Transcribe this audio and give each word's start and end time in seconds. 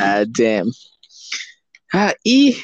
Ah. 0.00 0.24
Ah, 1.92 2.14
y 2.22 2.56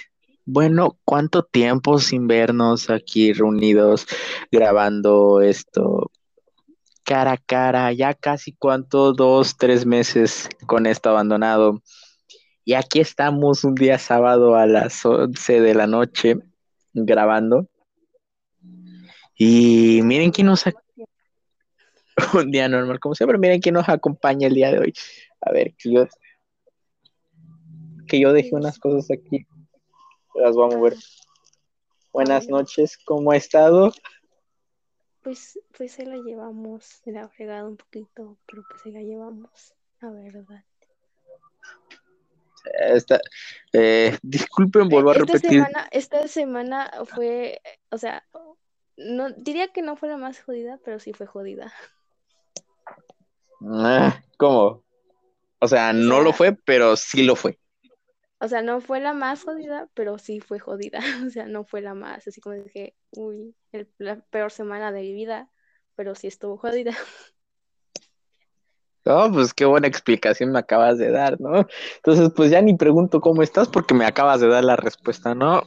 bueno, 0.45 0.99
¿cuánto 1.05 1.43
tiempo 1.43 1.99
sin 1.99 2.29
vernos 2.29 2.91
aquí 2.91 3.33
reunidos 3.33 4.07
grabando 4.53 5.41
esto 5.41 6.11
cara 7.03 7.33
a 7.33 7.37
cara? 7.37 7.93
Ya 7.93 8.15
casi 8.15 8.53
cuánto, 8.53 9.13
dos, 9.13 9.57
tres 9.57 9.85
meses 9.85 10.49
con 10.67 10.87
esto 10.87 11.11
abandonado. 11.11 11.83
Y 12.65 12.75
aquí 12.75 13.01
estamos 13.01 13.65
un 13.65 13.75
día 13.75 13.99
sábado 13.99 14.55
a 14.57 14.67
las 14.67 15.05
11 15.05 15.61
de 15.61 15.75
la 15.75 15.87
noche 15.87 16.37
grabando. 16.95 17.69
Y 19.37 20.01
miren 20.03 20.31
quién 20.31 20.47
nos 20.47 20.65
un 22.35 22.51
día 22.51 22.69
normal, 22.69 23.01
como 23.01 23.15
siempre, 23.15 23.39
miren 23.39 23.61
quién 23.61 23.75
nos 23.75 23.89
acompaña 23.89 24.47
el 24.47 24.55
día 24.55 24.71
de 24.71 24.79
hoy. 24.79 24.95
A 25.41 25.53
ver, 25.53 25.75
que 25.77 25.93
yo 25.93 26.07
que 28.07 28.21
yo 28.21 28.33
dejé 28.33 28.55
unas 28.55 28.79
cosas 28.79 29.11
aquí. 29.11 29.47
Las 30.35 30.55
vamos 30.55 30.75
a 30.75 30.79
mover. 30.79 30.97
Buenas 32.13 32.49
noches, 32.49 32.99
¿cómo 33.05 33.33
ha 33.33 33.37
estado? 33.37 33.93
Pues, 35.23 35.59
pues 35.77 35.93
se 35.93 36.07
la 36.07 36.17
llevamos, 36.17 36.85
se 36.85 37.11
la 37.13 37.25
ha 37.25 37.29
fregado 37.29 37.69
un 37.69 37.77
poquito, 37.77 38.39
pero 38.47 38.63
pues 38.69 38.83
se 38.83 38.91
la 38.91 39.01
llevamos, 39.01 39.75
la 40.01 40.11
verdad. 40.11 40.65
Esta, 42.79 43.21
eh, 43.73 44.17
disculpen, 44.23 44.89
vuelvo 44.89 45.11
a 45.11 45.13
esta 45.13 45.25
repetir. 45.25 45.65
Semana, 45.65 45.89
esta 45.91 46.29
semana 46.29 46.91
fue, 47.05 47.61
o 47.91 47.99
sea, 47.99 48.25
no 48.97 49.31
diría 49.31 49.69
que 49.69 49.83
no 49.83 49.97
fue 49.97 50.09
la 50.09 50.17
más 50.17 50.41
jodida, 50.41 50.79
pero 50.85 50.99
sí 50.99 51.13
fue 51.13 51.27
jodida. 51.27 51.73
Ah, 53.63 54.23
¿Cómo? 54.37 54.85
O 55.59 55.69
sea, 55.69 55.93
no 55.93 56.21
lo 56.21 56.33
fue, 56.33 56.53
pero 56.53 56.97
sí 56.97 57.23
lo 57.23 57.37
fue. 57.37 57.59
O 58.39 58.49
sea, 58.49 58.63
no 58.63 58.81
fue 58.81 59.01
la 59.01 59.15
más 59.15 59.45
jodida, 59.45 59.89
pero 59.95 60.19
sí 60.19 60.41
fue 60.41 60.59
jodida. 60.59 61.01
O 61.27 61.31
sea, 61.31 61.47
no 61.47 61.65
fue 61.65 61.81
la 61.81 61.95
más, 61.95 62.27
así 62.27 62.41
como 62.41 62.57
dije, 62.57 62.95
uy, 63.13 63.55
el, 63.73 63.89
la 63.99 64.21
peor 64.21 64.51
semana 64.51 64.93
de 64.93 65.01
mi 65.01 65.13
vida, 65.13 65.51
pero 65.95 66.15
sí 66.15 66.27
estuvo 66.27 66.57
jodida. 66.59 66.93
No, 69.05 69.31
pues 69.33 69.55
qué 69.55 69.65
buena 69.65 69.87
explicación 69.87 70.51
me 70.51 70.59
acabas 70.59 70.99
de 70.99 71.13
dar, 71.13 71.41
¿no? 71.41 71.65
Entonces, 71.95 72.29
pues 72.35 72.51
ya 72.51 72.61
ni 72.61 72.75
pregunto 72.75 73.21
cómo 73.21 73.41
estás 73.45 73.69
porque 73.69 73.95
me 73.95 74.05
acabas 74.05 74.41
de 74.41 74.49
dar 74.49 74.65
la 74.65 74.75
respuesta, 74.75 75.33
¿no? 75.33 75.63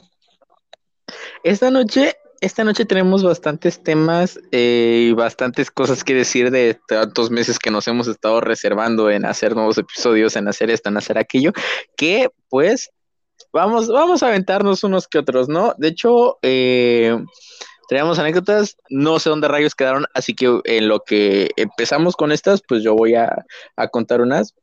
Esta 1.42 1.72
noche, 1.72 2.17
esta 2.42 2.64
noche 2.64 2.86
tenemos 2.86 3.23
bastantes 3.23 3.84
temas 3.84 4.40
eh, 4.52 5.08
y 5.09 5.14
bastantes 5.14 5.72
cosas 5.72 6.04
que 6.04 6.14
decir 6.14 6.52
de 6.52 6.80
tantos 6.88 7.31
meses 7.31 7.59
que 7.59 7.72
nos 7.72 7.88
hemos 7.88 8.08
estado 8.08 8.42
reservando 8.42 9.09
en 9.09 9.26
hacer 9.26 9.56
nuevos 9.56 9.78
episodios, 9.78 10.36
en 10.36 10.48
hacer 10.48 10.70
esto, 10.70 10.90
en 10.90 10.98
hacer 10.98 11.18
aquello, 11.18 11.52
que 11.98 12.30
pues 12.50 12.92
vamos, 13.52 13.88
vamos 13.88 14.23
a 14.23 14.28
aventarnos 14.28 14.84
unos 14.84 15.08
que 15.08 15.20
otros, 15.20 15.50
¿no? 15.50 15.73
De 15.78 15.90
hecho, 15.90 16.40
eh, 16.42 17.18
Teníamos 17.90 18.20
anécdotas, 18.20 18.78
no 18.92 19.18
sé 19.18 19.31
dónde 19.31 19.48
rayos 19.48 19.74
quedaron, 19.74 20.06
así 20.14 20.36
que 20.36 20.62
en 20.66 20.88
lo 20.88 21.00
que 21.00 21.50
empezamos 21.56 22.16
con 22.16 22.31
estas, 22.31 22.62
pues 22.62 22.84
yo 22.84 22.94
voy 22.94 23.16
a, 23.16 23.48
a 23.76 23.88
contar 23.88 24.22
unas. 24.22 24.53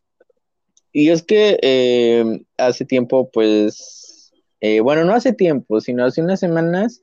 Y 0.92 1.10
es 1.10 1.24
que 1.24 1.58
eh, 1.60 2.44
hace 2.56 2.84
tiempo, 2.84 3.28
pues, 3.32 4.32
eh, 4.60 4.78
bueno, 4.78 5.04
no 5.04 5.12
hace 5.12 5.32
tiempo, 5.32 5.80
sino 5.80 6.04
hace 6.04 6.22
unas 6.22 6.38
semanas 6.38 7.00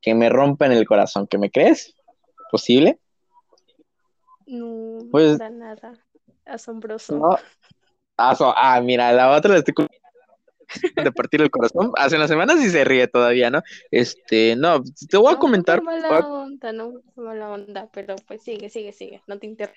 que 0.00 0.14
me 0.14 0.28
rompen 0.28 0.72
el 0.72 0.86
corazón, 0.86 1.26
¿que 1.26 1.38
me 1.38 1.50
crees? 1.50 1.94
¿Posible? 2.50 2.98
No, 4.46 4.98
Pues- 5.10 5.38
para 5.38 5.50
nada. 5.50 5.92
Asombroso. 6.44 7.16
No. 7.16 7.36
Ah, 8.16 8.36
ah, 8.56 8.80
mira, 8.82 9.12
la 9.12 9.30
otra 9.36 9.52
la 9.52 9.58
estoy 9.60 9.74
de 11.04 11.12
partir 11.12 11.40
el 11.42 11.50
corazón. 11.50 11.92
Hace 11.96 12.16
unas 12.16 12.28
semanas 12.28 12.56
y 12.60 12.68
se 12.70 12.84
ríe 12.84 13.06
todavía, 13.08 13.50
¿no? 13.50 13.62
Este, 13.90 14.56
no, 14.56 14.82
te 15.08 15.16
voy 15.16 15.28
a 15.30 15.34
No, 15.34 15.38
comentar. 15.38 15.78
No 15.78 15.84
mala 15.84 16.18
onda, 16.28 16.72
no 16.72 16.92
mala 17.16 17.50
onda, 17.50 17.88
pero 17.92 18.16
pues 18.26 18.42
sigue, 18.42 18.68
sigue, 18.68 18.92
sigue. 18.92 19.22
No 19.26 19.38
te 19.38 19.46
inter... 19.46 19.72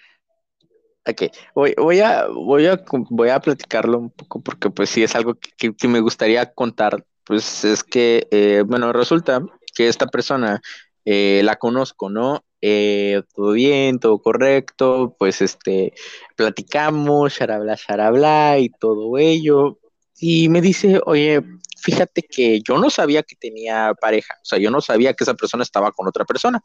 Ok, 1.05 1.23
voy, 1.53 1.73
voy 1.77 1.99
a, 1.99 2.27
voy 2.27 2.65
a, 2.65 2.81
voy 3.09 3.29
a 3.29 3.39
platicarlo 3.39 3.99
un 3.99 4.09
poco 4.09 4.41
porque 4.41 4.69
pues 4.69 4.89
sí 4.89 5.03
es 5.03 5.15
algo 5.15 5.35
que, 5.35 5.51
que- 5.57 5.75
que 5.75 5.87
me 5.87 5.99
gustaría 5.99 6.51
contar. 6.53 7.05
Pues 7.25 7.63
es 7.65 7.83
que, 7.83 8.27
eh, 8.31 8.63
bueno, 8.65 8.91
resulta 8.93 9.41
que 9.73 9.87
esta 9.87 10.07
persona 10.07 10.61
eh, 11.05 11.41
la 11.43 11.57
conozco, 11.57 12.09
¿no? 12.09 12.43
Eh, 12.61 13.23
todo 13.35 13.51
bien, 13.51 13.99
todo 13.99 14.19
correcto, 14.21 15.15
pues 15.19 15.41
este, 15.41 15.93
platicamos, 16.35 17.35
charabla, 17.35 17.75
charabla 17.75 18.57
y 18.59 18.69
todo 18.69 19.17
ello. 19.17 19.79
Y 20.17 20.47
me 20.47 20.61
dice, 20.61 21.01
oye, 21.05 21.41
fíjate 21.81 22.21
que 22.23 22.61
yo 22.61 22.77
no 22.77 22.89
sabía 22.89 23.23
que 23.23 23.35
tenía 23.35 23.93
pareja, 23.99 24.35
o 24.41 24.45
sea, 24.45 24.59
yo 24.59 24.71
no 24.71 24.79
sabía 24.79 25.13
que 25.13 25.25
esa 25.25 25.33
persona 25.33 25.63
estaba 25.63 25.91
con 25.91 26.07
otra 26.07 26.23
persona. 26.23 26.61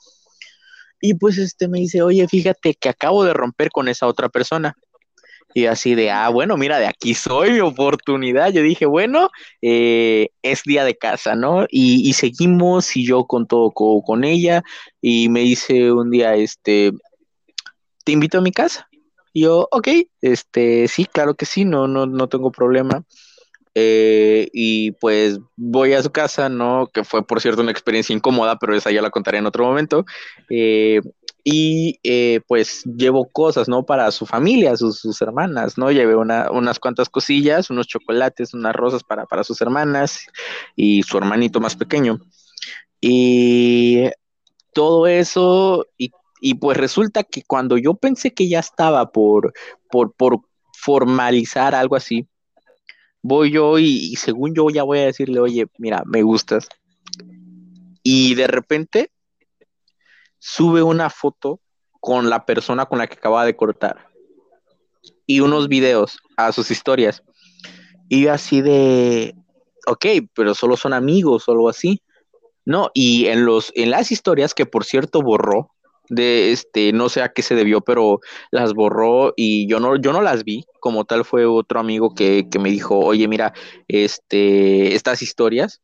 Y 1.00 1.14
pues 1.14 1.38
este 1.38 1.69
me 1.69 1.80
dice, 1.80 2.02
oye, 2.02 2.26
fíjate 2.28 2.75
que 2.75 2.88
acabo 2.88 3.25
de 3.25 3.32
romper 3.32 3.70
con 3.70 3.88
esa 3.88 4.06
otra 4.06 4.28
persona. 4.28 4.76
Y 5.58 5.66
así 5.66 5.96
de, 5.96 6.08
ah, 6.12 6.28
bueno, 6.28 6.56
mira, 6.56 6.78
de 6.78 6.86
aquí 6.86 7.14
soy 7.14 7.50
mi 7.50 7.58
oportunidad. 7.58 8.52
Yo 8.52 8.62
dije, 8.62 8.86
bueno, 8.86 9.28
eh, 9.60 10.28
es 10.42 10.62
día 10.62 10.84
de 10.84 10.96
casa, 10.96 11.34
¿no? 11.34 11.64
Y, 11.69 12.08
y 12.08 12.12
seguimos 12.12 12.96
y 12.96 13.04
yo 13.04 13.24
con 13.24 13.48
todo 13.48 13.72
co- 13.72 14.02
con 14.02 14.22
ella. 14.22 14.62
Y 15.00 15.28
me 15.30 15.41
dice 15.41 15.91
un 15.92 16.10
día, 16.12 16.36
este, 16.36 16.92
te 18.04 18.12
invito 18.12 18.38
a 18.38 18.41
mi 18.41 18.52
casa. 18.52 18.88
Y 19.32 19.42
yo, 19.42 19.69
ok, 19.72 19.88
este, 20.20 20.86
sí, 20.86 21.04
claro 21.06 21.34
que 21.34 21.44
sí, 21.44 21.64
no, 21.64 21.88
no, 21.88 22.06
no 22.06 22.28
tengo 22.28 22.52
problema. 22.52 23.02
Eh, 23.75 24.48
y 24.52 24.92
pues 24.92 25.38
voy 25.56 25.92
a 25.92 26.02
su 26.02 26.10
casa, 26.10 26.48
¿no? 26.48 26.88
Que 26.92 27.02
fue, 27.04 27.26
por 27.26 27.40
cierto, 27.40 27.62
una 27.62 27.70
experiencia 27.72 28.14
incómoda, 28.14 28.58
pero 28.58 28.76
esa 28.76 28.92
ya 28.92 29.02
la 29.02 29.10
contaré 29.10 29.38
en 29.38 29.46
otro 29.46 29.64
momento. 29.64 30.04
Eh, 30.50 31.00
y 31.44 31.99
eh, 32.03 32.41
pues 32.47 32.82
llevo 32.84 33.28
cosas, 33.28 33.69
¿no? 33.69 33.84
Para 33.84 34.10
su 34.10 34.26
familia, 34.26 34.76
sus, 34.76 34.99
sus 34.99 35.21
hermanas, 35.22 35.78
¿no? 35.78 35.91
Llevé 35.91 36.16
una, 36.16 36.50
unas 36.50 36.78
cuantas 36.78 37.09
cosillas, 37.09 37.71
unos 37.71 37.87
chocolates, 37.87 38.54
unas 38.54 38.75
rosas 38.75 39.03
para, 39.04 39.26
para 39.26 39.44
sus 39.44 39.60
hermanas 39.60 40.26
y 40.76 41.03
su 41.03 41.16
hermanito 41.16 41.60
más 41.60 41.76
pequeño. 41.76 42.21
Y 43.00 44.10
todo 44.75 45.06
eso, 45.06 45.87
y, 45.97 46.10
y 46.41 46.54
pues 46.54 46.76
resulta 46.76 47.22
que 47.22 47.43
cuando 47.43 47.78
yo 47.78 47.94
pensé 47.94 48.34
que 48.34 48.49
ya 48.49 48.59
estaba 48.59 49.10
por, 49.10 49.53
por, 49.91 50.12
por 50.15 50.41
formalizar 50.76 51.75
algo 51.75 51.97
así, 51.97 52.26
voy 53.22 53.53
yo 53.53 53.78
y, 53.78 54.12
y 54.12 54.16
según 54.16 54.55
yo 54.55 54.69
ya 54.70 54.82
voy 54.82 54.99
a 54.99 55.06
decirle, 55.06 55.41
oye, 55.41 55.66
mira, 55.78 56.03
me 56.06 56.22
gustas. 56.22 56.69
Y 58.03 58.34
de 58.34 58.47
repente 58.47 59.10
sube 60.38 60.82
una 60.82 61.10
foto 61.10 61.60
con 62.00 62.31
la 62.31 62.44
persona 62.44 62.87
con 62.87 62.99
la 62.99 63.06
que 63.06 63.15
acaba 63.15 63.44
de 63.44 63.56
cortar 63.56 64.09
y 65.26 65.41
unos 65.41 65.69
videos 65.69 66.19
a 66.37 66.53
sus 66.53 66.71
historias. 66.71 67.22
Y 68.09 68.28
así 68.28 68.62
de, 68.62 69.34
ok, 69.87 70.06
pero 70.34 70.54
solo 70.54 70.76
son 70.76 70.94
amigos 70.94 71.49
o 71.49 71.53
algo 71.53 71.69
así. 71.69 72.03
No, 72.65 72.91
y 72.94 73.26
en 73.26 73.44
los, 73.44 73.72
en 73.75 73.91
las 73.91 74.10
historias 74.10 74.54
que 74.54 74.66
por 74.66 74.84
cierto 74.84 75.22
borró, 75.22 75.71
de 76.10 76.53
este, 76.53 76.93
no 76.93 77.10
sé 77.10 77.22
a 77.22 77.32
qué 77.32 77.43
se 77.43 77.55
debió, 77.55 77.82
pero 77.82 78.20
las 78.50 78.72
borró 78.72 79.34
y 79.37 79.69
yo 79.69 79.78
no, 79.81 79.97
yo 79.97 80.12
no 80.12 80.22
las 80.22 80.44
vi. 80.44 80.65
Como 80.81 81.05
tal 81.05 81.25
fue 81.25 81.44
otro 81.44 81.81
amigo 81.81 82.15
que, 82.15 82.49
que 82.50 82.59
me 82.59 82.70
dijo, 82.70 82.99
oye, 82.99 83.28
mira, 83.28 83.53
este, 83.88 84.94
estas 84.94 85.22
historias, 85.22 85.82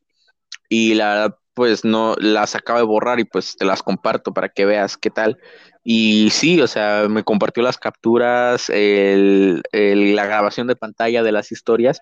y 0.68 0.94
la 0.94 1.36
pues 1.54 1.84
no 1.84 2.16
las 2.18 2.54
acabo 2.54 2.78
de 2.80 2.84
borrar 2.84 3.20
y 3.20 3.24
pues 3.24 3.56
te 3.56 3.64
las 3.64 3.82
comparto 3.82 4.34
para 4.34 4.48
que 4.48 4.64
veas 4.66 4.96
qué 4.96 5.10
tal. 5.10 5.38
Y 5.84 6.30
sí, 6.30 6.60
o 6.60 6.66
sea, 6.66 7.06
me 7.08 7.22
compartió 7.22 7.62
las 7.62 7.78
capturas, 7.78 8.68
el, 8.70 9.62
la 9.72 10.26
grabación 10.26 10.66
de 10.66 10.76
pantalla 10.76 11.22
de 11.22 11.32
las 11.32 11.52
historias. 11.52 12.00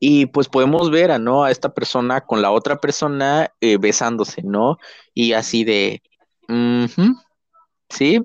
Y 0.00 0.26
pues 0.26 0.48
podemos 0.48 0.90
ver 0.90 1.10
a, 1.12 1.18
¿no? 1.18 1.44
a 1.44 1.50
esta 1.50 1.72
persona 1.72 2.20
con 2.22 2.42
la 2.42 2.50
otra 2.50 2.80
persona 2.80 3.50
eh, 3.60 3.78
besándose, 3.78 4.42
¿no? 4.42 4.78
Y 5.14 5.32
así 5.32 5.64
de, 5.64 6.02
"Ujú, 6.48 7.14
sí. 7.88 8.20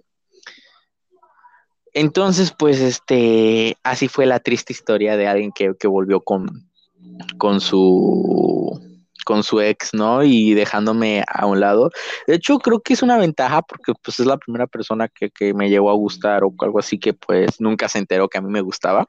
Entonces, 1.93 2.53
pues, 2.57 2.79
este, 2.81 3.77
así 3.83 4.07
fue 4.07 4.25
la 4.25 4.39
triste 4.39 4.73
historia 4.73 5.17
de 5.17 5.27
alguien 5.27 5.51
que, 5.51 5.73
que 5.79 5.87
volvió 5.87 6.21
con, 6.21 6.69
con 7.37 7.61
su, 7.61 8.79
con 9.29 9.43
su 9.43 9.61
ex, 9.61 9.93
¿no? 9.93 10.23
Y 10.23 10.55
dejándome 10.55 11.23
a 11.27 11.45
un 11.45 11.59
lado. 11.59 11.91
De 12.25 12.33
hecho, 12.33 12.57
creo 12.57 12.81
que 12.81 12.93
es 12.93 13.03
una 13.03 13.15
ventaja 13.19 13.61
porque, 13.61 13.93
pues, 14.03 14.19
es 14.19 14.25
la 14.25 14.37
primera 14.37 14.65
persona 14.65 15.07
que, 15.07 15.29
que 15.29 15.53
me 15.53 15.69
llegó 15.69 15.91
a 15.91 15.93
gustar 15.93 16.43
o 16.43 16.51
algo 16.57 16.79
así 16.79 16.97
que, 16.97 17.13
pues, 17.13 17.61
nunca 17.61 17.87
se 17.89 17.99
enteró 17.99 18.27
que 18.27 18.39
a 18.39 18.41
mí 18.41 18.49
me 18.49 18.61
gustaba. 18.61 19.05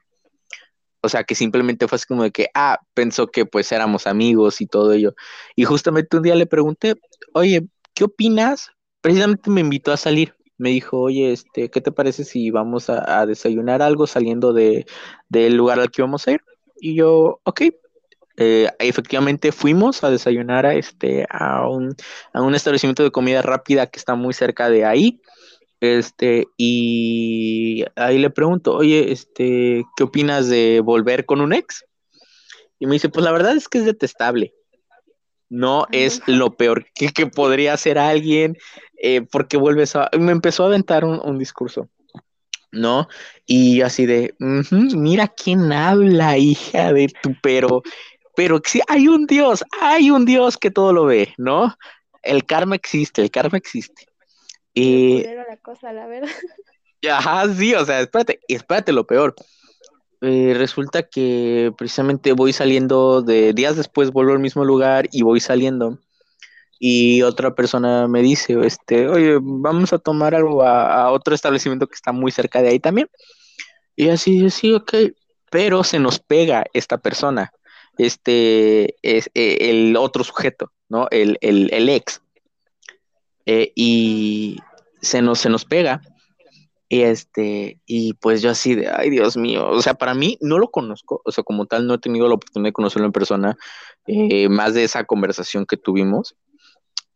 O 1.01 1.09
sea, 1.09 1.23
que 1.23 1.33
simplemente 1.33 1.87
fue 1.87 1.95
así 1.95 2.05
como 2.05 2.21
de 2.21 2.29
que, 2.29 2.49
ah, 2.53 2.77
pensó 2.93 3.25
que 3.31 3.47
pues 3.47 3.71
éramos 3.71 4.05
amigos 4.05 4.61
y 4.61 4.67
todo 4.67 4.91
ello. 4.93 5.15
Y 5.55 5.63
justamente 5.63 6.17
un 6.17 6.21
día 6.23 6.35
le 6.35 6.45
pregunté, 6.45 6.93
oye, 7.33 7.65
¿qué 7.95 8.03
opinas? 8.03 8.69
Precisamente 9.01 9.49
me 9.49 9.61
invitó 9.61 9.91
a 9.91 9.97
salir. 9.97 10.35
Me 10.59 10.69
dijo, 10.69 10.99
oye, 10.99 11.31
este, 11.31 11.71
¿qué 11.71 11.81
te 11.81 11.91
parece 11.91 12.25
si 12.25 12.51
vamos 12.51 12.91
a, 12.91 13.25
desayunar 13.25 13.81
algo 13.81 14.05
saliendo 14.05 14.53
de, 14.53 14.85
del 15.29 15.55
lugar 15.55 15.79
al 15.79 15.89
que 15.89 16.03
vamos 16.03 16.27
a 16.27 16.33
ir? 16.33 16.41
Y 16.79 16.93
yo, 16.93 17.41
ok. 17.43 17.61
Eh, 18.37 18.69
efectivamente 18.79 19.51
fuimos 19.51 20.03
a 20.03 20.09
desayunar 20.09 20.65
a, 20.65 20.73
este, 20.73 21.25
a, 21.29 21.67
un, 21.67 21.95
a 22.33 22.41
un 22.41 22.55
establecimiento 22.55 23.03
de 23.03 23.11
comida 23.11 23.41
rápida 23.41 23.87
que 23.87 23.99
está 23.99 24.15
muy 24.15 24.33
cerca 24.33 24.69
de 24.69 24.85
ahí. 24.85 25.21
Este, 25.81 26.47
y 26.57 27.83
ahí 27.95 28.19
le 28.19 28.29
pregunto, 28.29 28.75
oye, 28.75 29.11
este, 29.11 29.83
¿qué 29.97 30.03
opinas 30.03 30.47
de 30.47 30.79
volver 30.79 31.25
con 31.25 31.41
un 31.41 31.53
ex? 31.53 31.83
Y 32.81 32.85
me 32.85 32.93
dice, 32.93 33.09
pues 33.09 33.23
la 33.23 33.31
verdad 33.31 33.55
es 33.55 33.67
que 33.67 33.79
es 33.79 33.85
detestable. 33.85 34.53
No 35.49 35.85
es 35.91 36.21
lo 36.27 36.55
peor 36.55 36.85
que, 36.95 37.27
podría 37.27 37.73
hacer 37.73 37.97
alguien, 37.97 38.57
eh, 39.01 39.21
porque 39.21 39.57
vuelves 39.57 39.95
a... 39.95 40.09
Me 40.17 40.31
empezó 40.31 40.63
a 40.63 40.67
aventar 40.67 41.03
un, 41.03 41.37
discurso, 41.37 41.89
¿no? 42.71 43.07
Y 43.45 43.81
así 43.81 44.05
de, 44.05 44.33
mira 44.39 45.27
quién 45.27 45.71
habla, 45.73 46.37
hija 46.37 46.93
de 46.93 47.11
tu, 47.21 47.35
pero, 47.41 47.83
pero 48.35 48.61
sí, 48.63 48.81
hay 48.87 49.07
un 49.07 49.25
Dios, 49.25 49.63
hay 49.79 50.11
un 50.11 50.25
Dios 50.25 50.57
que 50.57 50.71
todo 50.71 50.93
lo 50.93 51.05
ve, 51.05 51.33
¿no? 51.37 51.75
El 52.23 52.45
karma 52.45 52.75
existe, 52.75 53.21
el 53.21 53.31
karma 53.31 53.57
existe. 53.57 54.07
Y... 54.73 55.23
la 55.23 55.57
cosa, 55.57 55.91
la 55.91 56.07
verdad. 56.07 56.29
Ajá, 57.11 57.51
sí, 57.53 57.73
o 57.73 57.83
sea, 57.83 58.01
espérate, 58.01 58.39
espérate 58.47 58.91
lo 58.91 59.05
peor. 59.05 59.35
Eh, 60.21 60.53
resulta 60.55 61.03
que 61.03 61.73
precisamente 61.77 62.33
voy 62.33 62.53
saliendo 62.53 63.23
de 63.23 63.53
días 63.53 63.75
después 63.75 64.11
vuelvo 64.11 64.33
al 64.33 64.39
mismo 64.39 64.63
lugar 64.63 65.09
y 65.11 65.23
voy 65.23 65.39
saliendo 65.39 65.97
y 66.83 67.21
otra 67.21 67.53
persona 67.53 68.07
me 68.07 68.23
dice, 68.23 68.57
este, 68.65 69.07
oye, 69.07 69.37
vamos 69.39 69.93
a 69.93 69.99
tomar 69.99 70.33
algo 70.33 70.63
a, 70.63 71.11
otro 71.11 71.35
establecimiento 71.35 71.85
que 71.85 71.93
está 71.93 72.11
muy 72.11 72.31
cerca 72.31 72.59
de 72.59 72.69
ahí 72.69 72.79
también. 72.79 73.07
Y 73.95 74.09
así, 74.09 74.49
sí, 74.49 74.73
ok, 74.73 74.91
pero 75.51 75.83
se 75.83 75.99
nos 75.99 76.17
pega 76.17 76.65
esta 76.73 76.97
persona, 76.97 77.51
este, 78.05 78.95
es 79.01 79.29
eh, 79.33 79.69
el 79.69 79.95
otro 79.97 80.23
sujeto, 80.23 80.71
¿no? 80.89 81.07
El, 81.11 81.37
el 81.41 81.89
ex. 81.89 82.21
Eh, 83.45 83.71
y 83.75 84.59
se 85.01 85.21
nos, 85.21 85.39
se 85.39 85.49
nos 85.49 85.65
pega. 85.65 86.01
Y 86.89 87.03
este, 87.03 87.79
y 87.85 88.13
pues 88.15 88.41
yo 88.41 88.49
así 88.49 88.75
de, 88.75 88.89
ay 88.89 89.09
Dios 89.09 89.37
mío, 89.37 89.69
o 89.69 89.81
sea, 89.81 89.93
para 89.93 90.13
mí 90.13 90.37
no 90.41 90.59
lo 90.59 90.71
conozco, 90.71 91.21
o 91.23 91.31
sea, 91.31 91.41
como 91.41 91.65
tal 91.65 91.87
no 91.87 91.93
he 91.93 91.99
tenido 91.99 92.27
la 92.27 92.33
oportunidad 92.33 92.67
de 92.67 92.73
conocerlo 92.73 93.05
en 93.05 93.13
persona, 93.13 93.57
eh, 94.07 94.49
más 94.49 94.73
de 94.73 94.83
esa 94.83 95.05
conversación 95.05 95.65
que 95.65 95.77
tuvimos. 95.77 96.35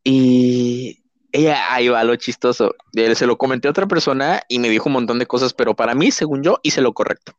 Y 0.01 1.03
ella, 1.35 1.73
ahí 1.73 1.89
va 1.89 2.03
lo 2.05 2.15
chistoso, 2.15 2.75
se 2.93 3.25
lo 3.25 3.37
comenté 3.37 3.67
a 3.67 3.71
otra 3.71 3.87
persona 3.87 4.41
y 4.47 4.59
me 4.59 4.69
dijo 4.69 4.87
un 4.87 4.93
montón 4.93 5.19
de 5.19 5.25
cosas, 5.25 5.53
pero 5.53 5.75
para 5.75 5.93
mí, 5.93 6.09
según 6.11 6.43
yo, 6.43 6.59
hice 6.63 6.79
lo 6.79 6.93
correcto. 6.93 7.33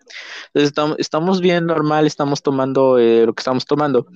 Entonces 0.49 0.69
estamos, 0.69 0.97
estamos 0.99 1.41
bien 1.41 1.65
normal, 1.65 2.07
estamos 2.07 2.43
tomando 2.43 2.99
eh, 2.99 3.25
lo 3.25 3.33
que 3.33 3.41
estamos 3.41 3.65
tomando. 3.65 4.07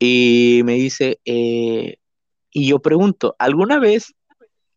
Y 0.00 0.62
me 0.64 0.74
dice, 0.74 1.20
eh, 1.24 1.98
y 2.50 2.66
yo 2.66 2.80
pregunto, 2.80 3.36
¿alguna 3.38 3.78
vez 3.78 4.12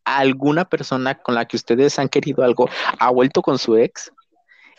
alguna 0.03 0.65
persona 0.65 1.15
con 1.15 1.33
la 1.33 1.45
que 1.45 1.57
ustedes 1.57 1.97
han 1.97 2.09
querido 2.09 2.43
algo 2.43 2.69
ha 2.99 3.09
vuelto 3.09 3.41
con 3.41 3.57
su 3.57 3.75
ex? 3.77 4.11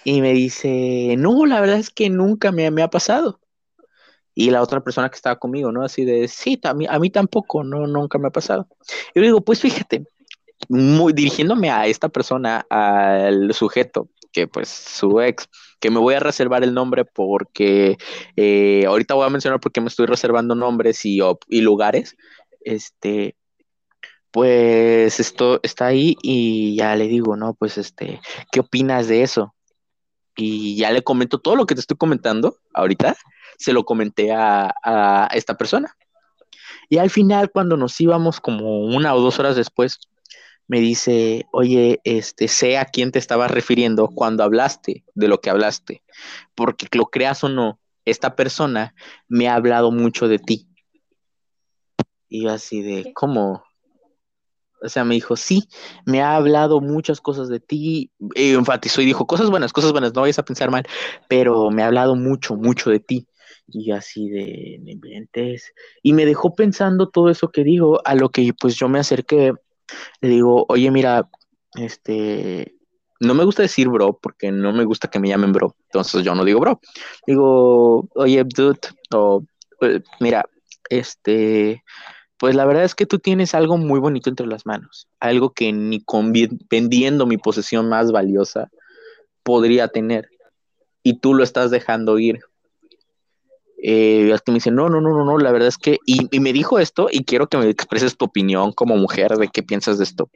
Y 0.05 0.21
me 0.21 0.33
dice, 0.33 1.17
no, 1.19 1.45
la 1.45 1.61
verdad 1.61 1.81
es 1.81 1.91
que 1.91 2.09
nunca 2.09 2.53
me, 2.53 2.71
me 2.71 2.83
ha 2.83 2.89
pasado. 2.89 3.41
Y 4.39 4.51
la 4.51 4.63
otra 4.63 4.85
persona 4.85 5.09
que 5.09 5.17
estaba 5.17 5.37
conmigo, 5.37 5.73
¿no? 5.73 5.83
Así 5.83 6.05
de, 6.05 6.29
sí, 6.29 6.61
a 6.63 6.75
mí, 6.75 6.87
a 6.89 6.99
mí 6.99 7.09
tampoco, 7.11 7.65
no, 7.65 7.87
nunca 7.87 8.19
me 8.19 8.29
ha 8.29 8.31
pasado. 8.31 8.69
Y 9.15 9.21
yo 9.21 9.23
digo, 9.23 9.41
pues 9.41 9.61
fíjate, 9.61 10.05
muy, 10.69 11.15
dirigiéndome 11.15 11.71
a 11.71 11.87
esta 11.87 12.11
persona, 12.11 12.67
al 12.69 13.53
sujeto, 13.55 14.11
que 14.33 14.47
pues 14.47 14.69
su 14.69 15.21
ex, 15.23 15.49
que 15.81 15.91
me 15.91 15.99
voy 15.99 16.15
a 16.15 16.21
reservar 16.21 16.63
el 16.65 16.75
nombre 16.75 17.07
porque 17.07 17.97
eh, 18.37 18.85
ahorita 18.87 19.15
voy 19.15 19.27
a 19.27 19.31
mencionar 19.31 19.61
porque 19.61 19.81
me 19.81 19.89
estoy 19.89 20.05
reservando 20.05 20.55
nombres 20.55 21.05
y, 21.07 21.21
y 21.49 21.61
lugares, 21.63 22.17
este, 22.61 23.37
pues 24.31 25.19
esto 25.19 25.61
está 25.63 25.87
ahí 25.87 26.17
y 26.23 26.77
ya 26.77 26.95
le 26.97 27.09
digo, 27.09 27.37
no, 27.37 27.55
pues 27.55 27.79
este, 27.79 28.21
¿qué 28.53 28.61
opinas 28.61 29.09
de 29.09 29.23
eso? 29.23 29.55
Y 30.37 30.77
ya 30.77 30.91
le 30.91 31.03
comento 31.03 31.39
todo 31.39 31.57
lo 31.57 31.65
que 31.65 31.75
te 31.75 31.81
estoy 31.81 31.97
comentando 31.97 32.59
ahorita, 32.77 33.17
se 33.59 33.73
lo 33.73 33.85
comenté 33.85 34.33
a, 34.33 34.73
a 34.83 35.29
esta 35.33 35.57
persona. 35.57 35.97
Y 36.89 36.99
al 36.99 37.11
final, 37.11 37.51
cuando 37.51 37.77
nos 37.77 38.01
íbamos 38.01 38.41
como 38.41 38.85
una 38.85 39.15
o 39.15 39.21
dos 39.21 39.39
horas 39.41 39.57
después, 39.57 39.99
me 40.69 40.81
dice, 40.81 41.47
oye, 41.53 42.01
este, 42.05 42.49
sé 42.49 42.79
a 42.79 42.85
quién 42.85 43.13
te 43.13 43.19
estabas 43.19 43.51
refiriendo 43.51 44.09
cuando 44.09 44.43
hablaste 44.43 45.05
de 45.15 45.29
lo 45.29 45.41
que 45.41 45.51
hablaste, 45.51 46.03
porque 46.55 46.87
lo 46.93 47.07
creas 47.07 47.45
o 47.45 47.49
no, 47.49 47.79
esta 48.05 48.35
persona 48.37 48.95
me 49.29 49.49
ha 49.49 49.55
hablado 49.55 49.91
mucho 49.91 50.29
de 50.29 50.39
ti. 50.39 50.69
Y 52.29 52.45
yo 52.45 52.51
así 52.51 52.83
de, 52.83 53.13
¿cómo? 53.15 53.65
O 54.83 54.89
sea, 54.89 55.05
me 55.05 55.15
dijo, 55.15 55.37
sí, 55.37 55.69
me 56.05 56.23
ha 56.23 56.37
hablado 56.37 56.81
muchas 56.81 57.21
cosas 57.21 57.49
de 57.49 57.61
ti, 57.61 58.11
y 58.35 58.53
enfatizó 58.53 59.01
y 59.01 59.07
dijo, 59.07 59.27
cosas 59.27 59.51
buenas, 59.51 59.73
cosas 59.73 59.93
buenas, 59.93 60.15
no 60.15 60.21
vayas 60.23 60.39
a 60.39 60.45
pensar 60.45 60.71
mal, 60.71 60.87
pero 61.29 61.71
me 61.71 61.83
ha 61.83 61.87
hablado 61.87 62.15
mucho, 62.15 62.57
mucho 62.57 62.91
de 62.91 63.01
ti. 63.01 63.27
Y 63.69 63.91
así 63.91 64.29
de, 64.29 64.79
de 64.81 65.61
Y 66.03 66.13
me 66.13 66.25
dejó 66.25 66.55
pensando 66.55 67.09
todo 67.09 67.31
eso 67.31 67.51
que 67.51 67.65
digo, 67.65 68.01
a 68.05 68.15
lo 68.15 68.29
que 68.29 68.53
pues 68.59 68.77
yo 68.77 68.89
me 68.89 69.01
acerqué, 69.01 69.55
le 70.21 70.29
digo, 70.29 70.67
oye, 70.69 70.91
mira, 70.91 71.29
este, 71.75 72.77
no 73.21 73.35
me 73.35 73.45
gusta 73.45 73.63
decir 73.63 73.89
bro, 73.89 74.19
porque 74.21 74.53
no 74.53 74.73
me 74.73 74.85
gusta 74.85 75.09
que 75.09 75.19
me 75.19 75.29
llamen 75.29 75.53
bro, 75.53 75.75
entonces 75.87 76.23
yo 76.23 76.35
no 76.35 76.45
digo 76.45 76.61
bro. 76.61 76.81
Digo, 77.27 78.09
oye, 78.15 78.45
dude, 78.45 78.79
o, 79.13 79.43
eh, 79.81 80.01
mira, 80.21 80.45
este, 80.89 81.83
pues 82.39 82.55
la 82.55 82.67
verdad 82.67 82.85
es 82.85 82.95
que 82.95 83.07
tú 83.07 83.19
tienes 83.19 83.55
algo 83.55 83.79
muy 83.79 83.99
bonito 83.99 84.29
entre 84.29 84.47
las 84.47 84.67
manos, 84.67 85.09
algo 85.21 85.53
que 85.53 85.73
ni 85.73 86.05
vendiendo 86.71 87.27
mi 87.27 87.39
posesión 87.39 87.89
más 87.89 88.13
valiosa 88.13 88.71
podría 89.43 89.89
tener, 89.89 90.29
y 91.03 91.19
tú 91.19 91.35
lo 91.35 91.45
estás 91.45 91.71
dejando 91.71 92.19
ir. 92.19 92.41
Eh, 93.83 94.35
que 94.45 94.51
me 94.51 94.57
dice, 94.57 94.71
no, 94.71 94.89
no, 94.89 95.01
no, 95.01 95.11
no, 95.11 95.25
no, 95.25 95.39
la 95.39 95.53
verdad 95.53 95.69
es 95.69 95.79
que, 95.79 95.99
y, 96.05 96.41
me 96.41 96.53
dijo 96.53 96.79
esto, 96.79 97.09
y 97.11 97.25
quiero 97.25 97.47
que 97.47 97.57
me 97.57 97.69
expreses 97.69 98.17
tu 98.17 98.25
opinión 98.25 98.73
como 98.73 98.97
mujer 98.97 99.37
de 99.37 99.49
qué 99.49 99.63
piensas 99.63 99.99
de 99.99 100.05
esto. 100.05 100.29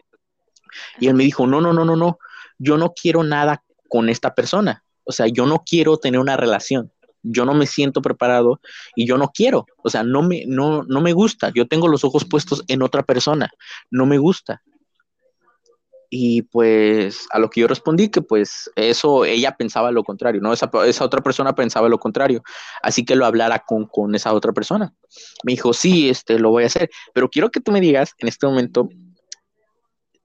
Y 1.00 1.08
él 1.08 1.14
me 1.14 1.24
dijo, 1.24 1.46
no, 1.46 1.60
no, 1.60 1.72
no, 1.72 1.84
no, 1.84 1.96
no, 1.96 2.18
yo 2.58 2.78
no 2.78 2.92
quiero 2.92 3.24
nada 3.24 3.64
con 3.88 4.08
esta 4.08 4.34
persona, 4.34 4.84
o 5.04 5.12
sea, 5.12 5.26
yo 5.26 5.46
no 5.46 5.64
quiero 5.66 5.96
tener 5.96 6.20
una 6.20 6.36
relación 6.36 6.92
yo 7.22 7.44
no 7.44 7.54
me 7.54 7.66
siento 7.66 8.02
preparado 8.02 8.60
y 8.94 9.06
yo 9.06 9.18
no 9.18 9.30
quiero, 9.34 9.66
o 9.82 9.90
sea, 9.90 10.02
no 10.02 10.22
me, 10.22 10.44
no, 10.46 10.82
no 10.84 11.00
me 11.00 11.12
gusta, 11.12 11.50
yo 11.54 11.66
tengo 11.66 11.88
los 11.88 12.04
ojos 12.04 12.24
puestos 12.24 12.64
en 12.68 12.82
otra 12.82 13.02
persona, 13.02 13.50
no 13.90 14.06
me 14.06 14.18
gusta. 14.18 14.62
Y 16.12 16.42
pues 16.42 17.28
a 17.30 17.38
lo 17.38 17.50
que 17.50 17.60
yo 17.60 17.68
respondí 17.68 18.08
que 18.08 18.20
pues 18.20 18.68
eso 18.74 19.24
ella 19.24 19.56
pensaba 19.56 19.92
lo 19.92 20.02
contrario, 20.02 20.40
¿no? 20.40 20.52
Esa, 20.52 20.68
esa 20.84 21.04
otra 21.04 21.20
persona 21.20 21.54
pensaba 21.54 21.88
lo 21.88 21.98
contrario, 21.98 22.42
así 22.82 23.04
que 23.04 23.14
lo 23.14 23.24
hablara 23.24 23.60
con, 23.60 23.86
con 23.86 24.12
esa 24.16 24.34
otra 24.34 24.52
persona. 24.52 24.92
Me 25.44 25.52
dijo, 25.52 25.72
sí, 25.72 26.08
este, 26.08 26.40
lo 26.40 26.50
voy 26.50 26.64
a 26.64 26.66
hacer, 26.66 26.90
pero 27.14 27.28
quiero 27.28 27.50
que 27.50 27.60
tú 27.60 27.70
me 27.70 27.80
digas 27.80 28.14
en 28.18 28.26
este 28.26 28.44
momento, 28.44 28.88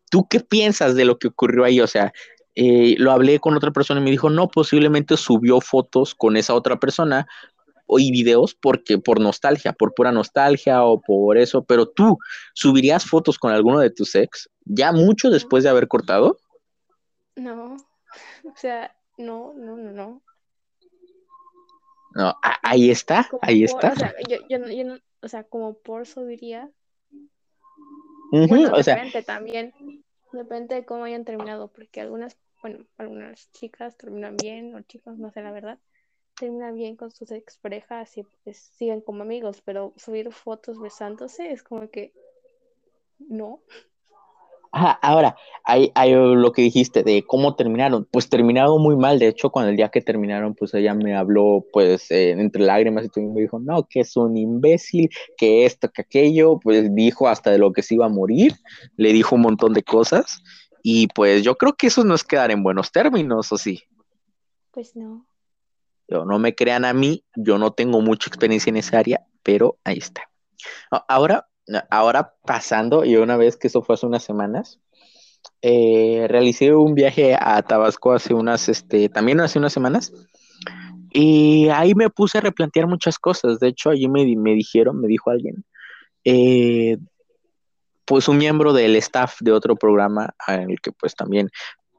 ¿tú 0.09 0.27
qué 0.27 0.39
piensas 0.39 0.95
de 0.95 1.05
lo 1.05 1.19
que 1.19 1.27
ocurrió 1.27 1.63
ahí? 1.65 1.79
O 1.79 1.87
sea, 1.87 2.11
eh, 2.55 2.95
lo 2.97 3.11
hablé 3.11 3.39
con 3.39 3.55
otra 3.55 3.71
persona 3.71 3.99
y 3.99 4.03
me 4.03 4.11
dijo, 4.11 4.29
no, 4.29 4.47
posiblemente 4.47 5.17
subió 5.17 5.61
fotos 5.61 6.15
con 6.15 6.37
esa 6.37 6.53
otra 6.53 6.79
persona 6.79 7.27
y 7.87 8.11
videos 8.11 8.55
porque 8.55 8.97
por 8.97 9.19
nostalgia, 9.19 9.73
por 9.73 9.93
pura 9.93 10.11
nostalgia 10.11 10.83
o 10.83 10.99
por 11.01 11.37
eso, 11.37 11.63
pero 11.63 11.87
tú 11.87 12.17
subirías 12.53 13.05
fotos 13.05 13.37
con 13.37 13.51
alguno 13.51 13.79
de 13.79 13.91
tus 13.91 14.15
ex 14.15 14.49
ya 14.65 14.91
mucho 14.91 15.29
después 15.29 15.63
de 15.63 15.69
haber 15.69 15.87
cortado? 15.87 16.39
No, 17.35 17.77
o 18.43 18.55
sea, 18.55 18.95
no, 19.17 19.53
no, 19.53 19.77
no, 19.77 19.91
no. 19.91 20.21
No, 22.15 22.33
ahí 22.63 22.89
está, 22.89 23.29
ahí 23.41 23.65
está. 23.65 23.91
O 23.91 23.95
sea, 23.97 24.13
yo, 24.29 24.37
yo, 24.49 24.65
yo, 24.69 24.97
o 25.21 25.27
sea, 25.27 25.43
como 25.43 25.73
por 25.73 26.07
subiría. 26.07 26.71
o 28.31 28.83
sea, 28.83 29.03
también, 29.25 29.73
depende 30.37 30.75
de 30.75 30.85
cómo 30.85 31.03
hayan 31.03 31.25
terminado, 31.25 31.67
porque 31.69 32.01
algunas 32.01 32.37
bueno, 32.61 32.83
algunas 32.97 33.51
chicas 33.51 33.95
terminan 33.95 34.37
bien, 34.37 34.73
o 34.73 34.81
chicos, 34.81 35.19
no 35.19 35.29
sé 35.31 35.43
la 35.43 35.51
verdad, 35.51 35.77
terminan 36.35 36.73
bien 36.73 36.95
con 36.95 37.11
sus 37.11 37.29
exparejas 37.31 38.17
y 38.17 38.23
pues 38.43 38.57
siguen 38.57 39.01
como 39.01 39.21
amigos, 39.21 39.61
pero 39.63 39.93
subir 39.97 40.31
fotos 40.31 40.79
besándose 40.79 41.51
es 41.51 41.61
como 41.61 41.91
que 41.91 42.11
no. 43.19 43.61
Ajá, 44.75 44.99
ahora, 45.01 45.37
hay, 45.63 45.89
hay 45.95 46.11
lo 46.13 46.51
que 46.51 46.61
dijiste 46.61 47.01
de 47.01 47.23
cómo 47.25 47.55
terminaron. 47.55 48.05
Pues 48.11 48.27
terminaron 48.27 48.81
muy 48.81 48.97
mal. 48.97 49.19
De 49.19 49.29
hecho, 49.29 49.49
cuando 49.49 49.69
el 49.69 49.77
día 49.77 49.87
que 49.87 50.01
terminaron, 50.01 50.53
pues 50.53 50.73
ella 50.73 50.93
me 50.93 51.15
habló, 51.15 51.65
pues, 51.71 52.11
eh, 52.11 52.31
entre 52.31 52.61
lágrimas 52.61 53.05
y 53.05 53.07
todo, 53.07 53.23
y 53.23 53.27
me 53.29 53.39
dijo, 53.39 53.57
no, 53.57 53.87
que 53.87 54.01
es 54.01 54.17
un 54.17 54.35
imbécil, 54.35 55.09
que 55.37 55.63
esto, 55.63 55.89
que 55.89 56.01
aquello. 56.01 56.59
Pues 56.59 56.93
dijo 56.93 57.29
hasta 57.29 57.51
de 57.51 57.57
lo 57.57 57.71
que 57.71 57.83
se 57.83 57.93
iba 57.93 58.07
a 58.07 58.09
morir. 58.09 58.51
Le 58.97 59.13
dijo 59.13 59.35
un 59.35 59.43
montón 59.43 59.71
de 59.71 59.81
cosas. 59.81 60.43
Y 60.83 61.07
pues 61.07 61.41
yo 61.41 61.55
creo 61.55 61.77
que 61.77 61.87
eso 61.87 62.03
no 62.03 62.13
es 62.13 62.25
quedar 62.25 62.51
en 62.51 62.61
buenos 62.61 62.91
términos, 62.91 63.49
¿o 63.53 63.57
sí? 63.57 63.81
Pues 64.71 64.93
no. 64.97 65.25
no 66.09 66.37
me 66.37 66.53
crean 66.53 66.83
a 66.83 66.91
mí, 66.91 67.23
yo 67.33 67.57
no 67.57 67.71
tengo 67.71 68.01
mucha 68.01 68.27
experiencia 68.27 68.71
en 68.71 68.75
esa 68.75 68.99
área, 68.99 69.25
pero 69.41 69.77
ahí 69.85 69.99
está. 69.99 70.29
Ahora, 71.07 71.47
ahora 71.89 72.33
pasando, 72.45 73.05
y 73.05 73.15
una 73.15 73.37
vez 73.37 73.57
que 73.57 73.67
eso 73.67 73.81
fue 73.81 73.95
hace 73.95 74.05
unas 74.05 74.23
semanas, 74.23 74.79
eh, 75.61 76.25
realicé 76.29 76.73
un 76.73 76.95
viaje 76.95 77.35
a 77.39 77.61
Tabasco 77.61 78.13
hace 78.13 78.33
unas, 78.33 78.69
este, 78.69 79.09
también 79.09 79.39
hace 79.39 79.59
unas 79.59 79.73
semanas, 79.73 80.13
y 81.11 81.69
ahí 81.69 81.95
me 81.95 82.09
puse 82.09 82.37
a 82.37 82.41
replantear 82.41 82.87
muchas 82.87 83.17
cosas. 83.17 83.59
De 83.59 83.69
hecho, 83.69 83.89
allí 83.89 84.09
me, 84.09 84.25
me 84.35 84.53
dijeron, 84.53 84.99
me 84.99 85.07
dijo 85.07 85.29
alguien, 85.29 85.63
eh, 86.25 86.97
pues 88.03 88.27
un 88.27 88.37
miembro 88.37 88.73
del 88.73 88.95
staff 88.97 89.37
de 89.39 89.51
otro 89.51 89.75
programa 89.75 90.35
en 90.47 90.69
el 90.71 90.81
que 90.81 90.91
pues 90.91 91.15
también 91.15 91.49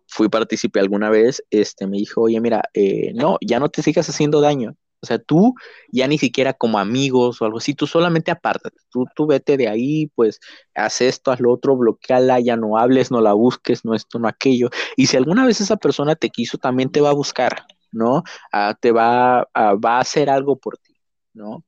fui 0.06 0.28
participé 0.28 0.80
alguna 0.80 1.10
vez, 1.10 1.42
este, 1.50 1.86
me 1.86 1.96
dijo, 1.96 2.22
oye, 2.22 2.40
mira, 2.40 2.62
eh, 2.74 3.12
no, 3.14 3.38
ya 3.40 3.58
no 3.58 3.68
te 3.68 3.82
sigas 3.82 4.08
haciendo 4.08 4.40
daño. 4.40 4.76
O 5.00 5.06
sea, 5.06 5.18
tú 5.18 5.54
ya 5.92 6.06
ni 6.06 6.18
siquiera 6.18 6.52
como 6.52 6.78
amigos 6.78 7.40
o 7.40 7.44
algo 7.44 7.58
así, 7.58 7.74
tú 7.74 7.86
solamente 7.86 8.30
apártate, 8.30 8.76
tú, 8.90 9.04
tú 9.14 9.26
vete 9.26 9.56
de 9.56 9.68
ahí, 9.68 10.06
pues 10.14 10.40
haz 10.74 11.00
esto, 11.00 11.30
haz 11.30 11.40
lo 11.40 11.52
otro, 11.52 11.76
bloqueala, 11.76 12.40
ya 12.40 12.56
no 12.56 12.78
hables, 12.78 13.10
no 13.10 13.20
la 13.20 13.32
busques, 13.34 13.84
no 13.84 13.94
esto, 13.94 14.18
no 14.18 14.28
aquello. 14.28 14.70
Y 14.96 15.06
si 15.06 15.16
alguna 15.16 15.46
vez 15.46 15.60
esa 15.60 15.76
persona 15.76 16.16
te 16.16 16.30
quiso, 16.30 16.58
también 16.58 16.90
te 16.90 17.00
va 17.00 17.10
a 17.10 17.14
buscar, 17.14 17.64
¿no? 17.92 18.22
Ah, 18.52 18.76
te 18.80 18.92
va, 18.92 19.48
va 19.54 19.96
a 19.98 20.00
hacer 20.00 20.30
algo 20.30 20.56
por 20.58 20.78
ti, 20.78 20.96
¿no? 21.34 21.64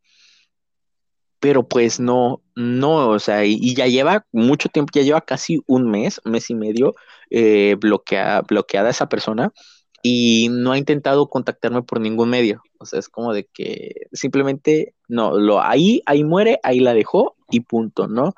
pero 1.41 1.69
pues 1.69 2.01
no, 2.01 2.43
no, 2.57 3.11
o 3.11 3.19
sea, 3.19 3.45
y, 3.45 3.75
ya 3.75 3.87
lleva 3.87 4.27
mucho 4.33 4.69
tiempo, 4.69 4.91
ya 4.95 5.03
lleva 5.03 5.21
casi 5.21 5.61
un 5.67 5.91
mes, 5.91 6.21
mes 6.25 6.51
y 6.51 6.55
medio 6.55 6.95
eh, 7.31 7.77
bloqueada 7.79 8.91
esa 8.91 9.09
persona 9.09 9.53
y 10.03 10.49
no 10.51 10.73
ha 10.73 10.79
intentado 10.79 11.29
contactarme 11.29 11.83
por 11.83 12.01
ningún 12.01 12.31
medio. 12.31 12.63
O 12.79 12.87
sea, 12.87 12.99
es 12.99 13.09
como 13.09 13.33
de 13.33 13.45
que 13.53 14.07
simplemente 14.13 14.95
no, 15.09 15.37
lo 15.37 15.61
ahí, 15.61 16.03
ahí 16.07 16.25
muere, 16.25 16.61
ahí 16.63 16.81
la 16.81 16.95
dejó 16.95 17.37
y 17.51 17.61
punto, 17.61 18.07
¿no? 18.07 18.35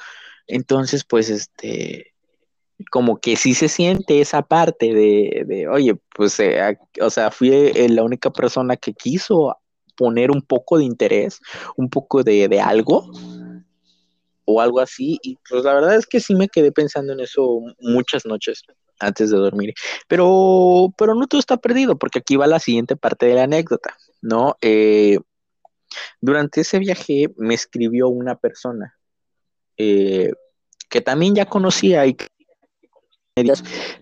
Entonces, 0.46 1.04
pues 1.04 1.30
este, 1.30 2.14
como 2.90 3.20
que 3.20 3.36
sí 3.36 3.54
se 3.54 3.68
siente 3.68 4.20
esa 4.20 4.42
parte 4.42 4.94
de, 4.94 5.44
de 5.46 5.68
oye, 5.68 5.96
pues, 6.14 6.40
eh, 6.40 6.78
o 7.00 7.10
sea, 7.10 7.30
fui 7.30 7.50
eh, 7.52 7.88
la 7.88 8.02
única 8.02 8.30
persona 8.30 8.76
que 8.76 8.94
quiso 8.94 9.56
poner 9.96 10.30
un 10.30 10.40
poco 10.40 10.78
de 10.78 10.84
interés, 10.84 11.40
un 11.76 11.90
poco 11.90 12.22
de, 12.22 12.58
algo 12.58 13.10
o 14.46 14.60
algo 14.62 14.80
así. 14.80 15.18
Y 15.22 15.36
pues 15.48 15.64
la 15.64 15.74
verdad 15.74 15.96
es 15.96 16.06
que 16.06 16.20
sí 16.20 16.34
me 16.34 16.48
quedé 16.48 16.72
pensando 16.72 17.12
en 17.12 17.20
eso 17.20 17.60
muchas 17.80 18.24
noches 18.24 18.62
antes 19.00 19.30
de 19.30 19.36
dormir. 19.36 19.74
Pero, 20.08 20.92
pero 20.96 21.14
no 21.14 21.26
todo 21.26 21.40
está 21.40 21.56
perdido, 21.56 21.98
porque 21.98 22.20
aquí 22.20 22.36
va 22.36 22.46
la 22.46 22.60
siguiente 22.60 22.96
parte 22.96 23.26
de 23.26 23.34
la 23.34 23.44
anécdota, 23.44 23.96
¿no? 24.22 24.56
Eh, 24.60 25.18
durante 26.20 26.60
ese 26.60 26.78
viaje 26.78 27.28
me 27.36 27.54
escribió 27.54 28.08
una 28.08 28.36
persona 28.36 28.96
eh, 29.76 30.32
que 30.88 31.00
también 31.00 31.34
ya 31.34 31.46
conocía 31.46 32.06
y 32.06 32.16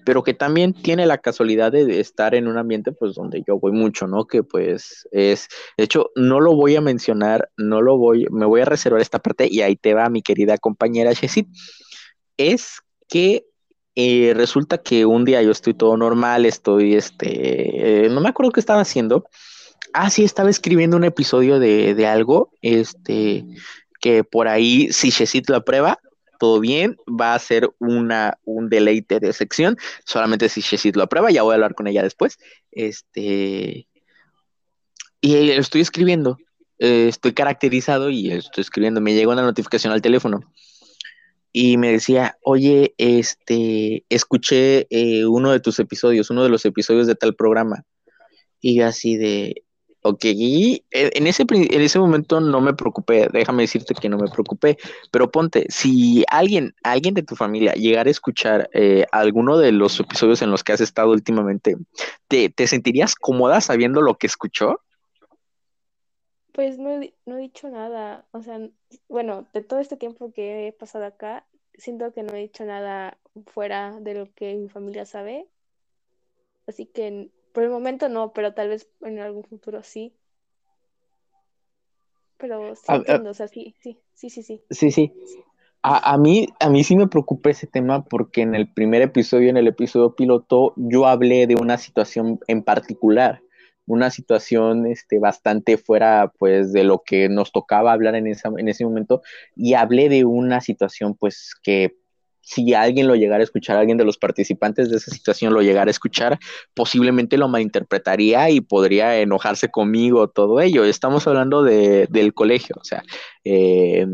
pero 0.04 0.22
que 0.22 0.34
también 0.34 0.72
tiene 0.72 1.06
la 1.06 1.18
casualidad 1.18 1.72
de 1.72 2.00
estar 2.00 2.34
en 2.34 2.48
un 2.48 2.58
ambiente 2.58 2.92
pues 2.92 3.14
donde 3.14 3.42
yo 3.46 3.58
voy 3.58 3.72
mucho, 3.72 4.06
¿no? 4.06 4.26
Que 4.26 4.42
pues 4.42 5.06
es, 5.12 5.48
de 5.76 5.84
hecho, 5.84 6.10
no 6.16 6.40
lo 6.40 6.54
voy 6.54 6.76
a 6.76 6.80
mencionar, 6.80 7.50
no 7.56 7.82
lo 7.82 7.96
voy, 7.98 8.26
me 8.30 8.46
voy 8.46 8.62
a 8.62 8.64
reservar 8.64 9.00
esta 9.00 9.18
parte 9.18 9.46
y 9.50 9.60
ahí 9.60 9.76
te 9.76 9.94
va 9.94 10.08
mi 10.08 10.22
querida 10.22 10.58
compañera 10.58 11.14
Jessit, 11.14 11.48
es 12.36 12.80
que 13.08 13.44
eh, 14.00 14.32
resulta 14.32 14.78
que 14.78 15.06
un 15.06 15.24
día 15.24 15.42
yo 15.42 15.50
estoy 15.50 15.74
todo 15.74 15.96
normal, 15.96 16.46
estoy, 16.46 16.94
este, 16.94 18.04
eh, 18.04 18.08
no 18.08 18.20
me 18.20 18.28
acuerdo 18.28 18.52
qué 18.52 18.60
estaba 18.60 18.80
haciendo, 18.80 19.28
ah, 19.92 20.08
sí, 20.08 20.22
estaba 20.22 20.50
escribiendo 20.50 20.96
un 20.96 21.02
episodio 21.02 21.58
de, 21.58 21.96
de 21.96 22.06
algo, 22.06 22.52
este, 22.62 23.44
que 24.00 24.22
por 24.22 24.46
ahí, 24.46 24.92
si 24.92 25.10
Jessit 25.10 25.50
lo 25.50 25.56
aprueba, 25.56 25.98
todo 26.38 26.60
bien, 26.60 26.96
va 27.08 27.34
a 27.34 27.38
ser 27.40 27.68
una, 27.80 28.38
un 28.44 28.68
deleite 28.68 29.18
de 29.18 29.32
sección, 29.32 29.76
solamente 30.04 30.48
si 30.48 30.60
Shesit 30.60 30.94
lo 30.94 31.02
aprueba, 31.02 31.32
ya 31.32 31.42
voy 31.42 31.50
a 31.50 31.54
hablar 31.54 31.74
con 31.74 31.88
ella 31.88 32.04
después. 32.04 32.38
Este, 32.70 33.88
y 35.20 35.50
estoy 35.50 35.80
escribiendo, 35.80 36.38
eh, 36.78 37.08
estoy 37.08 37.32
caracterizado 37.32 38.10
y 38.10 38.30
estoy 38.30 38.62
escribiendo, 38.62 39.00
me 39.00 39.14
llegó 39.14 39.32
una 39.32 39.42
notificación 39.42 39.92
al 39.92 40.02
teléfono 40.02 40.52
y 41.60 41.76
me 41.76 41.90
decía, 41.90 42.38
oye, 42.42 42.94
este, 42.98 44.04
escuché 44.08 44.86
eh, 44.90 45.26
uno 45.26 45.50
de 45.50 45.58
tus 45.58 45.80
episodios, 45.80 46.30
uno 46.30 46.44
de 46.44 46.50
los 46.50 46.64
episodios 46.64 47.08
de 47.08 47.16
tal 47.16 47.34
programa. 47.34 47.82
Y 48.60 48.80
así 48.82 49.16
de, 49.16 49.64
Ok, 50.02 50.24
y 50.26 50.84
en 50.92 51.26
ese, 51.26 51.44
en 51.50 51.80
ese 51.80 51.98
momento 51.98 52.40
no 52.40 52.60
me 52.60 52.74
preocupé, 52.74 53.28
déjame 53.32 53.64
decirte 53.64 53.94
que 53.94 54.08
no 54.08 54.16
me 54.16 54.30
preocupé, 54.30 54.78
pero 55.10 55.32
ponte, 55.32 55.66
si 55.68 56.24
alguien, 56.28 56.76
alguien 56.84 57.14
de 57.14 57.24
tu 57.24 57.34
familia 57.34 57.72
llegara 57.72 58.06
a 58.08 58.12
escuchar 58.12 58.70
eh, 58.72 59.06
alguno 59.10 59.58
de 59.58 59.72
los 59.72 59.98
episodios 59.98 60.40
en 60.42 60.52
los 60.52 60.62
que 60.62 60.72
has 60.72 60.80
estado 60.80 61.10
últimamente, 61.10 61.76
¿te, 62.28 62.66
sentirías 62.68 63.16
cómoda 63.16 63.60
sabiendo 63.60 64.00
lo 64.00 64.14
que 64.14 64.28
escuchó? 64.28 64.80
Pues 66.52 66.78
no 66.78 66.90
he, 66.90 67.14
no 67.26 67.36
he 67.36 67.40
dicho 67.40 67.68
nada, 67.68 68.24
o 68.30 68.40
sea, 68.42 68.60
bueno, 69.08 69.48
de 69.52 69.62
todo 69.62 69.80
este 69.80 69.96
tiempo 69.96 70.32
que 70.32 70.68
he 70.68 70.72
pasado 70.72 71.04
acá, 71.04 71.44
siento 71.78 72.12
que 72.12 72.22
no 72.22 72.34
he 72.34 72.40
dicho 72.40 72.64
nada 72.64 73.16
fuera 73.46 73.98
de 74.00 74.14
lo 74.14 74.32
que 74.34 74.54
mi 74.56 74.68
familia 74.68 75.06
sabe, 75.06 75.46
así 76.66 76.86
que 76.86 77.30
por 77.52 77.62
el 77.62 77.70
momento 77.70 78.08
no, 78.08 78.32
pero 78.32 78.52
tal 78.54 78.68
vez 78.68 78.88
en 79.00 79.18
algún 79.18 79.44
futuro 79.44 79.82
sí. 79.82 80.12
Pero 82.36 82.76
sí 82.76 82.84
entiendo, 82.88 83.30
o 83.30 83.34
sea, 83.34 83.48
sí, 83.48 83.74
sí, 83.80 83.98
sí, 84.14 84.30
sí, 84.30 84.42
sí. 84.42 84.62
Sí, 84.70 84.90
sí. 84.92 85.12
A, 85.82 86.12
a, 86.12 86.18
mí, 86.18 86.48
a 86.60 86.68
mí 86.68 86.84
sí 86.84 86.96
me 86.96 87.08
preocupa 87.08 87.50
ese 87.50 87.66
tema 87.66 88.04
porque 88.04 88.42
en 88.42 88.54
el 88.54 88.72
primer 88.72 89.02
episodio, 89.02 89.48
en 89.48 89.56
el 89.56 89.66
episodio 89.66 90.14
piloto, 90.14 90.72
yo 90.76 91.06
hablé 91.06 91.46
de 91.46 91.56
una 91.56 91.78
situación 91.78 92.38
en 92.46 92.62
particular, 92.62 93.42
una 93.88 94.10
situación 94.10 94.86
este, 94.86 95.18
bastante 95.18 95.78
fuera 95.78 96.32
pues 96.38 96.72
de 96.72 96.84
lo 96.84 97.02
que 97.04 97.28
nos 97.28 97.50
tocaba 97.52 97.92
hablar 97.92 98.14
en, 98.14 98.26
esa, 98.26 98.50
en 98.56 98.68
ese 98.68 98.84
momento 98.84 99.22
y 99.56 99.74
hablé 99.74 100.08
de 100.08 100.24
una 100.24 100.60
situación 100.60 101.14
pues 101.14 101.54
que 101.62 101.96
si 102.42 102.72
alguien 102.72 103.08
lo 103.08 103.14
llegara 103.14 103.40
a 103.40 103.44
escuchar, 103.44 103.76
alguien 103.76 103.98
de 103.98 104.06
los 104.06 104.16
participantes 104.16 104.88
de 104.88 104.96
esa 104.96 105.10
situación 105.10 105.52
lo 105.52 105.60
llegara 105.60 105.88
a 105.88 105.90
escuchar, 105.90 106.38
posiblemente 106.72 107.36
lo 107.36 107.48
malinterpretaría 107.48 108.48
y 108.48 108.62
podría 108.62 109.18
enojarse 109.18 109.68
conmigo, 109.68 110.28
todo 110.28 110.58
ello. 110.60 110.84
Estamos 110.84 111.26
hablando 111.26 111.62
de, 111.62 112.06
del 112.08 112.32
colegio, 112.32 112.76
o 112.80 112.84
sea, 112.84 113.02
eh, 113.44 114.06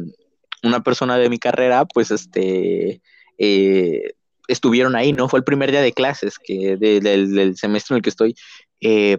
una 0.64 0.82
persona 0.82 1.16
de 1.16 1.28
mi 1.28 1.38
carrera, 1.38 1.84
pues, 1.84 2.10
este, 2.10 3.00
eh, 3.38 4.14
estuvieron 4.48 4.96
ahí, 4.96 5.12
¿no? 5.12 5.28
Fue 5.28 5.38
el 5.38 5.44
primer 5.44 5.70
día 5.70 5.80
de 5.80 5.92
clases 5.92 6.38
que 6.40 6.76
del 6.76 7.56
semestre 7.56 7.94
en 7.94 7.96
el 7.98 8.02
que 8.02 8.10
estoy 8.10 8.34
eh, 8.80 9.18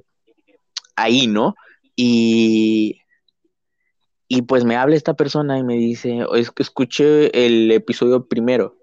ahí, 0.95 1.27
¿no? 1.27 1.55
Y 1.95 2.99
y 4.27 4.41
pues 4.43 4.65
me 4.65 4.75
habla 4.75 4.95
esta 4.95 5.13
persona 5.13 5.57
y 5.59 5.63
me 5.63 5.75
dice, 5.75 6.25
es 6.35 6.51
que 6.51 6.63
escuché 6.63 7.45
el 7.45 7.71
episodio 7.71 8.27
primero 8.27 8.75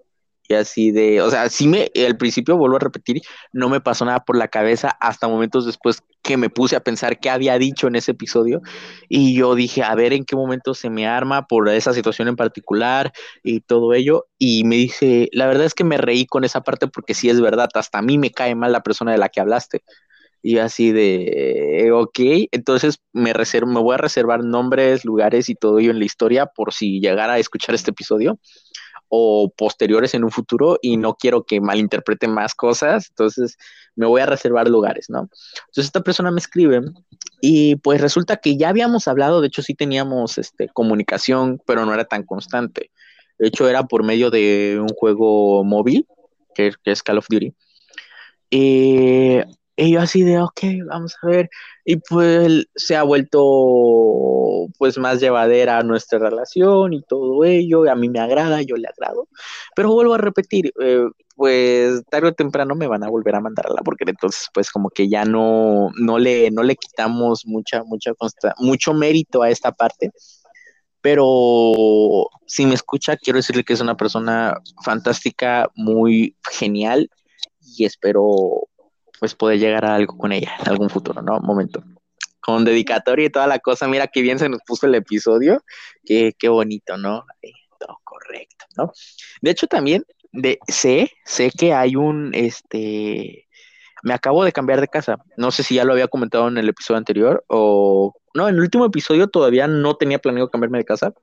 y 0.47 0.55
así 0.55 0.91
de, 0.91 1.21
o 1.21 1.29
sea, 1.29 1.49
sí 1.49 1.67
me, 1.67 1.89
al 2.05 2.17
principio 2.17 2.57
vuelvo 2.57 2.75
a 2.75 2.79
repetir, 2.79 3.21
no 3.53 3.69
me 3.69 3.79
pasó 3.79 4.03
nada 4.05 4.19
por 4.25 4.37
la 4.37 4.49
cabeza 4.49 4.89
hasta 4.99 5.27
momentos 5.27 5.65
después 5.65 6.03
que 6.21 6.37
me 6.37 6.49
puse 6.49 6.75
a 6.75 6.81
pensar 6.81 7.19
qué 7.19 7.29
había 7.29 7.57
dicho 7.57 7.87
en 7.87 7.95
ese 7.95 8.11
episodio 8.11 8.61
y 9.09 9.35
yo 9.35 9.55
dije, 9.55 9.83
a 9.83 9.95
ver 9.95 10.13
en 10.13 10.25
qué 10.25 10.35
momento 10.35 10.73
se 10.73 10.89
me 10.89 11.07
arma 11.07 11.47
por 11.47 11.69
esa 11.69 11.93
situación 11.93 12.27
en 12.27 12.35
particular 12.35 13.13
y 13.41 13.61
todo 13.61 13.93
ello 13.93 14.27
y 14.37 14.63
me 14.65 14.75
dice, 14.75 15.29
la 15.31 15.47
verdad 15.47 15.65
es 15.65 15.73
que 15.73 15.83
me 15.85 15.97
reí 15.97 16.25
con 16.25 16.43
esa 16.43 16.61
parte 16.61 16.87
porque 16.87 17.13
sí 17.13 17.29
es 17.29 17.39
verdad, 17.39 17.69
hasta 17.73 17.99
a 17.99 18.01
mí 18.01 18.17
me 18.17 18.31
cae 18.31 18.55
mal 18.55 18.71
la 18.71 18.83
persona 18.83 19.11
de 19.11 19.17
la 19.17 19.29
que 19.29 19.41
hablaste. 19.41 19.83
Y 20.45 20.57
así 20.57 20.91
de, 20.91 21.89
ok, 21.93 22.19
entonces 22.51 22.99
me, 23.13 23.31
reservo, 23.31 23.71
me 23.71 23.79
voy 23.79 23.93
a 23.93 23.97
reservar 23.97 24.43
nombres, 24.43 25.05
lugares 25.05 25.47
y 25.47 25.55
todo 25.55 25.79
ello 25.79 25.91
en 25.91 25.99
la 25.99 26.05
historia 26.05 26.47
por 26.47 26.73
si 26.73 26.99
llegara 26.99 27.33
a 27.33 27.39
escuchar 27.39 27.73
este 27.73 27.91
episodio 27.91 28.37
o 29.07 29.53
posteriores 29.55 30.13
en 30.15 30.25
un 30.25 30.31
futuro 30.31 30.79
y 30.81 30.97
no 30.97 31.15
quiero 31.15 31.45
que 31.45 31.61
malinterpreten 31.61 32.31
más 32.31 32.55
cosas, 32.55 33.07
entonces 33.09 33.57
me 33.95 34.05
voy 34.05 34.19
a 34.19 34.25
reservar 34.25 34.67
lugares, 34.67 35.09
¿no? 35.09 35.29
Entonces 35.67 35.85
esta 35.85 36.01
persona 36.01 36.29
me 36.31 36.39
escribe 36.39 36.81
y 37.39 37.75
pues 37.77 38.01
resulta 38.01 38.37
que 38.37 38.57
ya 38.57 38.69
habíamos 38.69 39.07
hablado, 39.07 39.39
de 39.39 39.47
hecho 39.47 39.61
sí 39.61 39.75
teníamos 39.75 40.37
este, 40.37 40.67
comunicación, 40.67 41.61
pero 41.65 41.85
no 41.85 41.93
era 41.93 42.05
tan 42.05 42.23
constante. 42.23 42.91
De 43.37 43.47
hecho 43.47 43.69
era 43.69 43.83
por 43.83 44.03
medio 44.03 44.29
de 44.29 44.77
un 44.81 44.89
juego 44.89 45.63
móvil, 45.63 46.05
que, 46.53 46.73
es 46.83 47.03
Call 47.03 47.19
of 47.19 47.27
Duty. 47.29 47.53
Eh, 48.51 49.45
y 49.75 49.91
yo 49.93 50.01
así 50.01 50.21
de, 50.23 50.39
ok, 50.39 50.61
vamos 50.87 51.15
a 51.21 51.27
ver. 51.27 51.49
Y 51.83 51.97
pues 51.97 52.65
se 52.75 52.95
ha 52.95 53.03
vuelto 53.03 54.67
pues 54.77 54.97
más 54.97 55.19
llevadera 55.19 55.81
nuestra 55.83 56.19
relación 56.19 56.93
y 56.93 57.01
todo 57.03 57.43
ello. 57.43 57.89
A 57.89 57.95
mí 57.95 58.09
me 58.09 58.19
agrada, 58.19 58.61
yo 58.61 58.75
le 58.75 58.87
agrado. 58.87 59.27
Pero 59.75 59.91
vuelvo 59.93 60.13
a 60.13 60.19
repetir, 60.19 60.71
eh, 60.79 61.05
pues 61.35 62.03
tarde 62.09 62.29
o 62.29 62.33
temprano 62.33 62.75
me 62.75 62.87
van 62.87 63.03
a 63.03 63.09
volver 63.09 63.35
a 63.35 63.41
mandar 63.41 63.65
a 63.67 63.73
la 63.73 63.81
porque 63.81 64.05
entonces 64.07 64.47
pues 64.53 64.69
como 64.69 64.89
que 64.89 65.09
ya 65.09 65.25
no, 65.25 65.89
no 65.99 66.19
le, 66.19 66.51
no 66.51 66.61
le 66.63 66.75
quitamos 66.75 67.45
mucha, 67.45 67.83
mucha 67.83 68.13
consta 68.13 68.53
mucho 68.59 68.93
mérito 68.93 69.41
a 69.41 69.49
esta 69.49 69.71
parte. 69.71 70.11
Pero 71.01 72.29
si 72.47 72.65
me 72.65 72.75
escucha, 72.75 73.17
quiero 73.17 73.37
decirle 73.37 73.63
que 73.63 73.73
es 73.73 73.81
una 73.81 73.97
persona 73.97 74.55
fantástica, 74.85 75.69
muy 75.75 76.37
genial 76.49 77.09
y 77.59 77.85
espero 77.85 78.67
pues 79.23 79.35
poder 79.35 79.57
llegar 79.57 79.85
a 79.85 79.95
algo 79.95 80.17
con 80.17 80.33
ella 80.33 80.51
en 80.59 80.67
algún 80.67 80.89
futuro, 80.89 81.21
¿no? 81.21 81.39
Momento. 81.39 81.81
Con 82.41 82.65
dedicatoria 82.65 83.27
y 83.27 83.29
toda 83.29 83.47
la 83.47 83.59
cosa, 83.59 83.87
mira 83.87 84.07
qué 84.07 84.21
bien 84.21 84.37
se 84.37 84.49
nos 84.49 84.59
puso 84.67 84.85
el 84.85 84.95
episodio, 84.95 85.63
qué, 86.03 86.33
qué 86.37 86.49
bonito, 86.49 86.97
¿no? 86.97 87.25
todo 87.79 88.01
correcto, 88.03 88.65
¿no? 88.75 88.91
De 89.41 89.51
hecho, 89.51 89.67
también 89.67 90.03
de, 90.33 90.59
sé, 90.67 91.09
sé 91.23 91.51
que 91.57 91.73
hay 91.73 91.95
un, 91.95 92.31
este, 92.33 93.47
me 94.03 94.13
acabo 94.13 94.43
de 94.43 94.51
cambiar 94.51 94.81
de 94.81 94.89
casa. 94.89 95.15
No 95.37 95.51
sé 95.51 95.63
si 95.63 95.75
ya 95.75 95.85
lo 95.85 95.93
había 95.93 96.09
comentado 96.09 96.49
en 96.49 96.57
el 96.57 96.67
episodio 96.67 96.97
anterior 96.97 97.45
o 97.47 98.13
no, 98.33 98.49
en 98.49 98.55
el 98.55 98.59
último 98.59 98.83
episodio 98.83 99.29
todavía 99.29 99.67
no 99.67 99.95
tenía 99.95 100.19
planeado 100.19 100.49
cambiarme 100.49 100.79
de 100.79 100.85
casa, 100.85 101.13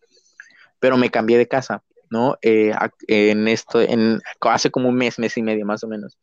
pero 0.78 0.96
me 0.96 1.10
cambié 1.10 1.36
de 1.36 1.48
casa, 1.48 1.82
¿no? 2.08 2.38
Eh, 2.40 2.72
en 3.08 3.46
esto, 3.46 3.78
en 3.78 4.22
hace 4.40 4.70
como 4.70 4.88
un 4.88 4.94
mes, 4.94 5.18
mes 5.18 5.36
y 5.36 5.42
medio 5.42 5.66
más 5.66 5.84
o 5.84 5.86
menos. 5.86 6.16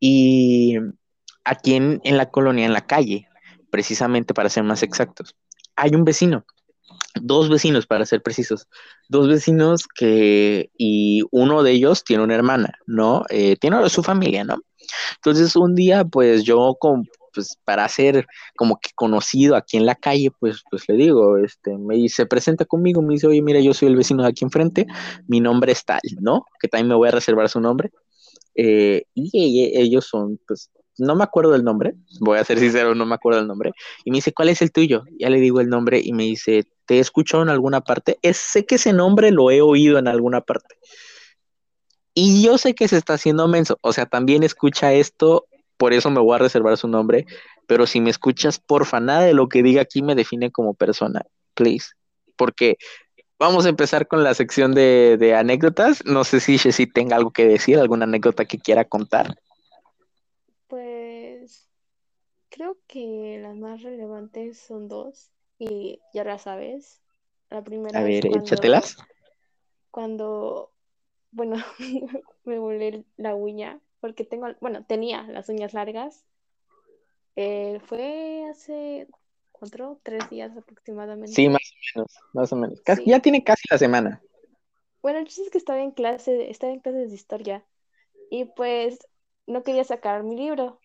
Y 0.00 0.76
aquí 1.44 1.74
en, 1.74 2.00
en 2.04 2.16
la 2.16 2.30
colonia, 2.30 2.66
en 2.66 2.72
la 2.72 2.86
calle, 2.86 3.28
precisamente 3.70 4.34
para 4.34 4.48
ser 4.48 4.64
más 4.64 4.82
exactos, 4.82 5.34
hay 5.76 5.94
un 5.94 6.04
vecino 6.04 6.44
dos 7.20 7.48
vecinos 7.48 7.86
para 7.86 8.06
ser 8.06 8.22
precisos, 8.22 8.68
dos 9.08 9.28
vecinos 9.28 9.86
que, 9.86 10.70
y 10.76 11.22
uno 11.30 11.62
de 11.62 11.72
ellos 11.72 12.04
tiene 12.04 12.22
una 12.22 12.34
hermana, 12.34 12.74
¿no? 12.86 13.24
Eh, 13.30 13.56
tiene 13.56 13.88
su 13.88 14.02
familia, 14.02 14.44
¿no? 14.44 14.58
Entonces 15.16 15.56
un 15.56 15.74
día, 15.74 16.04
pues 16.04 16.44
yo, 16.44 16.76
con, 16.78 17.08
pues 17.34 17.56
para 17.64 17.88
ser 17.88 18.26
como 18.56 18.78
que 18.80 18.90
conocido 18.94 19.56
aquí 19.56 19.76
en 19.76 19.86
la 19.86 19.94
calle, 19.94 20.30
pues, 20.38 20.62
pues 20.70 20.88
le 20.88 20.96
digo, 20.96 21.38
este, 21.38 21.76
me 21.78 21.96
dice, 21.96 22.26
presenta 22.26 22.64
conmigo, 22.64 23.02
me 23.02 23.14
dice, 23.14 23.26
oye, 23.26 23.42
mira, 23.42 23.60
yo 23.60 23.74
soy 23.74 23.88
el 23.88 23.96
vecino 23.96 24.22
de 24.22 24.30
aquí 24.30 24.44
enfrente, 24.44 24.86
mi 25.26 25.40
nombre 25.40 25.72
es 25.72 25.84
tal, 25.84 26.00
¿no? 26.20 26.46
Que 26.60 26.68
también 26.68 26.88
me 26.88 26.94
voy 26.94 27.08
a 27.08 27.12
reservar 27.12 27.48
su 27.48 27.60
nombre. 27.60 27.90
Eh, 28.54 29.04
y 29.14 29.70
ellos 29.78 30.06
son, 30.06 30.40
pues, 30.46 30.70
no 31.00 31.14
me 31.16 31.24
acuerdo 31.24 31.52
del 31.52 31.64
nombre, 31.64 31.94
voy 32.20 32.38
a 32.38 32.44
ser 32.44 32.58
sincero, 32.58 32.94
no 32.94 33.06
me 33.06 33.14
acuerdo 33.14 33.38
del 33.40 33.48
nombre, 33.48 33.72
y 34.04 34.10
me 34.10 34.18
dice, 34.18 34.32
¿cuál 34.32 34.48
es 34.48 34.62
el 34.62 34.70
tuyo? 34.72 35.04
Ya 35.18 35.30
le 35.30 35.40
digo 35.40 35.60
el 35.60 35.68
nombre 35.68 36.00
y 36.02 36.12
me 36.12 36.24
dice, 36.24 36.64
¿te 36.86 36.96
he 36.96 36.98
escuchado 37.00 37.42
en 37.42 37.48
alguna 37.48 37.80
parte? 37.80 38.18
Es, 38.22 38.36
sé 38.36 38.66
que 38.66 38.76
ese 38.76 38.92
nombre 38.92 39.30
lo 39.30 39.50
he 39.50 39.60
oído 39.60 39.98
en 39.98 40.08
alguna 40.08 40.40
parte. 40.40 40.76
Y 42.14 42.42
yo 42.42 42.58
sé 42.58 42.74
que 42.74 42.88
se 42.88 42.96
está 42.96 43.14
haciendo 43.14 43.48
menso, 43.48 43.78
o 43.82 43.92
sea, 43.92 44.06
también 44.06 44.42
escucha 44.42 44.92
esto, 44.92 45.46
por 45.76 45.92
eso 45.92 46.10
me 46.10 46.20
voy 46.20 46.34
a 46.34 46.38
reservar 46.38 46.76
su 46.76 46.88
nombre, 46.88 47.26
pero 47.66 47.86
si 47.86 48.00
me 48.00 48.10
escuchas, 48.10 48.58
porfa, 48.58 49.00
nada 49.00 49.22
de 49.22 49.32
lo 49.34 49.48
que 49.48 49.62
diga 49.62 49.82
aquí 49.82 50.02
me 50.02 50.14
define 50.14 50.50
como 50.50 50.74
persona, 50.74 51.22
please, 51.54 51.90
porque 52.36 52.76
vamos 53.38 53.64
a 53.64 53.70
empezar 53.70 54.06
con 54.06 54.22
la 54.22 54.34
sección 54.34 54.74
de, 54.74 55.16
de 55.18 55.34
anécdotas. 55.34 56.04
No 56.04 56.24
sé 56.24 56.40
si 56.40 56.58
Jessy 56.58 56.86
tenga 56.86 57.16
algo 57.16 57.30
que 57.30 57.48
decir, 57.48 57.78
alguna 57.78 58.04
anécdota 58.04 58.44
que 58.44 58.58
quiera 58.58 58.84
contar. 58.84 59.34
Creo 62.60 62.76
que 62.88 63.38
las 63.40 63.56
más 63.56 63.80
relevantes 63.80 64.58
son 64.58 64.86
dos 64.86 65.30
y 65.58 65.98
ya 66.12 66.24
las 66.24 66.42
sabes. 66.42 67.00
La 67.48 67.64
primera 67.64 67.98
A 67.98 68.02
ver, 68.02 68.20
cuando, 68.28 68.44
échatelas. 68.44 68.98
Cuando, 69.90 70.70
bueno, 71.30 71.56
me 72.44 72.58
volé 72.58 73.06
la 73.16 73.34
uña 73.34 73.80
porque 74.00 74.24
tengo, 74.24 74.48
bueno, 74.60 74.84
tenía 74.84 75.22
las 75.22 75.48
uñas 75.48 75.72
largas. 75.72 76.26
Eh, 77.34 77.80
fue 77.86 78.44
hace 78.50 79.08
cuatro, 79.52 79.98
tres 80.02 80.28
días 80.28 80.54
aproximadamente. 80.54 81.32
Sí, 81.32 81.48
más 81.48 81.62
o 81.62 81.96
menos, 81.96 82.14
más 82.34 82.52
o 82.52 82.56
menos. 82.56 82.82
Ya 83.06 83.20
tiene 83.20 83.42
casi 83.42 83.62
la 83.70 83.78
semana. 83.78 84.22
Bueno, 85.00 85.18
el 85.20 85.28
chiste 85.28 85.44
es 85.44 85.50
que 85.50 85.56
estaba 85.56 85.80
en 85.80 85.92
clase, 85.92 86.50
estaba 86.50 86.74
en 86.74 86.80
clases 86.80 87.08
de 87.08 87.14
historia 87.14 87.64
y 88.30 88.44
pues 88.44 88.98
no 89.46 89.62
quería 89.62 89.84
sacar 89.84 90.24
mi 90.24 90.36
libro 90.36 90.78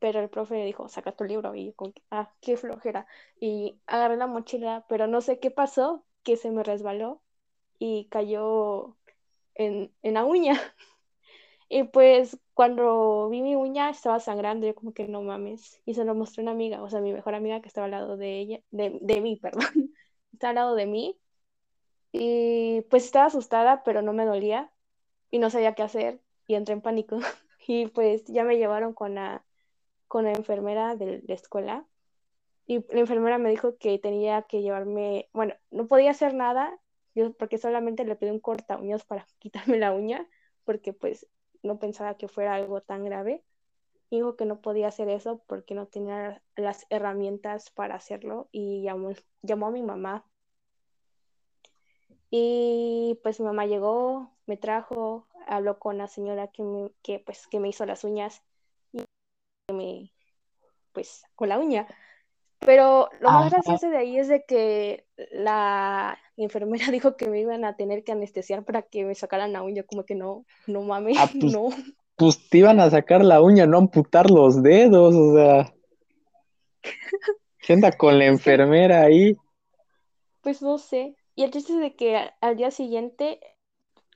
pero 0.00 0.20
el 0.20 0.30
profe 0.30 0.64
dijo, 0.64 0.88
saca 0.88 1.12
tu 1.12 1.24
libro, 1.24 1.54
y 1.54 1.66
yo 1.66 1.74
ah, 2.10 2.32
qué 2.40 2.56
flojera, 2.56 3.06
y 3.40 3.78
agarré 3.86 4.16
la 4.16 4.26
mochila, 4.26 4.86
pero 4.88 5.06
no 5.06 5.20
sé 5.20 5.38
qué 5.38 5.50
pasó, 5.50 6.04
que 6.24 6.36
se 6.36 6.50
me 6.50 6.62
resbaló 6.64 7.22
y 7.78 8.06
cayó 8.10 8.96
en, 9.54 9.92
la 10.02 10.24
uña. 10.24 10.54
Y 11.72 11.84
pues 11.84 12.36
cuando 12.52 13.28
vi 13.30 13.42
mi 13.42 13.54
uña 13.54 13.90
estaba 13.90 14.18
sangrando, 14.18 14.66
yo 14.66 14.74
como 14.74 14.92
que 14.92 15.06
no 15.06 15.22
mames. 15.22 15.80
Y 15.86 15.94
se 15.94 16.04
lo 16.04 16.16
mostré 16.16 16.42
a 16.42 16.44
una 16.44 16.50
amiga, 16.50 16.82
o 16.82 16.90
sea, 16.90 17.00
mi 17.00 17.12
mejor 17.12 17.36
amiga 17.36 17.60
que 17.60 17.68
estaba 17.68 17.84
al 17.84 17.92
lado 17.92 18.16
de 18.16 18.40
ella, 18.40 18.60
de, 18.72 18.98
de 19.00 19.20
mí, 19.20 19.36
perdón. 19.42 19.94
estaba 20.32 20.50
al 20.50 20.54
lado 20.56 20.74
de 20.74 20.86
mí. 20.86 21.18
Y 22.12 22.82
pues 22.90 23.04
estaba 23.04 23.26
asustada, 23.26 23.84
pero 23.84 24.02
no 24.02 24.12
me 24.12 24.24
dolía. 24.24 24.72
Y 25.30 25.38
no 25.38 25.50
sabía 25.50 25.74
qué 25.74 25.82
hacer. 25.84 26.20
Y 26.46 26.54
entré 26.56 26.74
en 26.74 26.82
pánico. 26.82 27.18
Y 27.68 27.86
pues 27.86 28.24
ya 28.26 28.42
me 28.42 28.56
llevaron 28.56 28.94
con 28.94 29.14
la 29.14 29.44
con 30.10 30.24
la 30.24 30.32
enfermera 30.32 30.96
de 30.96 31.22
la 31.24 31.34
escuela 31.34 31.86
y 32.66 32.84
la 32.92 33.00
enfermera 33.00 33.38
me 33.38 33.50
dijo 33.50 33.78
que 33.78 33.96
tenía 34.00 34.42
que 34.42 34.60
llevarme, 34.60 35.28
bueno, 35.32 35.54
no 35.70 35.86
podía 35.86 36.10
hacer 36.10 36.34
nada, 36.34 36.76
yo 37.14 37.32
porque 37.32 37.58
solamente 37.58 38.04
le 38.04 38.16
pedí 38.16 38.30
un 38.30 38.40
corta 38.40 38.76
uñas 38.76 39.04
para 39.04 39.24
quitarme 39.38 39.78
la 39.78 39.92
uña, 39.92 40.28
porque 40.64 40.92
pues 40.92 41.28
no 41.62 41.78
pensaba 41.78 42.16
que 42.16 42.26
fuera 42.26 42.54
algo 42.54 42.80
tan 42.80 43.04
grave. 43.04 43.44
Dijo 44.10 44.34
que 44.34 44.46
no 44.46 44.60
podía 44.60 44.88
hacer 44.88 45.08
eso 45.08 45.42
porque 45.46 45.76
no 45.76 45.86
tenía 45.86 46.42
las 46.56 46.86
herramientas 46.90 47.70
para 47.70 47.94
hacerlo 47.94 48.48
y 48.50 48.82
llamó, 48.82 49.12
llamó 49.42 49.68
a 49.68 49.70
mi 49.70 49.82
mamá. 49.82 50.24
Y 52.30 53.18
pues 53.22 53.38
mi 53.38 53.46
mamá 53.46 53.66
llegó, 53.66 54.32
me 54.46 54.56
trajo, 54.56 55.28
habló 55.46 55.78
con 55.78 55.98
la 55.98 56.08
señora 56.08 56.48
que 56.48 56.90
que, 57.02 57.20
pues, 57.20 57.46
que 57.46 57.60
me 57.60 57.68
hizo 57.68 57.86
las 57.86 58.02
uñas 58.02 58.42
me, 59.72 60.12
pues, 60.92 61.24
con 61.34 61.48
la 61.48 61.58
uña. 61.58 61.86
Pero 62.60 63.08
lo 63.20 63.30
más 63.30 63.50
gracioso 63.50 63.88
de 63.88 63.96
ahí 63.96 64.18
es 64.18 64.28
de 64.28 64.44
que 64.44 65.06
la 65.32 66.18
enfermera 66.36 66.86
dijo 66.92 67.16
que 67.16 67.28
me 67.28 67.40
iban 67.40 67.64
a 67.64 67.76
tener 67.76 68.04
que 68.04 68.12
anestesiar 68.12 68.64
para 68.64 68.82
que 68.82 69.04
me 69.04 69.14
sacaran 69.14 69.52
la 69.52 69.62
uña, 69.62 69.82
como 69.82 70.04
que 70.04 70.14
no, 70.14 70.44
no 70.66 70.82
mames, 70.82 71.16
ah, 71.18 71.30
pues, 71.32 71.52
no. 71.52 71.68
Pues 72.16 72.48
te 72.50 72.58
iban 72.58 72.80
a 72.80 72.90
sacar 72.90 73.24
la 73.24 73.40
uña, 73.40 73.66
no 73.66 73.78
amputar 73.78 74.30
los 74.30 74.62
dedos, 74.62 75.14
o 75.14 75.34
sea. 75.34 75.74
¿Qué 77.62 77.72
anda 77.72 77.92
con 77.92 78.18
la 78.18 78.26
enfermera 78.26 79.02
ahí? 79.02 79.36
Pues 80.42 80.60
no 80.60 80.76
sé. 80.78 81.16
Y 81.34 81.44
el 81.44 81.50
chiste 81.50 81.72
es 81.72 81.80
de 81.80 81.96
que 81.96 82.30
al 82.40 82.56
día 82.56 82.70
siguiente 82.70 83.40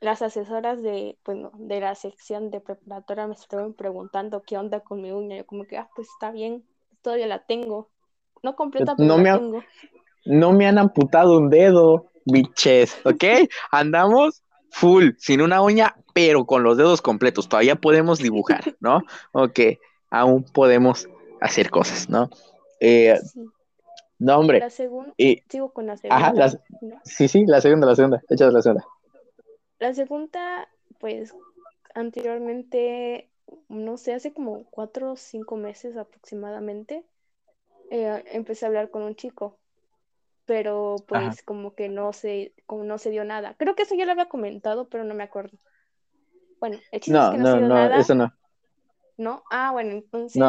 las 0.05 0.23
asesoras 0.23 0.83
de, 0.83 1.19
bueno, 1.25 1.51
de 1.55 1.81
la 1.81 1.95
sección 1.95 2.51
de 2.51 2.61
preparatoria 2.61 3.27
me 3.27 3.35
estaban 3.35 3.73
preguntando 3.73 4.43
qué 4.43 4.57
onda 4.57 4.81
con 4.81 5.01
mi 5.03 5.11
uña. 5.11 5.39
Yo 5.39 5.47
como 5.47 5.65
que, 5.65 5.77
ah, 5.77 5.89
pues 5.97 6.09
está 6.09 6.31
bien, 6.31 6.65
todavía 7.03 7.27
la 7.27 7.41
tengo. 7.45 7.91
No 8.43 8.55
completa, 8.55 8.95
pero 8.97 9.09
no 9.09 9.17
la 9.17 9.23
me 9.23 9.39
tengo. 9.39 9.63
No 10.27 10.53
me 10.53 10.67
han 10.67 10.79
amputado 10.79 11.39
un 11.39 11.51
dedo, 11.51 12.11
biches, 12.25 12.99
¿ok? 13.05 13.25
Andamos 13.71 14.43
full, 14.71 15.11
sin 15.19 15.41
una 15.41 15.63
uña, 15.63 15.97
pero 16.13 16.47
con 16.47 16.63
los 16.63 16.77
dedos 16.77 17.03
completos. 17.03 17.49
Todavía 17.49 17.77
podemos 17.77 18.19
dibujar, 18.19 18.77
¿no? 18.81 19.03
Ok, 19.33 19.61
aún 20.11 20.45
podemos 20.45 21.09
hacer 21.41 21.71
cosas, 21.71 22.09
¿no? 22.09 22.29
Eh, 22.81 23.19
no, 24.19 24.39
hombre. 24.39 24.61
La 24.61 24.71
segunda, 24.71 25.13
sigo 25.49 25.73
con 25.73 25.87
la 25.87 25.97
segunda. 25.97 26.27
Ajá, 26.27 26.59
sí, 27.05 27.29
sí, 27.29 27.45
la 27.47 27.61
segunda, 27.61 27.87
la 27.87 27.97
segunda, 27.97 28.23
échate 28.29 28.53
la 28.53 28.63
segunda. 28.63 28.85
La 29.85 29.93
segunda, 29.93 30.67
pues 30.99 31.37
anteriormente, 31.95 33.29
no 33.69 33.99
sé, 33.99 34.15
hace 34.15 34.33
como 34.33 34.65
cuatro 34.71 35.13
o 35.13 35.17
cinco 35.17 35.57
meses 35.57 35.99
aproximadamente, 35.99 37.05
eh, 37.91 38.25
empecé 38.33 38.65
a 38.65 38.69
hablar 38.69 38.89
con 38.89 39.03
un 39.03 39.15
chico, 39.15 39.59
pero 40.47 40.97
pues 41.07 41.43
como 41.43 41.75
que 41.75 41.91
no 41.91 42.15
se, 42.15 42.55
como 42.65 42.85
no 42.85 42.97
se 42.97 43.11
dio 43.11 43.27
nada. 43.27 43.57
Creo 43.59 43.75
que 43.75 43.83
eso 43.83 43.95
ya 43.95 44.07
lo 44.07 44.13
había 44.13 44.31
comentado, 44.31 44.89
pero 44.89 45.05
no 45.05 45.13
me 45.13 45.25
acuerdo. 45.25 45.59
Bueno, 46.61 46.79
el 46.91 47.01
chiste 47.01 47.19
es 47.19 47.31
que 47.33 47.37
no, 47.37 47.53
se 47.53 47.59
dio 47.59 47.69
nada. 47.69 48.01
Eso 48.01 48.15
no. 48.15 48.33
¿No? 49.19 49.43
Ah, 49.51 49.71
bueno, 49.71 49.91
entonces. 49.91 50.43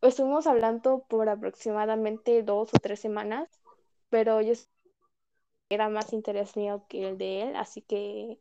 Estuvimos 0.00 0.46
hablando 0.46 1.04
por 1.08 1.28
aproximadamente 1.28 2.44
dos 2.44 2.72
o 2.72 2.78
tres 2.78 3.00
semanas, 3.00 3.48
pero 4.10 4.40
yo 4.42 4.52
era 5.74 5.88
más 5.88 6.12
interés 6.12 6.56
mío 6.56 6.86
que 6.88 7.08
el 7.08 7.18
de 7.18 7.42
él, 7.42 7.56
así 7.56 7.82
que 7.82 8.38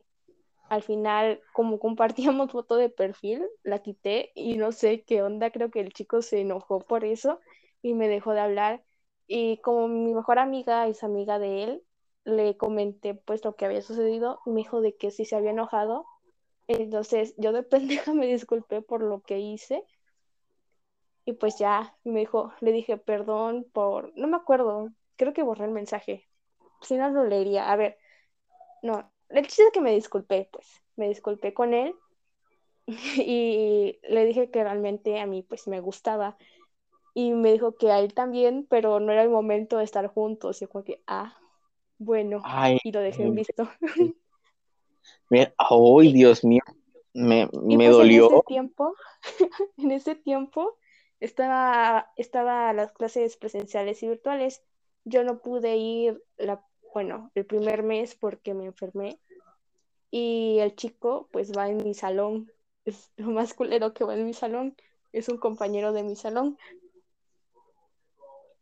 al 0.69 0.83
final, 0.83 1.41
como 1.53 1.79
compartíamos 1.79 2.51
foto 2.51 2.75
de 2.77 2.89
perfil, 2.89 3.43
la 3.63 3.79
quité 3.79 4.31
y 4.35 4.57
no 4.57 4.71
sé 4.71 5.03
qué 5.03 5.23
onda, 5.23 5.51
creo 5.51 5.69
que 5.71 5.81
el 5.81 5.93
chico 5.93 6.21
se 6.21 6.41
enojó 6.41 6.79
por 6.79 7.05
eso 7.05 7.39
y 7.81 7.93
me 7.93 8.07
dejó 8.07 8.33
de 8.33 8.41
hablar. 8.41 8.83
Y 9.27 9.57
como 9.59 9.87
mi 9.87 10.13
mejor 10.13 10.39
amiga 10.39 10.87
es 10.87 11.03
amiga 11.03 11.39
de 11.39 11.63
él, 11.63 11.83
le 12.25 12.57
comenté 12.57 13.13
pues 13.15 13.43
lo 13.45 13.55
que 13.55 13.65
había 13.65 13.81
sucedido 13.81 14.39
me 14.45 14.55
dijo 14.61 14.81
de 14.81 14.95
que 14.95 15.11
si 15.11 15.25
se 15.25 15.35
había 15.35 15.51
enojado, 15.51 16.05
Entonces 16.67 17.35
yo 17.37 17.53
de 17.53 17.63
pendeja 17.63 18.13
me 18.13 18.27
disculpé 18.27 18.81
por 18.81 19.03
lo 19.03 19.21
que 19.21 19.39
hice. 19.39 19.85
Y 21.25 21.33
pues 21.33 21.57
ya 21.57 21.95
me 22.03 22.21
dijo, 22.21 22.53
le 22.61 22.71
dije 22.71 22.97
perdón 22.97 23.65
por, 23.73 24.13
no 24.17 24.27
me 24.27 24.37
acuerdo, 24.37 24.89
creo 25.17 25.33
que 25.33 25.43
borré 25.43 25.65
el 25.65 25.71
mensaje. 25.71 26.27
Si 26.83 26.95
no 26.95 27.09
lo 27.09 27.25
leería. 27.25 27.71
A 27.71 27.75
ver, 27.75 27.97
no, 28.81 29.11
el 29.29 29.47
chiste 29.47 29.63
es 29.63 29.71
que 29.71 29.81
me 29.81 29.93
disculpé, 29.93 30.49
pues, 30.51 30.67
me 30.95 31.07
disculpé 31.07 31.53
con 31.53 31.73
él 31.73 31.95
y 32.87 33.99
le 34.03 34.25
dije 34.25 34.51
que 34.51 34.63
realmente 34.63 35.19
a 35.19 35.25
mí 35.25 35.41
pues 35.41 35.67
me 35.67 35.79
gustaba 35.79 36.37
y 37.13 37.31
me 37.31 37.51
dijo 37.51 37.75
que 37.75 37.91
a 37.91 37.99
él 37.99 38.13
también, 38.13 38.65
pero 38.69 38.99
no 38.99 39.11
era 39.11 39.23
el 39.23 39.29
momento 39.29 39.77
de 39.77 39.83
estar 39.83 40.07
juntos. 40.07 40.61
Y 40.61 40.67
como 40.67 40.83
que, 40.83 41.01
ah, 41.05 41.37
bueno, 41.97 42.41
y 42.83 42.91
lo 42.91 42.99
dejé 43.01 43.23
en 43.23 43.35
visto. 43.35 43.69
¡Ay, 45.57 46.13
Dios 46.13 46.43
mío! 46.43 46.61
Me, 47.13 47.45
me 47.45 47.75
pues, 47.75 47.89
dolió. 47.91 48.27
En 48.27 48.33
ese 48.33 48.43
tiempo, 48.47 48.95
en 49.77 49.91
ese 49.91 50.15
tiempo 50.15 50.77
estaba, 51.19 52.11
estaba 52.15 52.73
las 52.73 52.91
clases 52.91 53.37
presenciales 53.37 54.01
y 54.01 54.07
virtuales. 54.07 54.63
Yo 55.05 55.23
no 55.23 55.39
pude 55.39 55.77
ir, 55.77 56.23
la, 56.37 56.65
bueno, 56.93 57.31
el 57.35 57.45
primer 57.45 57.83
mes 57.83 58.15
porque 58.15 58.53
me 58.53 58.65
enfermé. 58.65 59.19
Y 60.11 60.59
el 60.59 60.75
chico, 60.75 61.27
pues 61.31 61.51
va 61.57 61.69
en 61.69 61.77
mi 61.77 61.93
salón. 61.93 62.51
Es 62.85 63.11
lo 63.15 63.27
más 63.27 63.53
culero 63.53 63.93
que 63.93 64.03
va 64.03 64.13
en 64.13 64.25
mi 64.25 64.33
salón. 64.33 64.75
Es 65.13 65.29
un 65.29 65.37
compañero 65.37 65.93
de 65.93 66.03
mi 66.03 66.17
salón. 66.17 66.57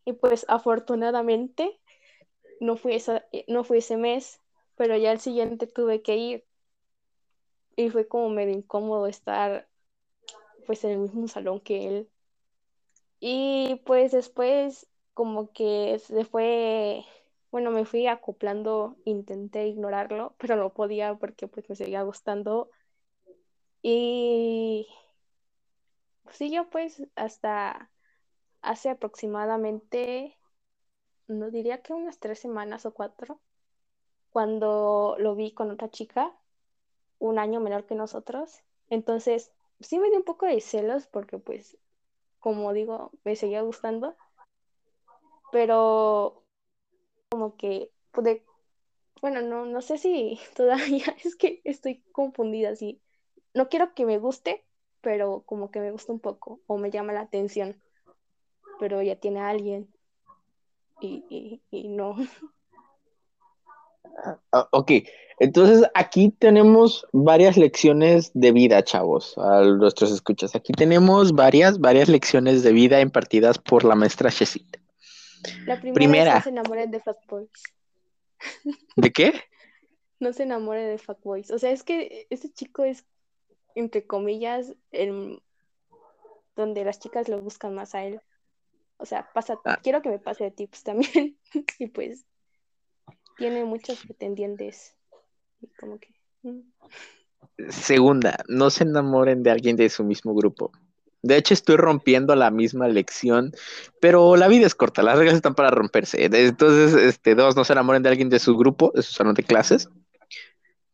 Y 0.06 0.14
pues 0.14 0.46
afortunadamente 0.48 1.80
no 2.60 2.78
fui, 2.78 2.94
esa, 2.94 3.26
no 3.48 3.64
fui 3.64 3.80
ese 3.80 3.98
mes, 3.98 4.40
pero 4.76 4.96
ya 4.96 5.12
el 5.12 5.20
siguiente 5.20 5.66
tuve 5.66 6.04
que 6.04 6.18
ir. 6.18 6.46
Y 7.76 7.90
fue 7.90 8.08
como 8.08 8.30
medio 8.30 8.54
incómodo 8.54 9.08
estar 9.08 9.68
pues 10.68 10.84
en 10.84 10.92
el 10.92 11.00
mismo 11.00 11.28
salón 11.28 11.60
que 11.60 11.88
él. 11.88 12.10
Y 13.20 13.82
pues 13.86 14.12
después 14.12 14.88
como 15.14 15.52
que 15.52 16.00
se 16.00 16.26
fue, 16.26 17.04
bueno, 17.52 17.72
me 17.72 17.86
fui 17.86 18.08
acoplando, 18.08 18.96
intenté 19.06 19.68
ignorarlo, 19.68 20.36
pero 20.38 20.56
no 20.56 20.74
podía 20.74 21.16
porque 21.16 21.48
pues 21.48 21.70
me 21.70 21.76
seguía 21.76 22.02
gustando. 22.04 22.70
Y 23.82 24.88
yo 26.50 26.70
pues 26.70 27.04
hasta 27.16 27.92
hace 28.62 28.90
aproximadamente, 28.90 30.38
no 31.28 31.52
diría 31.52 31.82
que 31.82 31.94
unas 31.94 32.20
tres 32.20 32.40
semanas 32.40 32.86
o 32.86 32.94
cuatro, 32.94 33.40
cuando 34.32 35.16
lo 35.20 35.36
vi 35.36 35.54
con 35.54 35.72
otra 35.72 35.90
chica, 35.90 36.34
un 37.20 37.38
año 37.38 37.60
menor 37.60 37.86
que 37.86 37.96
nosotros. 37.96 38.64
Entonces, 38.90 39.52
sí 39.80 40.00
me 40.00 40.10
dio 40.10 40.18
un 40.18 40.24
poco 40.24 40.46
de 40.46 40.62
celos 40.62 41.08
porque, 41.08 41.38
pues, 41.38 41.78
como 42.40 42.74
digo, 42.74 43.12
me 43.24 43.36
seguía 43.36 43.62
gustando, 43.62 44.16
pero 45.52 46.41
como 47.32 47.56
que 47.58 47.90
pude, 48.12 48.44
bueno, 49.22 49.42
no, 49.42 49.66
no 49.66 49.82
sé 49.82 49.98
si 49.98 50.40
todavía 50.56 51.16
es 51.26 51.36
que 51.36 51.62
estoy 51.64 52.04
confundida, 52.12 52.70
así. 52.70 53.02
No 53.54 53.70
quiero 53.70 53.94
que 53.94 54.06
me 54.06 54.20
guste, 54.20 54.64
pero 55.02 55.42
como 55.46 55.72
que 55.72 55.80
me 55.80 55.92
gusta 55.92 56.14
un 56.14 56.20
poco 56.20 56.62
o 56.68 56.78
me 56.78 56.92
llama 56.92 57.14
la 57.14 57.22
atención 57.22 57.82
pero 58.82 59.00
ya 59.04 59.16
tiene 59.16 59.40
alguien 59.40 59.88
y, 61.02 61.62
no. 61.88 62.16
Ah, 64.26 64.40
ah, 64.52 64.68
ok, 64.72 64.92
entonces 65.40 65.88
aquí 65.94 66.34
tenemos 66.40 67.06
varias 67.12 67.58
lecciones 67.58 68.32
de 68.34 68.52
vida, 68.52 68.84
chavos, 68.84 69.38
a 69.38 69.62
nuestros 69.62 70.12
escuchas. 70.12 70.56
Aquí 70.56 70.74
tenemos 70.74 71.32
varias, 71.34 71.80
varias 71.80 72.10
lecciones 72.10 72.64
de 72.64 72.74
vida 72.74 73.02
impartidas 73.02 73.60
por 73.60 73.84
la 73.84 73.94
maestra 73.94 74.32
Chesit. 74.32 74.81
La 75.66 75.80
primera, 75.80 76.36
no 76.36 76.42
se 76.42 76.50
enamoren 76.50 76.92
de 76.92 77.02
Boys. 77.28 77.64
¿De 78.96 79.12
qué? 79.12 79.34
No 80.20 80.34
se 80.34 80.44
enamore 80.44 80.82
de 80.82 81.00
Boys. 81.24 81.52
O 81.52 81.60
sea, 81.60 81.72
es 81.72 81.84
que 81.84 82.28
ese 82.30 82.52
chico 82.52 82.84
es, 82.84 83.06
entre 83.76 84.06
comillas, 84.06 84.74
el, 84.92 85.42
donde 86.56 86.86
las 86.86 87.00
chicas 87.00 87.28
lo 87.28 87.42
buscan 87.42 87.74
más 87.74 87.96
a 87.96 88.04
él. 88.04 88.22
O 88.98 89.06
sea, 89.06 89.30
pasa, 89.34 89.60
ah. 89.66 89.80
quiero 89.82 90.02
que 90.02 90.10
me 90.10 90.20
pase 90.20 90.44
de 90.44 90.52
tips 90.52 90.84
también. 90.84 91.38
y 91.80 91.88
pues 91.88 92.26
tiene 93.38 93.66
muchos 93.66 94.06
pretendientes. 94.06 94.96
Y 95.62 95.68
como 95.70 96.00
que. 96.00 96.14
Mm. 96.44 96.62
Segunda, 97.70 98.44
no 98.48 98.70
se 98.70 98.84
enamoren 98.84 99.44
de 99.44 99.52
alguien 99.52 99.76
de 99.76 99.90
su 99.90 100.04
mismo 100.04 100.34
grupo. 100.34 100.72
De 101.24 101.38
hecho, 101.38 101.54
estoy 101.54 101.78
rompiendo 101.78 102.36
la 102.36 102.50
misma 102.50 102.88
lección, 102.88 103.52
pero 104.00 104.36
la 104.38 104.48
vida 104.48 104.66
es 104.66 104.74
corta, 104.74 105.04
las 105.04 105.18
reglas 105.18 105.36
están 105.36 105.54
para 105.54 105.70
romperse. 105.70 106.26
Entonces, 106.26 106.96
este, 106.96 107.36
dos, 107.36 107.56
no 107.56 107.64
se 107.64 107.74
enamoren 107.74 108.02
de 108.02 108.10
alguien 108.10 108.30
de 108.30 108.40
su 108.40 108.58
grupo, 108.58 108.92
de 108.96 109.04
su 109.04 109.14
salón 109.14 109.36
de 109.36 109.44
clases. 109.44 109.90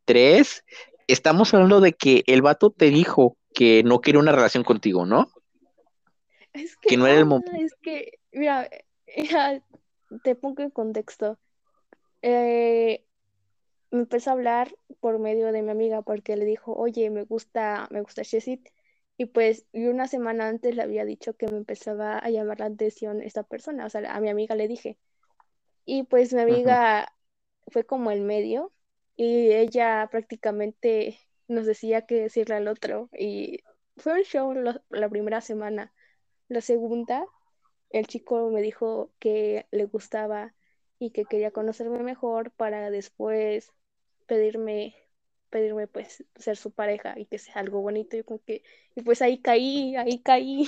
Tres, 0.03 0.65
estamos 1.07 1.53
hablando 1.53 1.79
de 1.79 1.93
que 1.93 2.23
el 2.27 2.41
vato 2.41 2.71
te 2.71 2.89
dijo 2.89 3.37
que 3.53 3.83
no 3.83 4.01
quiere 4.01 4.19
una 4.19 4.33
relación 4.33 4.63
contigo, 4.63 5.05
¿no? 5.05 5.29
Es 6.53 6.75
que, 6.77 6.97
no 6.97 7.07
era 7.07 7.19
el 7.19 7.25
momento. 7.25 7.51
Es 7.55 7.75
que, 7.81 8.19
mira, 8.33 8.69
te 10.23 10.35
pongo 10.35 10.61
en 10.61 10.71
contexto. 10.71 11.37
Eh, 12.21 13.05
me 13.91 13.99
empezó 13.99 14.31
a 14.31 14.33
hablar 14.33 14.75
por 14.99 15.19
medio 15.19 15.51
de 15.51 15.61
mi 15.61 15.71
amiga 15.71 16.01
porque 16.01 16.35
le 16.35 16.45
dijo, 16.45 16.73
oye, 16.73 17.09
me 17.09 17.23
gusta, 17.23 17.87
me 17.91 18.01
gusta 18.01 18.23
Shesit. 18.23 18.67
Y 19.17 19.25
pues, 19.25 19.65
y 19.73 19.87
una 19.87 20.07
semana 20.07 20.47
antes 20.47 20.75
le 20.75 20.83
había 20.83 21.03
dicho 21.05 21.35
que 21.35 21.47
me 21.47 21.57
empezaba 21.57 22.19
a 22.19 22.29
llamar 22.29 22.59
la 22.59 22.67
atención 22.67 23.21
esta 23.21 23.43
persona. 23.43 23.85
O 23.85 23.89
sea, 23.89 24.15
a 24.15 24.21
mi 24.21 24.29
amiga 24.29 24.55
le 24.55 24.67
dije. 24.67 24.97
Y 25.85 26.03
pues 26.03 26.33
mi 26.33 26.41
amiga 26.41 27.13
fue 27.67 27.85
como 27.85 28.11
el 28.11 28.21
medio 28.21 28.73
y 29.15 29.51
ella 29.51 30.07
prácticamente 30.11 31.19
nos 31.47 31.65
decía 31.65 32.05
qué 32.05 32.21
decirle 32.21 32.55
al 32.55 32.67
otro. 32.67 33.09
Y 33.17 33.61
fue 33.97 34.13
un 34.13 34.23
show 34.23 34.53
la 34.89 35.09
primera 35.09 35.41
semana. 35.41 35.93
La 36.47 36.61
segunda, 36.61 37.25
el 37.89 38.05
chico 38.07 38.49
me 38.51 38.61
dijo 38.61 39.11
que 39.19 39.65
le 39.71 39.85
gustaba 39.85 40.53
y 40.99 41.11
que 41.11 41.25
quería 41.25 41.51
conocerme 41.51 42.03
mejor 42.03 42.51
para 42.51 42.91
después 42.91 43.71
pedirme 44.27 44.95
pedirme 45.49 45.87
pues 45.87 46.23
ser 46.35 46.57
su 46.57 46.71
pareja 46.71 47.17
y 47.17 47.25
que 47.25 47.39
sea 47.39 47.55
algo 47.55 47.81
bonito 47.81 48.17
y 48.17 48.23
como 48.23 48.39
que 48.45 48.63
y 48.95 49.01
pues 49.01 49.21
ahí 49.21 49.39
caí, 49.39 49.95
ahí 49.95 50.19
caí. 50.19 50.67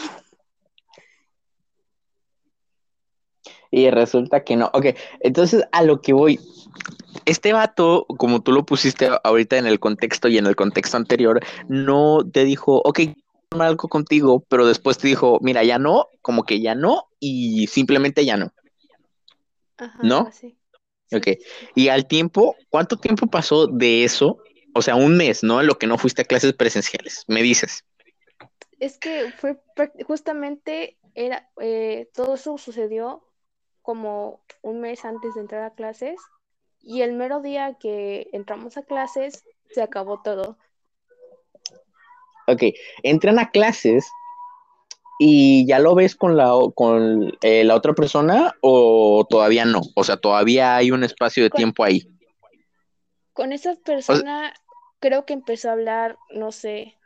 Y 3.71 3.89
resulta 3.91 4.43
que 4.43 4.55
no. 4.55 4.71
Ok, 4.73 4.87
entonces 5.19 5.63
a 5.71 5.83
lo 5.83 6.01
que 6.01 6.13
voy. 6.13 6.39
Este 7.25 7.53
vato, 7.53 8.05
como 8.17 8.41
tú 8.41 8.51
lo 8.51 8.65
pusiste 8.65 9.09
ahorita 9.23 9.57
en 9.57 9.67
el 9.67 9.79
contexto 9.79 10.27
y 10.27 10.37
en 10.37 10.47
el 10.47 10.55
contexto 10.55 10.97
anterior, 10.97 11.39
no 11.67 12.19
te 12.31 12.43
dijo, 12.45 12.81
ok, 12.83 13.01
algo 13.51 13.87
contigo, 13.89 14.43
pero 14.47 14.65
después 14.65 14.97
te 14.97 15.07
dijo, 15.07 15.39
mira, 15.41 15.63
ya 15.63 15.79
no, 15.79 16.07
como 16.21 16.43
que 16.43 16.61
ya 16.61 16.75
no, 16.75 17.09
y 17.19 17.67
simplemente 17.67 18.25
ya 18.25 18.37
no. 18.37 18.51
¿No? 20.01 20.29
Sí. 20.31 20.55
Ok. 21.11 21.27
Y 21.75 21.87
al 21.87 22.07
tiempo, 22.07 22.55
¿cuánto 22.69 22.97
tiempo 22.97 23.27
pasó 23.27 23.67
de 23.67 24.03
eso? 24.03 24.39
O 24.79 24.81
sea, 24.81 24.95
un 24.95 25.17
mes, 25.17 25.43
¿no? 25.43 25.61
Lo 25.61 25.77
que 25.77 25.87
no 25.87 25.97
fuiste 25.97 26.21
a 26.21 26.25
clases 26.25 26.53
presenciales, 26.53 27.25
me 27.27 27.41
dices. 27.41 27.83
Es 28.79 28.97
que 28.97 29.29
fue 29.37 29.59
justamente, 30.07 30.97
era, 31.15 31.49
eh, 31.59 32.09
todo 32.13 32.35
eso 32.35 32.57
sucedió 32.57 33.21
como 33.81 34.41
un 34.61 34.79
mes 34.79 35.03
antes 35.03 35.35
de 35.35 35.41
entrar 35.41 35.63
a 35.63 35.73
clases 35.73 36.17
y 36.79 37.01
el 37.01 37.11
mero 37.11 37.41
día 37.41 37.75
que 37.77 38.29
entramos 38.31 38.77
a 38.77 38.83
clases 38.83 39.43
se 39.69 39.81
acabó 39.81 40.21
todo. 40.21 40.57
Ok, 42.47 42.63
entran 43.03 43.37
a 43.37 43.51
clases 43.51 44.09
y 45.19 45.67
ya 45.67 45.79
lo 45.79 45.93
ves 45.93 46.15
con 46.15 46.37
la, 46.37 46.53
con, 46.73 47.37
eh, 47.41 47.65
la 47.65 47.75
otra 47.75 47.93
persona 47.93 48.55
o 48.61 49.27
todavía 49.29 49.65
no. 49.65 49.81
O 49.93 50.05
sea, 50.05 50.15
todavía 50.15 50.77
hay 50.77 50.91
un 50.91 51.03
espacio 51.03 51.43
de 51.43 51.49
tiempo 51.49 51.83
ahí. 51.83 52.09
Con 53.33 53.51
esa 53.51 53.75
persona 53.75 54.53
creo 54.99 55.25
que 55.25 55.33
empezó 55.33 55.69
a 55.69 55.73
hablar, 55.73 56.17
no 56.31 56.51
sé, 56.51 56.97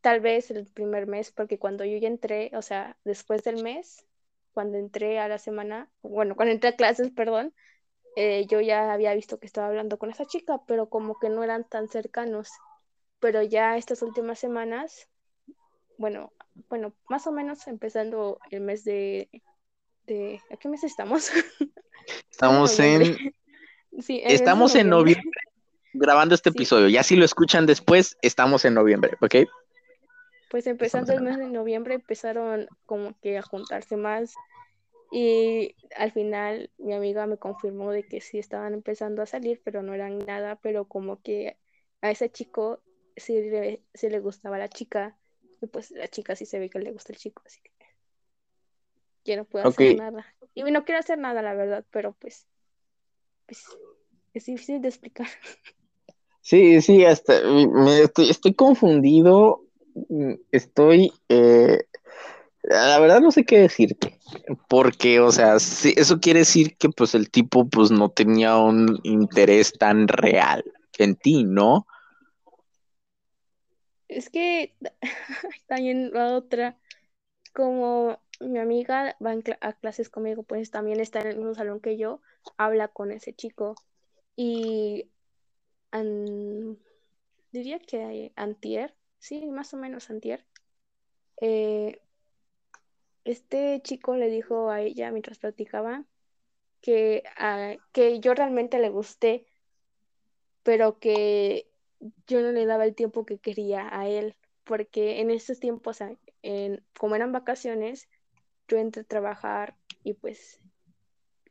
tal 0.00 0.20
vez 0.20 0.50
el 0.50 0.66
primer 0.66 1.06
mes, 1.06 1.32
porque 1.32 1.58
cuando 1.58 1.84
yo 1.84 1.98
ya 1.98 2.08
entré, 2.08 2.50
o 2.54 2.62
sea, 2.62 2.96
después 3.04 3.44
del 3.44 3.62
mes, 3.62 4.06
cuando 4.52 4.78
entré 4.78 5.18
a 5.18 5.28
la 5.28 5.38
semana, 5.38 5.90
bueno, 6.02 6.36
cuando 6.36 6.52
entré 6.52 6.70
a 6.70 6.76
clases, 6.76 7.10
perdón, 7.10 7.54
eh, 8.16 8.46
yo 8.46 8.60
ya 8.60 8.92
había 8.92 9.14
visto 9.14 9.38
que 9.38 9.46
estaba 9.46 9.68
hablando 9.68 9.98
con 9.98 10.10
esa 10.10 10.26
chica, 10.26 10.60
pero 10.66 10.88
como 10.88 11.18
que 11.18 11.28
no 11.28 11.44
eran 11.44 11.64
tan 11.68 11.88
cercanos 11.88 12.50
pero 13.20 13.42
ya 13.42 13.76
estas 13.76 14.02
últimas 14.02 14.38
semanas, 14.38 15.08
bueno, 15.98 16.32
bueno, 16.68 16.92
más 17.08 17.26
o 17.26 17.32
menos 17.32 17.66
empezando 17.66 18.38
el 18.50 18.60
mes 18.60 18.84
de, 18.84 19.30
de 20.06 20.40
¿a 20.50 20.56
qué 20.56 20.68
mes 20.68 20.84
estamos? 20.84 21.30
Estamos 22.30 22.78
en, 22.78 23.16
sí, 24.00 24.20
estamos 24.24 24.74
en 24.76 24.90
noviembre. 24.90 25.40
Grabando 25.98 26.34
este 26.34 26.50
Sí. 26.50 26.56
episodio. 26.56 26.88
Ya 26.88 27.02
si 27.02 27.16
lo 27.16 27.24
escuchan 27.24 27.66
después, 27.66 28.16
estamos 28.22 28.64
en 28.64 28.74
noviembre, 28.74 29.16
¿ok? 29.20 29.48
Pues 30.48 30.66
empezando 30.66 31.12
el 31.12 31.22
mes 31.22 31.38
de 31.38 31.46
noviembre 31.48 31.94
empezaron 31.94 32.68
como 32.84 33.18
que 33.20 33.36
a 33.36 33.42
juntarse 33.42 33.96
más 33.96 34.34
y 35.10 35.74
al 35.96 36.12
final 36.12 36.70
mi 36.78 36.94
amiga 36.94 37.26
me 37.26 37.36
confirmó 37.36 37.90
de 37.90 38.04
que 38.04 38.20
sí 38.20 38.38
estaban 38.38 38.72
empezando 38.74 39.22
a 39.22 39.26
salir, 39.26 39.60
pero 39.64 39.82
no 39.82 39.92
eran 39.94 40.18
nada, 40.18 40.56
pero 40.56 40.86
como 40.86 41.20
que 41.20 41.58
a 42.00 42.10
ese 42.10 42.30
chico 42.30 42.80
sí 43.16 43.50
le, 43.50 43.82
sí 43.94 44.08
le 44.08 44.20
gustaba 44.20 44.58
la 44.58 44.68
chica 44.68 45.16
y 45.60 45.66
pues 45.66 45.90
la 45.90 46.08
chica 46.08 46.36
sí 46.36 46.46
se 46.46 46.58
ve 46.58 46.70
que 46.70 46.78
le 46.78 46.92
gusta 46.92 47.12
el 47.12 47.18
chico, 47.18 47.42
así 47.44 47.60
que 47.60 47.72
yo 49.24 49.36
no 49.36 49.44
puedo 49.44 49.66
hacer 49.66 49.96
nada. 49.96 50.24
Y 50.54 50.62
no 50.62 50.84
quiero 50.84 51.00
hacer 51.00 51.18
nada, 51.18 51.42
la 51.42 51.54
verdad, 51.54 51.84
pero 51.90 52.12
pues, 52.12 52.46
pues 53.46 53.66
es 54.32 54.46
difícil 54.46 54.80
de 54.80 54.88
explicar. 54.88 55.26
Sí, 56.46 56.80
sí, 56.80 57.04
hasta 57.04 57.42
me 57.44 58.02
estoy, 58.02 58.54
confundido. 58.54 59.64
mm, 60.08 60.34
Estoy, 60.52 61.12
eh, 61.28 61.88
la 62.62 63.00
verdad 63.00 63.20
no 63.20 63.32
sé 63.32 63.44
qué 63.44 63.58
decirte, 63.58 64.20
porque, 64.68 65.18
o 65.18 65.32
sea, 65.32 65.58
sí, 65.58 65.92
eso 65.96 66.20
quiere 66.20 66.40
decir 66.40 66.76
que 66.76 66.88
pues 66.88 67.16
el 67.16 67.32
tipo 67.32 67.68
pues 67.68 67.90
no 67.90 68.10
tenía 68.10 68.58
un 68.58 69.00
interés 69.02 69.72
tan 69.72 70.06
real 70.06 70.62
en 70.98 71.16
ti, 71.16 71.42
¿no? 71.42 71.88
Es 74.06 74.30
que 74.30 74.72
también 75.66 76.12
la 76.12 76.36
otra, 76.36 76.78
como 77.54 78.20
mi 78.38 78.60
amiga 78.60 79.16
va 79.20 79.34
a 79.62 79.72
clases 79.72 80.08
conmigo, 80.10 80.44
pues 80.44 80.70
también 80.70 81.00
está 81.00 81.22
en 81.22 81.26
el 81.26 81.38
mismo 81.38 81.56
salón 81.56 81.80
que 81.80 81.98
yo, 81.98 82.20
habla 82.56 82.86
con 82.86 83.10
ese 83.10 83.34
chico 83.34 83.74
y 84.36 85.10
diría 87.52 87.78
que 87.78 88.32
antier, 88.36 88.94
sí, 89.18 89.46
más 89.46 89.72
o 89.74 89.76
menos 89.76 90.10
antier, 90.10 90.44
eh, 91.40 92.00
este 93.24 93.80
chico 93.82 94.16
le 94.16 94.28
dijo 94.28 94.70
a 94.70 94.80
ella 94.80 95.10
mientras 95.10 95.38
platicaban 95.38 96.06
que, 96.80 97.24
ah, 97.36 97.74
que 97.92 98.20
yo 98.20 98.34
realmente 98.34 98.78
le 98.78 98.90
gusté, 98.90 99.46
pero 100.62 100.98
que 100.98 101.68
yo 102.26 102.40
no 102.40 102.52
le 102.52 102.66
daba 102.66 102.84
el 102.84 102.94
tiempo 102.94 103.26
que 103.26 103.38
quería 103.38 103.88
a 103.90 104.08
él, 104.08 104.36
porque 104.64 105.20
en 105.20 105.30
estos 105.30 105.58
tiempos, 105.58 106.00
ah, 106.02 106.12
en, 106.42 106.84
como 106.98 107.16
eran 107.16 107.32
vacaciones, 107.32 108.08
yo 108.68 108.78
entré 108.78 109.02
a 109.02 109.06
trabajar 109.06 109.76
y 110.04 110.14
pues 110.14 110.60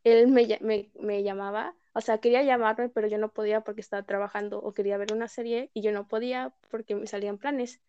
él 0.04 0.28
me 0.28 1.24
llamaba, 1.24 1.76
o 1.98 2.02
sea, 2.02 2.18
quería 2.18 2.44
llamarme, 2.44 2.90
pero 2.90 3.08
yo 3.08 3.18
no 3.18 3.30
podía 3.30 3.62
porque 3.62 3.80
estaba 3.80 4.04
trabajando 4.04 4.60
o 4.60 4.74
quería 4.74 4.98
ver 4.98 5.14
una 5.14 5.30
serie 5.30 5.72
y 5.74 5.82
yo 5.82 5.94
no 5.94 6.10
podía 6.10 6.54
porque 6.70 6.94
me 6.94 7.08
salían 7.08 7.38
planes. 7.38 7.80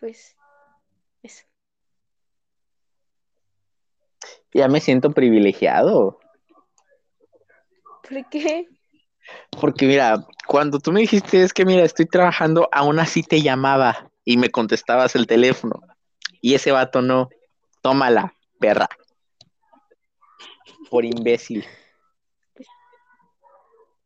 Pues 0.00 0.36
eso. 1.22 1.44
Ya 4.52 4.66
me 4.66 4.80
siento 4.80 5.12
privilegiado, 5.12 6.18
¿Por 8.08 8.28
qué? 8.28 8.66
porque 9.60 9.86
mira, 9.86 10.26
cuando 10.48 10.80
tú 10.80 10.90
me 10.90 11.02
dijiste 11.02 11.44
es 11.44 11.52
que 11.52 11.64
mira, 11.64 11.84
estoy 11.84 12.06
trabajando, 12.06 12.68
aún 12.72 12.98
así 12.98 13.22
te 13.22 13.42
llamaba 13.42 14.10
y 14.24 14.38
me 14.38 14.50
contestabas 14.50 15.14
el 15.14 15.28
teléfono, 15.28 15.82
y 16.40 16.54
ese 16.54 16.72
vato 16.72 17.00
no, 17.00 17.28
tómala, 17.80 18.34
perra, 18.58 18.88
por 20.90 21.04
imbécil. 21.04 21.64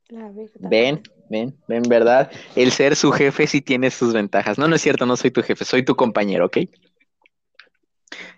La 0.08 0.28
verdad. 0.30 0.50
Ven, 0.70 1.02
ven, 1.30 1.56
ven, 1.66 1.82
¿verdad? 1.88 2.30
El 2.54 2.70
ser 2.70 2.94
su 2.96 3.10
jefe 3.12 3.46
sí 3.46 3.60
tiene 3.60 3.90
sus 3.90 4.12
ventajas. 4.12 4.58
No, 4.58 4.68
no 4.68 4.76
es 4.76 4.82
cierto, 4.82 5.04
no 5.06 5.16
soy 5.16 5.30
tu 5.30 5.42
jefe, 5.42 5.64
soy 5.64 5.84
tu 5.84 5.96
compañero, 5.96 6.46
¿ok? 6.46 6.58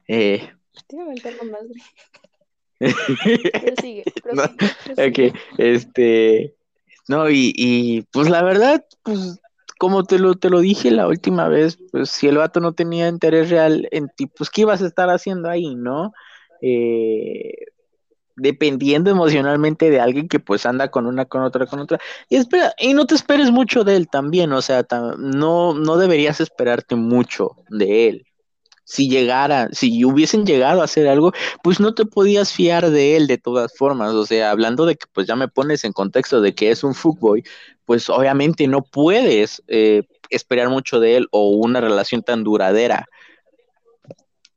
Eh, 0.09 0.51
Te 0.87 0.97
iba 0.97 1.05
a 1.05 1.09
mentar 1.09 1.35
la 1.35 1.45
madre. 1.45 1.75
Prosigue, 2.79 4.05
No, 4.33 4.43
prosigue, 4.45 4.71
prosigue. 4.85 5.29
ok, 5.29 5.37
este, 5.59 6.55
no, 7.09 7.29
y, 7.29 7.53
y, 7.57 8.03
pues 8.13 8.29
la 8.31 8.43
verdad, 8.43 8.85
pues 9.03 9.41
como 9.79 10.05
te 10.05 10.19
lo, 10.19 10.35
te 10.35 10.51
lo 10.51 10.61
dije 10.61 10.91
la 10.91 11.07
última 11.07 11.49
vez, 11.49 11.79
pues 11.93 12.11
si 12.11 12.27
el 12.29 12.39
vato 12.39 12.61
no 12.61 12.73
tenía 12.73 13.09
interés 13.09 13.51
real 13.51 13.89
en 13.93 14.09
ti, 14.17 14.27
pues 14.27 14.51
¿qué 14.51 14.63
ibas 14.63 14.83
a 14.83 14.87
estar 14.87 15.09
haciendo 15.11 15.49
ahí, 15.51 15.75
no? 15.75 16.13
Eh, 16.63 17.53
dependiendo 18.39 19.11
emocionalmente 19.11 19.91
de 19.91 20.01
alguien 20.01 20.29
que 20.29 20.41
pues 20.41 20.65
anda 20.67 20.91
con 20.91 21.07
una, 21.07 21.27
con 21.27 21.43
otra, 21.43 21.67
con 21.67 21.81
otra. 21.81 21.99
Y 22.29 22.37
espera, 22.37 22.73
y 22.79 22.95
no 22.95 23.07
te 23.07 23.15
esperes 23.15 23.51
mucho 23.51 23.85
de 23.85 23.97
él 23.97 24.09
también, 24.09 24.53
o 24.53 24.63
sea, 24.63 24.87
no, 25.19 25.75
no 25.75 25.97
deberías 25.97 26.41
esperarte 26.41 26.97
mucho 26.97 27.57
de 27.69 28.09
él. 28.09 28.25
Si 28.85 29.11
llegara, 29.11 29.69
si 29.73 30.03
hubiesen 30.05 30.47
llegado 30.47 30.81
a 30.81 30.85
hacer 30.85 31.09
algo, 31.09 31.33
pues 31.63 31.79
no 31.79 31.93
te 31.95 32.07
podías 32.07 32.55
fiar 32.55 32.89
de 32.91 33.17
él 33.17 33.27
de 33.27 33.37
todas 33.37 33.77
formas. 33.77 34.15
O 34.15 34.25
sea, 34.25 34.51
hablando 34.51 34.87
de 34.87 34.97
que 34.97 35.05
pues 35.13 35.27
ya 35.27 35.37
me 35.37 35.49
pones 35.49 35.85
en 35.85 35.93
contexto 35.93 36.41
de 36.41 36.55
que 36.55 36.71
es 36.71 36.83
un 36.83 36.95
fuckboy, 36.95 37.45
pues 37.85 38.09
obviamente 38.09 38.67
no 38.67 38.83
puedes 38.83 39.63
eh, 39.69 40.05
esperar 40.31 40.71
mucho 40.71 41.01
de 41.01 41.17
él 41.19 41.29
o 41.33 41.51
una 41.51 41.83
relación 41.83 42.23
tan 42.23 42.45
duradera. 42.45 43.07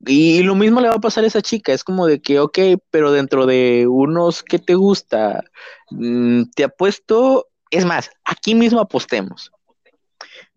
Y 0.05 0.41
lo 0.43 0.55
mismo 0.55 0.81
le 0.81 0.87
va 0.89 0.95
a 0.95 1.01
pasar 1.01 1.23
a 1.23 1.27
esa 1.27 1.41
chica, 1.41 1.73
es 1.73 1.83
como 1.83 2.07
de 2.07 2.21
que, 2.21 2.39
ok, 2.39 2.57
pero 2.89 3.11
dentro 3.11 3.45
de 3.45 3.85
unos 3.87 4.41
que 4.41 4.57
te 4.57 4.73
gusta, 4.73 5.43
mm, 5.91 6.45
te 6.55 6.63
apuesto, 6.63 7.47
es 7.69 7.85
más, 7.85 8.09
aquí 8.23 8.55
mismo 8.55 8.79
apostemos. 8.79 9.51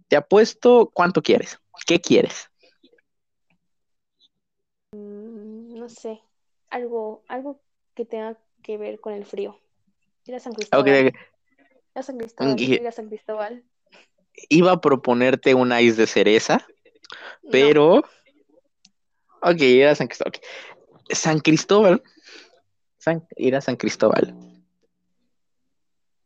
Te 0.08 0.16
apuesto 0.16 0.90
cuánto 0.94 1.22
quieres, 1.22 1.58
qué 1.86 2.00
quieres. 2.00 2.48
Mm, 4.92 5.74
no 5.78 5.88
sé, 5.88 6.20
algo, 6.70 7.22
algo 7.28 7.60
que 7.94 8.04
tenga 8.04 8.38
que 8.62 8.78
ver 8.78 9.00
con 9.00 9.12
el 9.12 9.24
frío. 9.26 9.58
Ir 10.26 10.36
a 10.36 10.40
San 10.40 10.54
Cristóbal. 10.54 10.82
Ok, 10.82 10.88
Ir 10.88 11.14
a 11.94 12.02
San 12.02 12.16
Cristóbal, 12.18 12.60
Y- 12.60 12.74
ir 12.74 12.86
a 12.88 12.92
San 12.92 13.08
Cristóbal. 13.08 13.62
iba 14.48 14.72
a 14.72 14.80
proponerte 14.80 15.54
un 15.54 15.72
ice 15.78 15.96
de 16.00 16.06
cereza, 16.06 16.66
No, 17.42 17.50
pero, 17.50 18.04
ok, 19.44 19.60
ir 19.60 19.86
a 19.86 19.94
San 19.94 20.08
Cristóbal. 20.08 20.40
San 21.10 21.38
Cristóbal, 21.40 22.02
San- 22.98 23.26
ir 23.36 23.54
a 23.54 23.60
San 23.60 23.76
Cristóbal. 23.76 24.34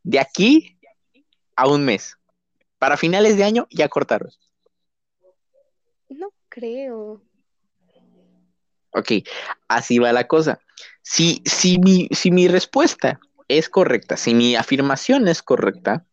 De 0.04 0.18
aquí 0.18 0.78
a 1.56 1.68
un 1.68 1.84
mes. 1.84 2.16
Para 2.78 2.96
finales 2.96 3.36
de 3.36 3.44
año 3.44 3.66
ya 3.70 3.88
cortaron. 3.88 4.30
no 6.08 6.32
creo. 6.48 7.20
Ok, 8.90 9.12
así 9.68 9.98
va 9.98 10.12
la 10.12 10.26
cosa. 10.26 10.60
Si, 11.02 11.42
si, 11.44 11.78
mi, 11.78 12.08
si 12.12 12.30
mi 12.30 12.48
respuesta 12.48 13.20
es 13.48 13.68
correcta, 13.68 14.16
si 14.16 14.34
mi 14.34 14.56
afirmación 14.56 15.28
es 15.28 15.42
correcta, 15.42 16.06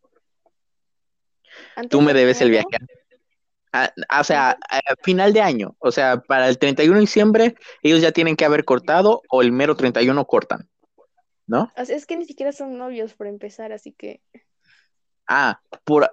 tú 1.89 2.01
me 2.01 2.13
de 2.13 2.19
debes 2.21 2.41
el 2.41 2.49
viaje. 2.49 2.67
A- 3.75 3.91
a- 4.09 4.21
o 4.21 4.23
sea, 4.23 4.57
a 4.69 4.95
final 5.03 5.33
de 5.33 5.41
año, 5.41 5.75
o 5.79 5.91
sea, 5.91 6.21
para 6.21 6.47
el 6.47 6.57
31 6.57 6.95
de 6.95 7.01
diciembre, 7.01 7.55
ellos 7.83 8.01
ya 8.01 8.11
tienen 8.11 8.35
que 8.37 8.45
haber 8.45 8.63
cortado 8.63 9.21
o 9.29 9.41
el 9.41 9.51
mero 9.51 9.75
31 9.75 10.25
cortan, 10.25 10.69
¿no? 11.45 11.69
es 11.75 12.05
que 12.05 12.15
ni 12.15 12.25
siquiera 12.25 12.51
son 12.53 12.77
novios 12.77 13.13
por 13.13 13.27
empezar, 13.27 13.71
así 13.73 13.91
que 13.91 14.21
Ah, 15.27 15.59
por, 15.85 16.11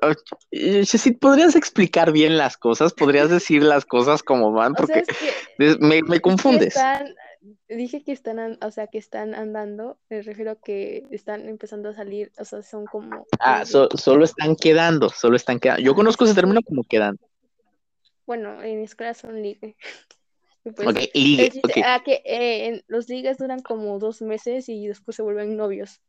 eh, 0.51 0.87
si 0.87 1.13
podrías 1.13 1.55
explicar 1.55 2.13
bien 2.13 2.39
las 2.39 2.57
cosas, 2.57 2.95
podrías 2.95 3.29
decir 3.31 3.63
las 3.63 3.85
cosas 3.85 4.23
como 4.23 4.53
van, 4.53 4.73
O 4.73 4.77
porque 4.77 4.93
sea, 4.93 5.03
es 5.03 5.19
que, 5.19 5.31
des- 5.59 5.79
me, 5.81 6.03
me 6.03 6.21
confundes. 6.21 6.69
están, 6.69 7.15
dije 7.69 8.03
que 8.05 8.13
están, 8.13 8.59
o 8.63 8.71
sea, 8.71 8.87
que 8.87 8.97
están 8.99 9.35
andando, 9.35 9.99
me 10.09 10.23
refiero 10.23 10.53
a 10.53 10.57
que 10.57 11.05
están 11.11 11.47
empezando 11.49 11.91
a 11.91 11.95
salir, 11.95 12.33
o 12.39 12.45
sea, 12.45 12.63
son 12.63 12.87
como 12.87 13.27
Ah, 13.39 13.61
ligue. 13.61 13.67
so- 13.73 13.89
solo 13.97 14.25
están 14.25 14.57
quedando, 14.57 15.11
solo 15.11 15.37
están 15.37 15.61
quedando. 15.61 15.83
Yo 15.83 15.95
conozco 15.95 16.25
ese 16.25 16.35
término 16.35 16.61
como 16.63 16.83
quedando. 16.85 17.23
Bueno, 18.27 18.63
en 18.63 18.79
mi 18.79 18.85
escuela 18.85 19.15
son 19.15 19.43
ligue. 19.43 19.77
Pues, 20.77 20.91
Ok, 20.91 20.97
ligue, 21.15 21.51
ah, 21.85 22.03
que 22.05 22.23
eh, 22.25 22.67
en- 22.69 22.85
los 22.87 23.09
ligues 23.09 23.37
duran 23.37 23.63
como 23.63 23.99
dos 23.99 24.23
meses 24.23 24.69
y 24.69 24.87
después 24.87 25.17
se 25.17 25.23
vuelven 25.23 25.57
novios, 25.57 26.01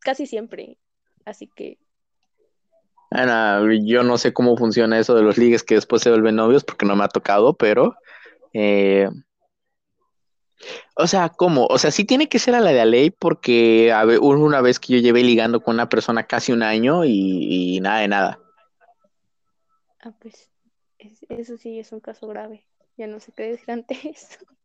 casi 0.00 0.26
siempre. 0.26 0.76
Así 1.24 1.46
que, 1.46 1.78
Ana, 3.10 3.62
yo 3.82 4.02
no 4.02 4.18
sé 4.18 4.34
cómo 4.34 4.58
funciona 4.58 4.98
eso 4.98 5.14
de 5.14 5.22
los 5.22 5.38
ligues 5.38 5.62
que 5.62 5.76
después 5.76 6.02
se 6.02 6.10
vuelven 6.10 6.36
novios 6.36 6.64
porque 6.64 6.84
no 6.84 6.96
me 6.96 7.04
ha 7.04 7.08
tocado, 7.08 7.54
pero 7.54 7.94
eh, 8.52 9.08
o 10.96 11.06
sea, 11.06 11.28
¿cómo? 11.28 11.66
O 11.66 11.78
sea, 11.78 11.90
sí 11.90 12.04
tiene 12.04 12.28
que 12.28 12.38
ser 12.38 12.54
a 12.54 12.60
la 12.60 12.70
de 12.70 12.76
la 12.76 12.84
ley 12.84 13.10
porque 13.10 13.92
a 13.92 14.04
ver, 14.04 14.20
una 14.20 14.60
vez 14.60 14.78
que 14.78 14.94
yo 14.94 14.98
llevé 14.98 15.22
ligando 15.22 15.62
con 15.62 15.74
una 15.74 15.88
persona 15.88 16.24
casi 16.26 16.52
un 16.52 16.62
año 16.62 17.04
y, 17.04 17.76
y 17.76 17.80
nada 17.80 18.00
de 18.00 18.08
nada. 18.08 18.38
ah, 20.00 20.12
pues, 20.20 20.50
es- 21.04 21.26
eso 21.28 21.56
sí 21.56 21.78
es 21.78 21.92
un 21.92 22.00
caso 22.00 22.26
grave. 22.26 22.64
Ya 22.96 23.06
no 23.06 23.20
sé 23.20 23.32
qué 23.36 23.44
decir 23.44 23.70
ante 23.70 23.94
eso. 24.04 24.38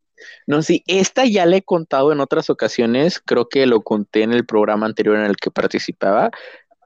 No, 0.46 0.60
sí, 0.60 0.82
esta 0.86 1.24
ya 1.24 1.46
la 1.46 1.56
he 1.56 1.62
contado 1.62 2.12
en 2.12 2.20
otras 2.20 2.50
ocasiones, 2.50 3.22
creo 3.24 3.48
que 3.48 3.64
lo 3.64 3.80
conté 3.80 4.22
en 4.22 4.34
el 4.34 4.44
programa 4.44 4.84
anterior 4.84 5.16
en 5.16 5.24
el 5.24 5.36
que 5.36 5.50
participaba, 5.50 6.30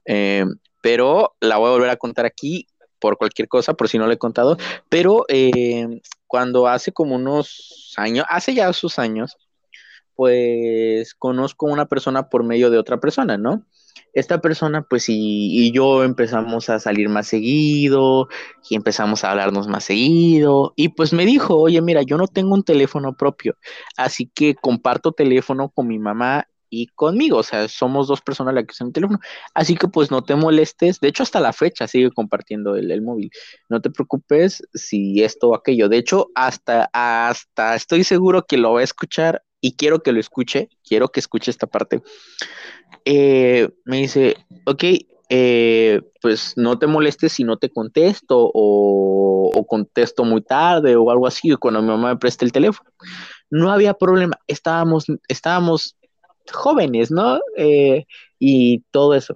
eh, 0.05 0.45
pero 0.81 1.35
la 1.41 1.57
voy 1.57 1.67
a 1.67 1.73
volver 1.73 1.89
a 1.89 1.97
contar 1.97 2.25
aquí 2.25 2.65
por 2.97 3.17
cualquier 3.17 3.49
cosa, 3.49 3.73
por 3.73 3.89
si 3.89 3.97
no 3.97 4.07
le 4.07 4.13
he 4.13 4.17
contado, 4.17 4.55
pero 4.87 5.25
eh, 5.27 5.99
cuando 6.27 6.67
hace 6.67 6.93
como 6.93 7.15
unos 7.15 7.93
años, 7.97 8.25
hace 8.29 8.53
ya 8.53 8.71
sus 8.71 8.99
años, 8.99 9.35
pues 10.15 11.13
conozco 11.15 11.67
a 11.67 11.73
una 11.73 11.85
persona 11.87 12.29
por 12.29 12.43
medio 12.43 12.69
de 12.69 12.77
otra 12.77 12.99
persona, 12.99 13.37
¿no? 13.37 13.65
Esta 14.13 14.39
persona, 14.41 14.81
pues, 14.83 15.05
y, 15.09 15.71
yo 15.71 16.03
empezamos 16.03 16.69
a 16.69 16.79
salir 16.79 17.09
más 17.09 17.27
seguido 17.27 18.29
y 18.69 18.75
empezamos 18.75 19.23
a 19.23 19.31
hablarnos 19.31 19.67
más 19.67 19.83
seguido. 19.85 20.73
Y 20.75 20.89
pues 20.89 21.13
me 21.13 21.25
dijo, 21.25 21.57
oye, 21.57 21.81
mira, 21.81 22.01
yo 22.01 22.17
no 22.17 22.27
tengo 22.27 22.53
un 22.53 22.63
teléfono 22.63 23.13
propio, 23.15 23.57
así 23.97 24.31
que 24.33 24.55
comparto 24.55 25.11
teléfono 25.11 25.69
con 25.69 25.87
mi 25.87 25.99
mamá 25.99 26.47
y 26.69 26.87
conmigo, 26.87 27.37
o 27.37 27.43
sea, 27.43 27.67
somos 27.67 28.07
dos 28.07 28.21
personas 28.21 28.53
las 28.53 28.65
que 28.65 28.71
usan 28.71 28.87
el 28.87 28.93
teléfono, 28.93 29.19
así 29.53 29.75
que 29.75 29.87
pues 29.87 30.11
no 30.11 30.23
te 30.23 30.35
molestes, 30.35 30.99
de 30.99 31.07
hecho 31.07 31.23
hasta 31.23 31.39
la 31.39 31.53
fecha 31.53 31.87
sigue 31.87 32.11
compartiendo 32.11 32.75
el, 32.75 32.91
el, 32.91 33.01
móvil, 33.01 33.31
no 33.69 33.81
te 33.81 33.89
preocupes 33.89 34.63
si 34.73 35.23
esto 35.23 35.49
o 35.49 35.55
aquello, 35.55 35.89
de 35.89 35.97
hecho 35.97 36.27
hasta, 36.35 36.89
hasta 36.93 37.75
estoy 37.75 38.03
seguro 38.03 38.45
que 38.45 38.57
lo 38.57 38.73
va 38.73 38.81
a 38.81 38.83
escuchar 38.83 39.43
y 39.65 39.71
quiero 39.71 40.03
que 40.03 40.11
lo 40.11 40.19
escuche, 40.19 40.69
quiero 40.87 41.07
que 41.07 41.19
escuche 41.19 41.49
esta 41.49 41.65
parte, 41.65 42.03
eh, 43.03 43.67
me 43.83 43.97
dice, 43.97 44.37
ok, 44.65 44.83
eh, 45.29 46.01
pues 46.21 46.53
no 46.55 46.77
te 46.77 46.85
molestes 46.85 47.33
si 47.33 47.43
no 47.43 47.57
te 47.57 47.71
contesto 47.71 48.51
o, 48.53 49.65
contesto 49.67 50.23
muy 50.23 50.43
tarde 50.43 50.95
o 50.95 51.09
algo 51.09 51.25
así, 51.25 51.55
cuando 51.55 51.81
mi 51.81 51.87
mamá 51.87 52.09
me 52.09 52.17
preste 52.17 52.45
el 52.45 52.51
teléfono. 52.51 52.91
No 53.49 53.71
había 53.71 53.95
problema, 53.95 54.37
estábamos, 54.45 55.05
estábamos 55.27 55.97
jóvenes, 56.53 57.09
¿no? 57.09 57.39
Eh, 57.57 58.05
y 58.37 58.83
todo 58.91 59.15
eso. 59.15 59.33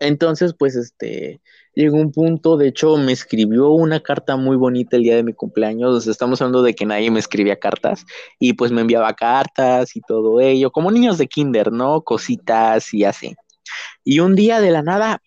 Entonces, 0.00 0.52
pues, 0.58 0.74
este, 0.74 1.40
llegó 1.82 1.96
un 1.98 2.10
punto, 2.10 2.56
de 2.56 2.68
hecho, 2.68 2.96
me 2.96 3.12
escribió 3.12 3.70
una 3.70 4.00
carta 4.00 4.36
muy 4.36 4.56
bonita 4.56 4.96
el 4.96 5.04
día 5.04 5.14
de 5.14 5.22
mi 5.22 5.32
cumpleaños, 5.32 6.06
estamos 6.08 6.40
hablando 6.42 6.62
de 6.62 6.74
que 6.74 6.84
nadie 6.84 7.10
me 7.10 7.20
escribía 7.20 7.58
cartas, 7.58 8.04
y 8.40 8.54
pues 8.54 8.72
me 8.72 8.80
enviaba 8.80 9.14
cartas 9.14 9.94
y 9.94 10.00
todo 10.00 10.40
ello, 10.40 10.72
como 10.72 10.90
niños 10.90 11.18
de 11.18 11.28
kinder, 11.28 11.70
¿no? 11.70 12.02
Cositas 12.02 12.92
y 12.92 13.04
así. 13.04 13.36
Y 14.02 14.20
un 14.20 14.34
día 14.34 14.60
de 14.60 14.72
la 14.72 14.82
nada, 14.82 15.22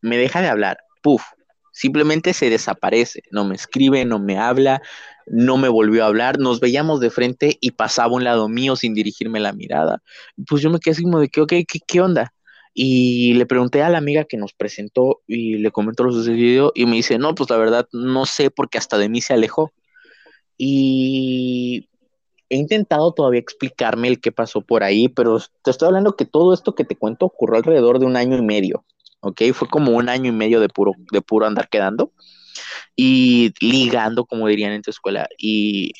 me 0.00 0.16
deja 0.16 0.40
de 0.40 0.48
hablar, 0.48 0.78
puf, 1.02 1.22
simplemente 1.72 2.34
se 2.34 2.50
desaparece, 2.50 3.22
no 3.32 3.44
me 3.44 3.56
escribe, 3.56 4.04
no 4.04 4.20
me 4.20 4.38
habla, 4.38 4.80
no 5.26 5.56
me 5.56 5.68
volvió 5.68 6.04
a 6.04 6.06
hablar, 6.06 6.38
nos 6.38 6.60
veíamos 6.60 7.00
de 7.00 7.10
frente 7.10 7.58
y 7.60 7.72
pasaba 7.72 8.14
un 8.14 8.22
lado 8.22 8.48
mío 8.48 8.76
sin 8.76 8.94
dirigirme 8.94 9.40
la 9.40 9.52
mirada. 9.52 10.02
Pues 10.46 10.62
yo 10.62 10.70
me 10.70 10.78
quedé 10.78 10.92
así 10.92 11.02
como 11.02 11.18
de 11.18 11.28
que, 11.28 11.40
ok, 11.40 11.52
¿qué, 11.66 11.80
qué 11.84 12.00
onda? 12.00 12.32
Y 12.74 13.34
le 13.34 13.46
pregunté 13.46 13.82
a 13.82 13.88
la 13.88 13.98
amiga 13.98 14.24
que 14.24 14.36
nos 14.36 14.52
presentó 14.52 15.22
y 15.28 15.58
le 15.58 15.70
comentó 15.70 16.02
lo 16.02 16.12
sucedido 16.12 16.72
y 16.74 16.86
me 16.86 16.96
dice, 16.96 17.18
no, 17.18 17.34
pues 17.34 17.48
la 17.48 17.56
verdad 17.56 17.88
no 17.92 18.26
sé 18.26 18.50
porque 18.50 18.78
hasta 18.78 18.98
de 18.98 19.08
mí 19.08 19.20
se 19.20 19.32
alejó. 19.32 19.72
Y 20.58 21.88
he 22.48 22.56
intentado 22.56 23.12
todavía 23.12 23.40
explicarme 23.40 24.08
el 24.08 24.20
qué 24.20 24.32
pasó 24.32 24.60
por 24.60 24.82
ahí, 24.82 25.08
pero 25.08 25.40
te 25.62 25.70
estoy 25.70 25.86
hablando 25.86 26.16
que 26.16 26.24
todo 26.24 26.52
esto 26.52 26.74
que 26.74 26.84
te 26.84 26.96
cuento 26.96 27.26
ocurrió 27.26 27.56
alrededor 27.56 28.00
de 28.00 28.06
un 28.06 28.16
año 28.16 28.36
y 28.36 28.42
medio, 28.42 28.84
¿ok? 29.20 29.42
Fue 29.52 29.68
como 29.68 29.92
un 29.92 30.08
año 30.08 30.30
y 30.30 30.34
medio 30.34 30.60
de 30.60 30.68
puro, 30.68 30.92
de 31.12 31.22
puro 31.22 31.46
andar 31.46 31.68
quedando 31.68 32.12
y 32.96 33.52
ligando, 33.60 34.24
como 34.24 34.48
dirían 34.48 34.72
en 34.72 34.82
tu 34.82 34.90
escuela. 34.90 35.28
Y, 35.38 35.92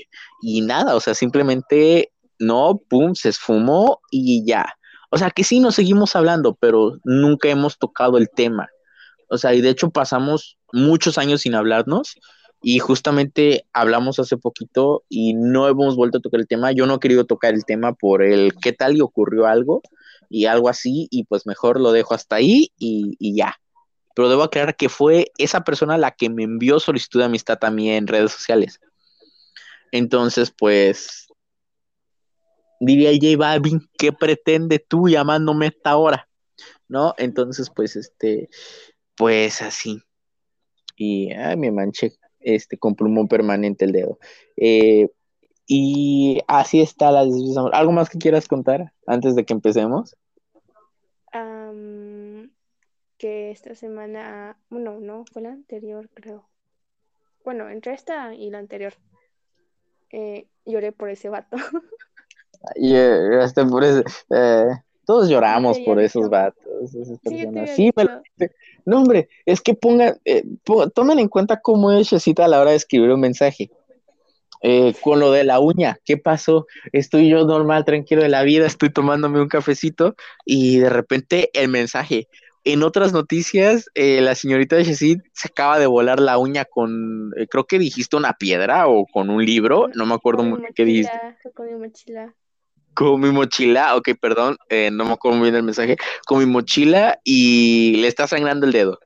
y 0.42 0.60
nada, 0.60 0.94
o 0.96 1.00
sea, 1.00 1.14
simplemente 1.14 2.12
no, 2.38 2.80
pum, 2.88 3.14
se 3.14 3.30
esfumó 3.30 4.00
y 4.10 4.44
ya. 4.44 4.76
O 5.14 5.18
sea, 5.18 5.30
que 5.30 5.44
sí 5.44 5.60
nos 5.60 5.76
seguimos 5.76 6.16
hablando, 6.16 6.56
pero 6.58 6.98
nunca 7.04 7.48
hemos 7.48 7.78
tocado 7.78 8.18
el 8.18 8.28
tema. 8.28 8.68
O 9.28 9.38
sea, 9.38 9.54
y 9.54 9.60
de 9.60 9.70
hecho 9.70 9.90
pasamos 9.90 10.58
muchos 10.72 11.18
años 11.18 11.42
sin 11.42 11.54
hablarnos 11.54 12.16
y 12.62 12.80
justamente 12.80 13.64
hablamos 13.72 14.18
hace 14.18 14.36
poquito 14.36 15.04
y 15.08 15.34
no 15.34 15.68
hemos 15.68 15.94
vuelto 15.94 16.18
a 16.18 16.20
tocar 16.20 16.40
el 16.40 16.48
tema. 16.48 16.72
Yo 16.72 16.86
no 16.86 16.96
he 16.96 16.98
querido 16.98 17.26
tocar 17.26 17.54
el 17.54 17.64
tema 17.64 17.92
por 17.92 18.24
el 18.24 18.54
qué 18.60 18.72
tal 18.72 18.96
y 18.96 19.02
ocurrió 19.02 19.46
algo 19.46 19.82
y 20.28 20.46
algo 20.46 20.68
así 20.68 21.06
y 21.10 21.24
pues 21.24 21.46
mejor 21.46 21.80
lo 21.80 21.92
dejo 21.92 22.14
hasta 22.14 22.36
ahí 22.36 22.72
y, 22.76 23.14
y 23.20 23.36
ya 23.36 23.56
pero 24.14 24.28
debo 24.28 24.44
aclarar 24.44 24.76
que 24.76 24.88
fue 24.88 25.32
esa 25.38 25.62
persona 25.64 25.98
la 25.98 26.12
que 26.12 26.30
me 26.30 26.44
envió 26.44 26.78
solicitud 26.78 27.18
de 27.20 27.26
amistad 27.26 27.58
también 27.58 27.96
en 27.96 28.06
redes 28.06 28.32
sociales. 28.32 28.80
Entonces, 29.90 30.52
pues, 30.56 31.26
diría 32.80 33.10
J 33.12 33.36
Balvin, 33.36 33.80
¿qué 33.98 34.12
pretende 34.12 34.78
tú 34.78 35.08
llamándome 35.08 35.68
esta 35.68 35.96
hora? 35.96 36.28
¿No? 36.88 37.14
Entonces, 37.18 37.70
pues, 37.74 37.96
este, 37.96 38.48
pues 39.16 39.62
así. 39.62 40.02
Y 40.96 41.32
ay, 41.32 41.56
me 41.56 41.70
manché 41.70 42.12
este, 42.40 42.78
con 42.78 42.94
plumón 42.94 43.28
permanente 43.28 43.84
el 43.84 43.92
dedo. 43.92 44.18
Eh, 44.56 45.08
y 45.66 46.40
así 46.46 46.80
está 46.80 47.10
la 47.10 47.24
¿Algo 47.72 47.92
más 47.92 48.10
que 48.10 48.18
quieras 48.18 48.48
contar 48.48 48.92
antes 49.06 49.34
de 49.34 49.44
que 49.44 49.54
empecemos? 49.54 50.16
que 53.18 53.50
esta 53.50 53.74
semana, 53.74 54.58
bueno, 54.68 55.00
no, 55.00 55.24
fue 55.32 55.40
la 55.40 55.50
anterior, 55.50 56.10
creo. 56.12 56.46
Bueno, 57.44 57.70
entre 57.70 57.94
esta 57.94 58.34
y 58.34 58.50
la 58.50 58.58
anterior, 58.58 58.94
eh, 60.10 60.46
lloré 60.66 60.92
por 60.92 61.08
ese 61.08 61.28
vato. 61.28 61.56
Y 62.76 62.94
este, 62.94 63.64
por 63.64 63.84
ese, 63.84 64.04
eh, 64.30 64.68
todos 65.04 65.28
lloramos 65.28 65.78
por 65.80 66.00
esos 66.00 66.28
vatos, 66.28 66.94
esas 66.94 67.18
personas. 67.18 67.70
Sí, 67.70 67.90
pero, 67.94 68.22
no, 68.84 68.98
hombre, 68.98 69.28
es 69.44 69.60
que 69.60 69.74
pongan, 69.74 70.18
eh, 70.24 70.44
tomen 70.94 71.18
en 71.18 71.28
cuenta 71.28 71.60
cómo 71.60 71.92
es 71.92 72.08
Chesita 72.08 72.44
a 72.44 72.48
la 72.48 72.60
hora 72.60 72.70
de 72.70 72.76
escribir 72.76 73.10
un 73.10 73.20
mensaje. 73.20 73.70
Eh, 74.66 74.94
con 75.02 75.20
lo 75.20 75.30
de 75.30 75.44
la 75.44 75.60
uña, 75.60 75.98
¿qué 76.06 76.16
pasó? 76.16 76.66
Estoy 76.92 77.28
yo 77.28 77.44
normal, 77.44 77.84
tranquilo 77.84 78.22
de 78.22 78.30
la 78.30 78.42
vida, 78.44 78.66
estoy 78.66 78.90
tomándome 78.90 79.42
un 79.42 79.48
cafecito 79.48 80.14
y 80.46 80.78
de 80.78 80.88
repente 80.88 81.50
el 81.52 81.68
mensaje, 81.68 82.28
en 82.64 82.82
otras 82.82 83.12
noticias, 83.12 83.90
eh, 83.94 84.22
la 84.22 84.34
señorita 84.34 84.76
de 84.76 84.84
Chesid 84.84 85.20
se 85.34 85.48
acaba 85.48 85.78
de 85.78 85.84
volar 85.84 86.18
la 86.18 86.38
uña 86.38 86.64
con, 86.64 87.30
eh, 87.36 87.46
creo 87.46 87.66
que 87.66 87.78
dijiste 87.78 88.16
una 88.16 88.32
piedra 88.32 88.88
o 88.88 89.04
con 89.04 89.28
un 89.28 89.44
libro, 89.44 89.88
no 89.94 90.06
me 90.06 90.14
acuerdo 90.14 90.44
muy 90.44 90.60
bien 90.60 90.72
qué 90.74 90.86
dijiste. 90.86 91.12
Con 91.54 91.66
mi 91.66 91.74
mochila. 91.74 92.34
Con 92.94 93.20
mi 93.20 93.30
mochila, 93.30 93.96
ok, 93.96 94.10
perdón, 94.20 94.56
eh, 94.68 94.90
no 94.92 95.04
me 95.04 95.12
acuerdo 95.12 95.38
muy 95.38 95.46
bien 95.46 95.56
el 95.56 95.62
mensaje, 95.62 95.96
con 96.26 96.38
mi 96.38 96.46
mochila 96.46 97.18
y 97.24 97.96
le 97.96 98.08
está 98.08 98.26
sangrando 98.26 98.66
el 98.66 98.72
dedo. 98.72 98.98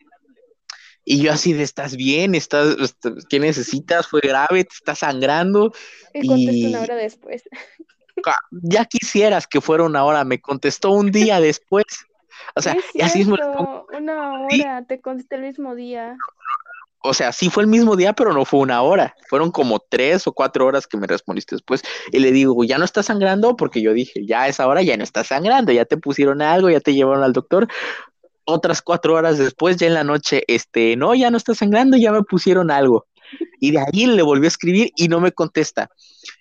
Y 1.05 1.23
yo 1.23 1.33
así 1.33 1.55
de, 1.55 1.63
¿estás 1.63 1.97
bien? 1.97 2.35
¿Estás, 2.35 2.77
¿Qué 3.31 3.41
necesitas? 3.41 4.07
¿Fue 4.07 4.21
grave? 4.21 4.65
¿Te 4.65 4.75
está 4.75 4.95
sangrando? 4.95 5.73
Y 6.13 6.27
contestó 6.27 6.69
una 6.69 6.81
hora 6.83 6.97
después. 6.97 7.43
Ya 8.51 8.85
quisieras 8.85 9.47
que 9.47 9.61
fuera 9.61 9.85
una 9.85 10.05
hora, 10.05 10.25
me 10.25 10.41
contestó 10.41 10.91
un 10.91 11.13
día 11.13 11.41
después. 11.41 11.85
O 12.57 12.61
sea, 12.61 12.73
es 12.73 13.05
así 13.05 13.21
es 13.21 13.29
Una 13.29 14.43
hora, 14.43 14.85
te 14.87 15.01
contesté 15.01 15.37
el 15.37 15.43
mismo 15.43 15.77
día. 15.77 16.17
O 17.01 17.15
sea, 17.15 17.33
sí 17.33 17.49
fue 17.49 17.63
el 17.63 17.69
mismo 17.69 17.95
día, 17.97 18.13
pero 18.13 18.33
no 18.33 18.45
fue 18.45 18.61
una 18.61 18.83
hora. 18.83 19.15
Fueron 19.29 19.51
como 19.51 19.79
tres 19.79 20.27
o 20.27 20.33
cuatro 20.33 20.67
horas 20.67 20.87
que 20.87 20.97
me 20.97 21.07
respondiste 21.07 21.55
después. 21.55 21.83
Y 22.13 22.19
le 22.19 22.33
digo, 22.33 22.65
¿ya 22.65 22.79
no 22.79 22.85
está 22.85 23.03
sangrando? 23.03 23.57
Porque 23.57 23.81
yo 23.81 23.93
dije, 23.93 24.27
ya 24.27 24.43
a 24.43 24.49
esa 24.49 24.67
hora 24.67 24.83
ya 24.83 24.97
no 24.97 25.05
está 25.05 25.23
sangrando, 25.23 25.73
ya 25.73 25.85
te 25.85 25.97
pusieron 25.97 26.43
algo, 26.43 26.71
ya 26.71 26.81
te 26.81 26.95
llevaron 26.95 27.23
al 27.23 27.33
doctor. 27.33 27.69
Otras 28.45 28.83
cuatro 28.83 29.15
horas 29.15 29.39
después, 29.39 29.77
ya 29.77 29.87
en 29.87 29.95
la 29.95 30.05
noche, 30.05 30.43
este, 30.49 30.97
no, 30.97 31.15
ya 31.15 31.31
no 31.31 31.37
está 31.37 31.55
sangrando, 31.55 31.97
ya 31.97 32.11
me 32.11 32.23
pusieron 32.23 32.71
algo. 32.71 33.07
Y 33.61 33.73
de 33.73 33.79
ahí 33.79 34.07
le 34.07 34.23
volvió 34.23 34.47
a 34.47 34.49
escribir 34.49 34.91
y 34.97 35.09
no 35.09 35.21
me 35.21 35.33
contesta. 35.33 35.91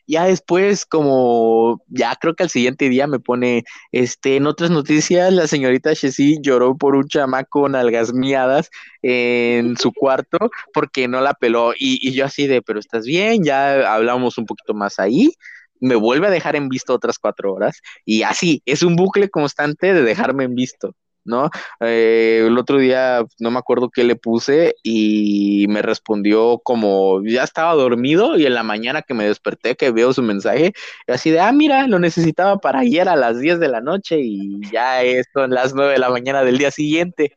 Ya 0.08 0.26
después, 0.26 0.86
como 0.86 1.84
ya 1.88 2.16
creo 2.16 2.34
que 2.36 2.44
al 2.44 2.50
siguiente 2.50 2.90
día 2.90 3.08
me 3.08 3.20
pone, 3.20 3.64
este, 3.92 4.38
en 4.38 4.48
otras 4.48 4.72
noticias, 4.72 5.34
la 5.34 5.48
señorita 5.48 5.94
Chessy 5.94 6.40
lloró 6.42 6.78
por 6.78 6.96
un 6.96 7.08
chamaco 7.08 7.62
con 7.62 7.76
algas 7.76 8.14
miadas 8.14 8.70
en 9.02 9.78
su 9.78 9.92
cuarto 9.94 10.38
porque 10.74 11.08
no 11.08 11.22
la 11.22 11.34
peló. 11.34 11.74
Y, 11.74 12.00
y 12.02 12.14
yo 12.14 12.26
así 12.26 12.48
de, 12.48 12.62
pero 12.62 12.80
estás 12.80 13.06
bien, 13.06 13.44
ya 13.44 13.94
hablamos 13.94 14.38
un 14.38 14.46
poquito 14.46 14.74
más 14.74 15.00
ahí 15.00 15.32
me 15.80 15.96
vuelve 15.96 16.28
a 16.28 16.32
dejar 16.32 16.56
en 16.56 16.70
visto 16.70 16.94
otras 16.94 17.20
cuatro 17.20 17.54
horas 17.54 17.82
y 18.06 18.24
así, 18.24 18.62
es 18.66 18.84
un 18.84 18.96
bucle 18.96 19.30
constante 19.30 19.94
de 19.94 20.02
dejarme 20.02 20.46
en 20.46 20.56
visto. 20.56 20.96
¿No? 21.28 21.50
Eh, 21.80 22.44
el 22.46 22.58
otro 22.58 22.78
día 22.78 23.26
no 23.40 23.52
me 23.52 23.60
acuerdo 23.60 23.90
qué 23.90 24.04
le 24.04 24.16
puse 24.16 24.76
y 24.84 25.66
me 25.70 25.82
respondió 25.82 26.60
como 26.64 27.22
ya 27.24 27.44
estaba 27.44 27.74
dormido 27.74 28.38
y 28.38 28.46
en 28.46 28.54
la 28.54 28.64
mañana 28.64 29.02
que 29.02 29.14
me 29.14 29.26
desperté 29.26 29.76
que 29.76 29.92
veo 29.92 30.14
su 30.14 30.24
mensaje, 30.24 30.74
así 31.08 31.32
de, 31.32 31.40
ah, 31.40 31.52
mira, 31.52 31.88
lo 31.88 32.00
necesitaba 32.00 32.58
para 32.58 32.80
ayer 32.80 33.08
a 33.10 33.16
las 33.16 33.40
10 33.40 33.60
de 33.60 33.68
la 33.68 33.82
noche 33.82 34.20
y 34.20 34.60
ya 34.72 35.02
son 35.34 35.52
las 35.52 35.74
9 35.74 35.94
de 35.94 36.00
la 36.00 36.10
mañana 36.10 36.44
del 36.44 36.58
día 36.58 36.72
siguiente 36.72 37.34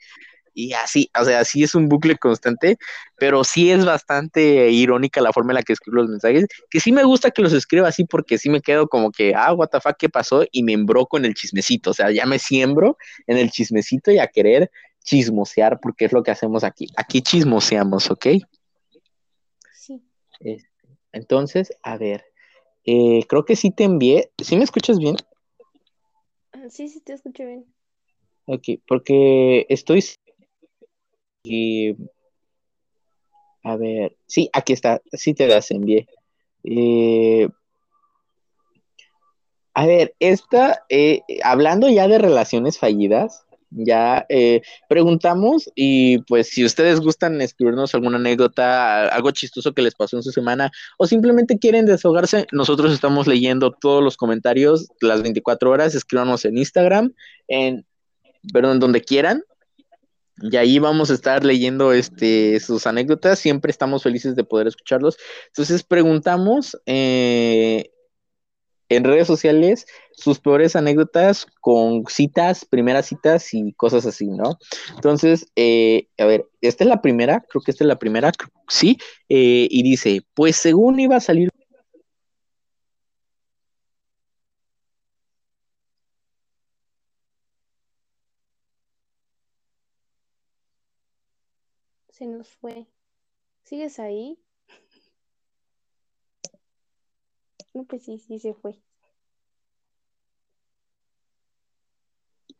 y 0.66 0.72
así, 0.74 1.10
o 1.18 1.24
sea, 1.24 1.44
sí 1.44 1.62
es 1.62 1.74
un 1.74 1.88
bucle 1.88 2.16
constante, 2.16 2.76
pero 3.16 3.44
sí 3.44 3.70
es 3.70 3.84
bastante 3.84 4.70
irónica 4.70 5.20
la 5.20 5.32
forma 5.32 5.52
en 5.52 5.56
la 5.56 5.62
que 5.62 5.72
escribo 5.72 5.96
los 5.96 6.08
mensajes, 6.08 6.46
que 6.68 6.80
sí 6.80 6.92
me 6.92 7.04
gusta 7.04 7.30
que 7.30 7.42
los 7.42 7.52
escriba 7.52 7.88
así 7.88 8.04
porque 8.04 8.38
sí 8.38 8.50
me 8.50 8.60
quedo 8.60 8.88
como 8.88 9.10
que, 9.10 9.34
ah, 9.34 9.52
what 9.52 9.68
the 9.68 9.80
fuck, 9.80 9.96
¿qué 9.98 10.08
pasó? 10.08 10.44
Y 10.52 10.62
me 10.62 10.72
embroco 10.72 11.16
en 11.16 11.24
el 11.24 11.34
chismecito, 11.34 11.90
o 11.90 11.94
sea, 11.94 12.10
ya 12.10 12.26
me 12.26 12.38
siembro 12.38 12.96
en 13.26 13.38
el 13.38 13.50
chismecito 13.50 14.10
y 14.10 14.18
a 14.18 14.26
querer 14.26 14.70
chismosear 15.02 15.80
porque 15.80 16.04
es 16.04 16.12
lo 16.12 16.22
que 16.22 16.30
hacemos 16.30 16.64
aquí. 16.64 16.88
Aquí 16.96 17.22
chismoseamos, 17.22 18.10
¿ok? 18.10 18.26
Sí. 19.72 20.02
Entonces, 21.12 21.72
a 21.82 21.96
ver, 21.96 22.24
eh, 22.84 23.24
creo 23.28 23.44
que 23.44 23.56
sí 23.56 23.70
te 23.70 23.84
envié. 23.84 24.30
¿Sí 24.38 24.56
me 24.56 24.64
escuchas 24.64 24.98
bien? 24.98 25.16
Sí, 26.68 26.88
sí, 26.88 27.00
te 27.00 27.14
escucho 27.14 27.44
bien. 27.44 27.66
Ok, 28.46 28.80
porque 28.86 29.66
estoy... 29.68 30.04
y- 31.42 31.94
a 33.62 33.76
ver, 33.76 34.16
sí, 34.26 34.48
aquí 34.52 34.72
está, 34.72 35.00
sí 35.12 35.34
te 35.34 35.46
las 35.46 35.70
envié. 35.70 36.08
A 39.74 39.86
ver, 39.86 40.14
esta, 40.18 40.82
eh, 40.88 41.22
hablando 41.44 41.88
ya 41.88 42.08
de 42.08 42.18
relaciones 42.18 42.78
fallidas, 42.78 43.44
ya 43.70 44.26
eh, 44.28 44.62
preguntamos 44.88 45.70
y 45.76 46.18
pues 46.22 46.48
si 46.48 46.64
ustedes 46.64 46.98
gustan 47.00 47.40
escribirnos 47.40 47.94
alguna 47.94 48.16
anécdota, 48.16 49.06
algo 49.06 49.30
chistoso 49.30 49.72
que 49.72 49.82
les 49.82 49.94
pasó 49.94 50.16
en 50.16 50.24
su 50.24 50.32
semana 50.32 50.72
o 50.98 51.06
simplemente 51.06 51.56
quieren 51.58 51.86
desahogarse, 51.86 52.46
nosotros 52.50 52.92
estamos 52.92 53.28
leyendo 53.28 53.70
todos 53.70 54.02
los 54.02 54.16
comentarios 54.16 54.88
las 55.00 55.22
24 55.22 55.70
horas, 55.70 55.94
escríbanos 55.94 56.44
en 56.44 56.58
Instagram, 56.58 57.14
en, 57.46 57.86
perdón, 58.52 58.80
donde 58.80 59.02
quieran. 59.02 59.44
Y 60.42 60.56
ahí 60.56 60.78
vamos 60.78 61.10
a 61.10 61.14
estar 61.14 61.44
leyendo 61.44 61.92
este, 61.92 62.60
sus 62.60 62.86
anécdotas. 62.86 63.38
Siempre 63.38 63.70
estamos 63.70 64.02
felices 64.02 64.36
de 64.36 64.44
poder 64.44 64.66
escucharlos. 64.66 65.16
Entonces 65.48 65.82
preguntamos 65.82 66.80
eh, 66.86 67.90
en 68.90 69.04
redes 69.04 69.26
sociales 69.26 69.86
sus 70.12 70.40
peores 70.40 70.76
anécdotas 70.76 71.46
con 71.60 72.04
citas, 72.08 72.64
primeras 72.64 73.06
citas 73.06 73.54
y 73.54 73.72
cosas 73.72 74.04
así, 74.04 74.26
¿no? 74.26 74.58
Entonces, 74.94 75.46
eh, 75.56 76.08
a 76.18 76.26
ver, 76.26 76.46
esta 76.60 76.84
es 76.84 76.88
la 76.88 77.00
primera, 77.00 77.42
creo 77.48 77.62
que 77.62 77.70
esta 77.70 77.84
es 77.84 77.88
la 77.88 77.98
primera, 77.98 78.32
sí, 78.68 78.98
eh, 79.28 79.66
y 79.70 79.82
dice, 79.82 80.22
pues 80.34 80.56
según 80.56 81.00
iba 81.00 81.16
a 81.16 81.20
salir 81.20 81.50
Se 92.20 92.26
nos 92.26 92.50
fue. 92.50 92.86
¿Sigues 93.64 93.98
ahí? 93.98 94.38
No, 97.72 97.84
pues 97.84 98.04
sí, 98.04 98.18
sí 98.18 98.38
se 98.38 98.52
fue. 98.52 98.78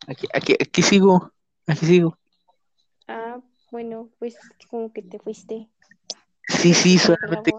Aquí, 0.06 0.26
aquí, 0.32 0.54
aquí 0.54 0.80
sigo, 0.80 1.30
aquí 1.66 1.84
sigo. 1.84 2.18
Ah, 3.06 3.42
bueno, 3.70 4.08
pues 4.18 4.38
como 4.70 4.94
que 4.94 5.02
te 5.02 5.18
fuiste. 5.18 5.68
Sí, 6.48 6.72
sí, 6.72 6.96
solamente. 6.96 7.52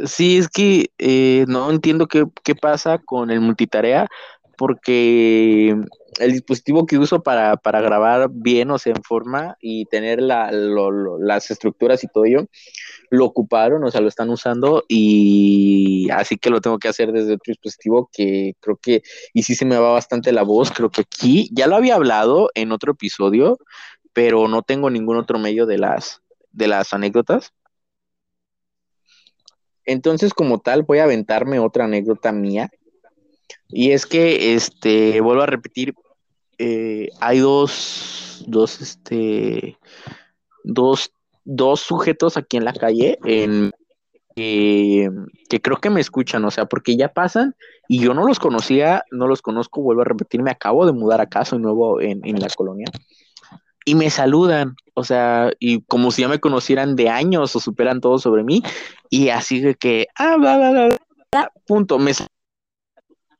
Sí, 0.00 0.36
es 0.36 0.48
que 0.50 0.90
eh, 0.98 1.46
no 1.48 1.70
entiendo 1.70 2.06
qué, 2.06 2.26
qué 2.44 2.54
pasa 2.54 2.98
con 2.98 3.30
el 3.30 3.40
multitarea, 3.40 4.06
porque 4.58 5.76
el 6.18 6.32
dispositivo 6.32 6.84
que 6.84 6.98
uso 6.98 7.22
para, 7.22 7.56
para 7.56 7.80
grabar 7.80 8.28
bien, 8.30 8.72
o 8.72 8.78
sea, 8.78 8.92
en 8.94 9.02
forma 9.04 9.56
y 9.60 9.84
tener 9.86 10.20
las 10.20 11.50
estructuras 11.50 12.02
y 12.02 12.08
todo 12.08 12.24
ello, 12.24 12.46
lo 13.08 13.24
ocuparon, 13.24 13.84
o 13.84 13.90
sea, 13.90 14.00
lo 14.00 14.08
están 14.08 14.28
usando 14.28 14.84
y 14.88 16.08
así 16.10 16.36
que 16.36 16.50
lo 16.50 16.60
tengo 16.60 16.78
que 16.78 16.88
hacer 16.88 17.12
desde 17.12 17.34
otro 17.34 17.52
dispositivo 17.52 18.10
que 18.12 18.54
creo 18.60 18.76
que, 18.82 19.02
y 19.32 19.44
sí 19.44 19.54
se 19.54 19.64
me 19.64 19.78
va 19.78 19.92
bastante 19.92 20.32
la 20.32 20.42
voz, 20.42 20.72
creo 20.72 20.90
que 20.90 21.02
aquí 21.02 21.48
ya 21.52 21.68
lo 21.68 21.76
había 21.76 21.94
hablado 21.94 22.50
en 22.54 22.72
otro 22.72 22.92
episodio, 22.92 23.58
pero 24.12 24.48
no 24.48 24.62
tengo 24.62 24.90
ningún 24.90 25.18
otro 25.18 25.38
medio 25.38 25.66
de 25.66 25.78
las, 25.78 26.20
de 26.50 26.66
las 26.66 26.92
anécdotas. 26.92 27.52
Entonces, 29.84 30.34
como 30.34 30.58
tal, 30.58 30.82
voy 30.82 30.98
a 30.98 31.04
aventarme 31.04 31.60
otra 31.60 31.84
anécdota 31.84 32.32
mía. 32.32 32.70
Y 33.68 33.92
es 33.92 34.06
que, 34.06 34.54
este, 34.54 35.20
vuelvo 35.20 35.42
a 35.42 35.46
repetir, 35.46 35.94
eh, 36.58 37.08
hay 37.20 37.38
dos, 37.38 38.44
dos, 38.46 38.80
este, 38.80 39.78
dos, 40.64 41.12
dos 41.44 41.80
sujetos 41.80 42.36
aquí 42.36 42.56
en 42.56 42.64
la 42.64 42.72
calle 42.72 43.18
en, 43.24 43.72
que 44.38 45.60
creo 45.62 45.78
que 45.78 45.90
me 45.90 46.00
escuchan, 46.00 46.44
o 46.44 46.50
sea, 46.50 46.66
porque 46.66 46.96
ya 46.96 47.08
pasan 47.08 47.54
y 47.88 48.00
yo 48.00 48.14
no 48.14 48.26
los 48.26 48.38
conocía, 48.38 49.04
no 49.10 49.26
los 49.26 49.42
conozco, 49.42 49.82
vuelvo 49.82 50.02
a 50.02 50.04
repetir, 50.04 50.42
me 50.42 50.50
acabo 50.50 50.86
de 50.86 50.92
mudar 50.92 51.20
acá, 51.20 51.44
soy 51.44 51.58
nuevo 51.58 52.00
en, 52.00 52.20
en 52.24 52.38
la 52.38 52.48
colonia. 52.48 52.86
Y 53.84 53.94
me 53.94 54.10
saludan, 54.10 54.76
o 54.94 55.02
sea, 55.02 55.50
y 55.58 55.80
como 55.82 56.10
si 56.10 56.22
ya 56.22 56.28
me 56.28 56.40
conocieran 56.40 56.94
de 56.94 57.08
años 57.08 57.56
o 57.56 57.60
superan 57.60 58.00
todo 58.00 58.18
sobre 58.18 58.44
mí, 58.44 58.62
y 59.10 59.30
así 59.30 59.60
de 59.60 59.74
que, 59.74 60.08
ah, 60.14 60.36
bla, 60.36 60.56
bla, 60.58 60.88
bla, 61.32 61.52
punto, 61.66 61.98
me 61.98 62.12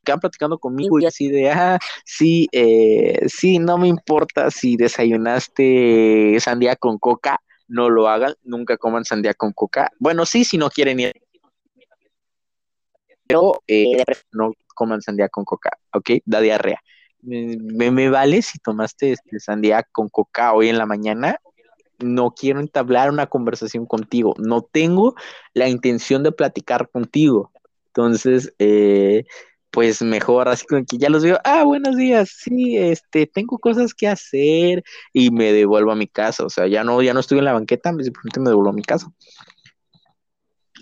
quedan 0.09 0.19
platicando 0.19 0.57
conmigo 0.59 0.99
y 0.99 1.05
así 1.05 1.29
de, 1.29 1.49
ah, 1.51 1.79
sí, 2.05 2.47
eh, 2.51 3.19
sí, 3.27 3.59
no 3.59 3.77
me 3.77 3.87
importa 3.87 4.51
si 4.51 4.75
desayunaste 4.77 6.37
sandía 6.39 6.75
con 6.75 6.97
coca, 6.97 7.39
no 7.67 7.89
lo 7.89 8.07
hagan, 8.09 8.33
nunca 8.43 8.77
coman 8.77 9.05
sandía 9.05 9.33
con 9.33 9.53
coca. 9.53 9.91
Bueno, 9.99 10.25
sí, 10.25 10.43
si 10.45 10.57
no 10.57 10.69
quieren 10.69 10.99
ir, 10.99 11.13
pero 13.27 13.61
eh, 13.67 13.93
preferencia 14.05 14.27
no 14.33 14.53
coman 14.75 15.01
sandía 15.01 15.29
con 15.29 15.45
coca, 15.45 15.71
¿ok? 15.93 16.11
Da 16.25 16.41
diarrea. 16.41 16.79
Me, 17.21 17.57
me- 17.59 17.91
me 17.91 18.09
vale 18.09 18.41
si 18.41 18.59
tomaste 18.59 19.11
este, 19.13 19.39
sandía 19.39 19.83
con 19.91 20.09
coca 20.09 20.53
hoy 20.53 20.69
en 20.69 20.77
la 20.77 20.85
mañana, 20.85 21.37
no 21.99 22.31
quiero 22.31 22.59
entablar 22.61 23.11
una 23.11 23.27
conversación 23.27 23.85
contigo, 23.85 24.35
no 24.39 24.61
tengo 24.63 25.15
la 25.53 25.69
intención 25.69 26.23
de 26.23 26.31
platicar 26.31 26.89
contigo. 26.89 27.51
Entonces, 27.87 28.53
eh, 28.59 29.25
pues 29.71 30.01
mejor 30.01 30.47
así 30.49 30.65
como 30.65 30.83
que 30.85 30.97
ya 30.97 31.09
los 31.09 31.23
veo, 31.23 31.39
ah, 31.43 31.63
buenos 31.63 31.95
días, 31.95 32.29
sí, 32.29 32.77
este, 32.77 33.27
tengo 33.27 33.59
cosas 33.59 33.93
que 33.93 34.07
hacer 34.07 34.83
y 35.13 35.31
me 35.31 35.53
devuelvo 35.53 35.91
a 35.91 35.95
mi 35.95 36.07
casa, 36.07 36.45
o 36.45 36.49
sea, 36.49 36.67
ya 36.67 36.83
no, 36.83 37.01
ya 37.01 37.13
no 37.13 37.19
estoy 37.19 37.39
en 37.39 37.45
la 37.45 37.53
banqueta, 37.53 37.91
simplemente 37.91 38.39
me 38.39 38.49
devuelvo 38.49 38.71
a 38.71 38.73
mi 38.73 38.81
casa. 38.81 39.07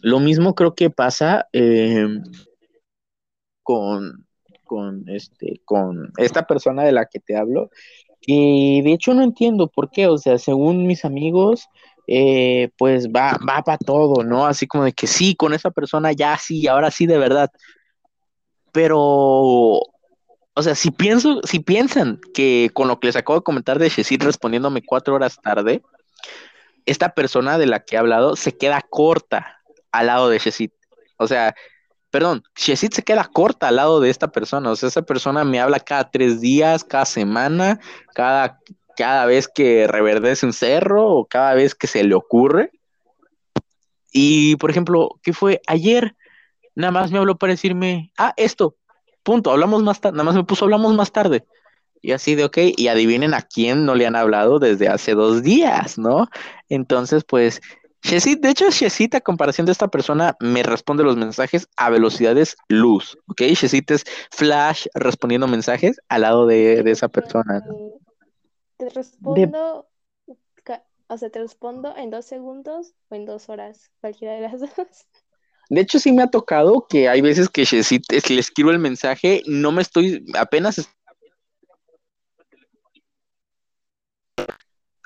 Lo 0.01 0.19
mismo 0.19 0.55
creo 0.55 0.75
que 0.75 0.89
pasa 0.89 1.47
eh, 1.53 2.07
con, 3.63 4.25
con, 4.63 5.09
este, 5.09 5.61
con 5.65 6.11
esta 6.17 6.45
persona 6.47 6.83
de 6.83 6.91
la 6.91 7.05
que 7.05 7.19
te 7.19 7.35
hablo, 7.35 7.69
y 8.21 8.81
de 8.81 8.93
hecho 8.93 9.13
no 9.13 9.23
entiendo 9.23 9.67
por 9.67 9.89
qué, 9.89 10.07
o 10.07 10.17
sea, 10.17 10.37
según 10.37 10.87
mis 10.87 11.03
amigos, 11.03 11.67
eh, 12.07 12.69
pues 12.77 13.09
va, 13.09 13.37
va 13.47 13.61
para 13.63 13.77
todo, 13.77 14.23
¿no? 14.23 14.45
Así 14.45 14.65
como 14.65 14.85
de 14.85 14.93
que 14.93 15.07
sí, 15.07 15.35
con 15.35 15.53
esa 15.53 15.71
persona 15.71 16.13
ya 16.13 16.37
sí, 16.37 16.67
ahora 16.67 16.89
sí 16.89 17.05
de 17.05 17.17
verdad. 17.17 17.51
Pero, 18.77 18.99
o 18.99 20.61
sea, 20.61 20.75
si 20.75 20.91
pienso, 20.91 21.41
si 21.41 21.57
piensan 21.57 22.21
que 22.35 22.69
con 22.75 22.87
lo 22.87 22.99
que 22.99 23.07
les 23.07 23.15
acabo 23.15 23.39
de 23.39 23.43
comentar 23.43 23.79
de 23.79 23.89
Shesit 23.89 24.21
respondiéndome 24.21 24.83
cuatro 24.83 25.15
horas 25.15 25.41
tarde, 25.41 25.81
esta 26.85 27.15
persona 27.15 27.57
de 27.57 27.65
la 27.65 27.79
que 27.79 27.95
he 27.95 27.97
hablado 27.97 28.35
se 28.35 28.55
queda 28.55 28.85
corta 28.87 29.63
al 29.91 30.05
lado 30.05 30.29
de 30.29 30.37
Shesit. 30.37 30.71
O 31.17 31.25
sea, 31.25 31.55
perdón, 32.11 32.43
Shesit 32.55 32.93
se 32.93 33.01
queda 33.01 33.23
corta 33.23 33.69
al 33.69 33.77
lado 33.77 33.99
de 33.99 34.11
esta 34.11 34.27
persona. 34.27 34.69
O 34.69 34.75
sea, 34.75 34.89
esa 34.89 35.01
persona 35.01 35.43
me 35.43 35.59
habla 35.59 35.79
cada 35.79 36.11
tres 36.11 36.39
días, 36.39 36.83
cada 36.83 37.05
semana, 37.05 37.79
cada, 38.13 38.59
cada 38.95 39.25
vez 39.25 39.47
que 39.47 39.87
reverdece 39.87 40.45
un 40.45 40.53
cerro 40.53 41.15
o 41.15 41.25
cada 41.25 41.55
vez 41.55 41.73
que 41.73 41.87
se 41.87 42.03
le 42.03 42.13
ocurre. 42.13 42.69
Y, 44.11 44.55
por 44.57 44.69
ejemplo, 44.69 45.19
¿qué 45.23 45.33
fue? 45.33 45.63
Ayer 45.65 46.15
nada 46.77 46.91
más 46.91 47.11
me 47.11 47.17
habló 47.17 47.37
para 47.37 47.53
decirme, 47.53 48.11
ah, 48.17 48.33
esto, 48.37 48.75
punto, 49.23 49.51
hablamos 49.51 49.81
más 49.81 49.99
tarde, 49.99 50.15
nada 50.15 50.25
más 50.25 50.35
me 50.35 50.43
puso, 50.43 50.65
hablamos 50.65 50.95
más 50.95 51.11
tarde. 51.11 51.43
Y 52.01 52.11
así 52.11 52.35
de, 52.35 52.45
ok, 52.45 52.57
y 52.77 52.87
adivinen 52.87 53.33
a 53.33 53.41
quién 53.41 53.85
no 53.85 53.95
le 53.95 54.05
han 54.05 54.15
hablado 54.15 54.59
desde 54.59 54.87
hace 54.87 55.15
dos 55.15 55.41
días, 55.41 55.97
¿no? 55.97 56.27
Entonces, 56.69 57.23
pues, 57.23 57.61
Shesit, 58.03 58.41
de 58.41 58.51
hecho, 58.51 58.69
Shesit, 58.69 59.15
a 59.15 59.21
comparación 59.21 59.65
de 59.65 59.71
esta 59.71 59.87
persona, 59.87 60.37
me 60.39 60.61
responde 60.61 61.03
los 61.03 61.17
mensajes 61.17 61.67
a 61.77 61.89
velocidades 61.89 62.55
luz, 62.69 63.17
¿ok? 63.27 63.41
Shesit 63.41 63.91
es 63.91 64.03
Flash 64.29 64.85
respondiendo 64.93 65.47
mensajes 65.47 65.99
al 66.09 66.21
lado 66.21 66.45
de, 66.45 66.83
de 66.83 66.91
esa 66.91 67.07
persona. 67.07 67.65
Te 68.77 68.89
respondo, 68.89 69.89
o 71.07 71.17
sea, 71.17 71.29
te 71.31 71.39
respondo 71.39 71.95
en 71.97 72.11
dos 72.11 72.25
segundos 72.25 72.93
o 73.09 73.15
en 73.15 73.25
dos 73.25 73.49
horas, 73.49 73.89
cualquiera 73.99 74.35
de 74.35 74.41
las 74.41 74.59
dos. 74.77 75.07
De 75.69 75.81
hecho, 75.81 75.99
sí 75.99 76.11
me 76.11 76.23
ha 76.23 76.27
tocado 76.27 76.87
que 76.87 77.09
hay 77.09 77.21
veces 77.21 77.49
que 77.49 77.63
es- 77.63 78.29
le 78.29 78.39
escribo 78.39 78.71
el 78.71 78.79
mensaje, 78.79 79.41
no 79.47 79.71
me 79.71 79.81
estoy, 79.81 80.25
apenas 80.37 80.77
es- 80.77 80.89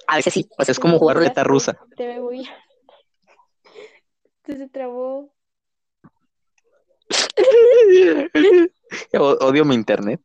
A 0.07 0.18
veces 0.18 0.34
sí, 0.34 0.49
o 0.57 0.66
sea, 0.66 0.74
es 0.74 0.80
como 0.80 0.99
jugar 0.99 1.18
ruleta 1.18 1.43
rusa. 1.43 1.78
Te 1.95 2.07
me 2.07 2.20
voy. 2.20 2.47
Se, 4.45 4.57
se 4.57 4.68
trabó. 4.68 5.34
Odio 9.14 9.66
mi 9.66 9.76
internet. 9.76 10.22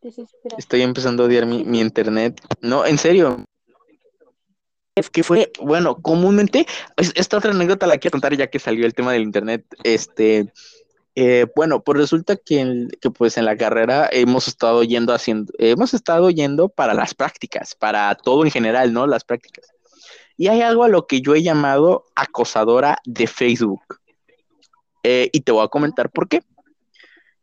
Estoy 0.59 0.83
empezando 0.83 1.23
a 1.23 1.27
odiar 1.27 1.47
mi, 1.47 1.65
mi 1.65 1.81
internet. 1.81 2.41
No, 2.61 2.85
en 2.85 2.99
serio. 2.99 3.45
Que 5.13 5.23
fue, 5.23 5.53
bueno, 5.61 5.97
comúnmente, 6.01 6.67
esta 6.97 7.37
otra 7.37 7.51
anécdota 7.51 7.87
la 7.87 7.99
quiero 7.99 8.13
contar 8.13 8.35
ya 8.35 8.47
que 8.47 8.59
salió 8.59 8.87
el 8.87 8.95
tema 8.95 9.13
del 9.13 9.23
internet. 9.23 9.63
Este, 9.85 10.51
eh, 11.15 11.47
bueno, 11.55 11.83
pues 11.83 11.99
resulta 11.99 12.37
que, 12.37 12.89
que, 12.99 13.11
pues 13.11 13.37
en 13.37 13.45
la 13.45 13.59
carrera 13.59 14.09
hemos 14.11 14.49
estado 14.49 14.83
yendo 14.85 15.13
haciendo, 15.13 15.53
hemos 15.59 15.93
estado 15.93 16.31
yendo 16.31 16.71
para 16.71 16.95
las 16.95 17.15
prácticas, 17.15 17.75
para 17.75 18.15
todo 18.15 18.47
en 18.47 18.51
general, 18.51 18.95
¿no? 18.95 19.07
Las 19.07 19.25
prácticas. 19.25 19.67
Y 20.39 20.49
hay 20.49 20.63
algo 20.63 20.85
a 20.85 20.89
lo 20.89 21.07
que 21.07 21.21
yo 21.21 21.35
he 21.35 21.43
llamado 21.43 22.07
acosadora 22.15 22.99
de 23.05 23.27
Facebook. 23.27 23.83
Eh, 25.03 25.29
y 25.31 25.41
te 25.41 25.53
voy 25.53 25.63
a 25.63 25.69
comentar 25.69 26.11
por 26.11 26.27
qué. 26.27 26.43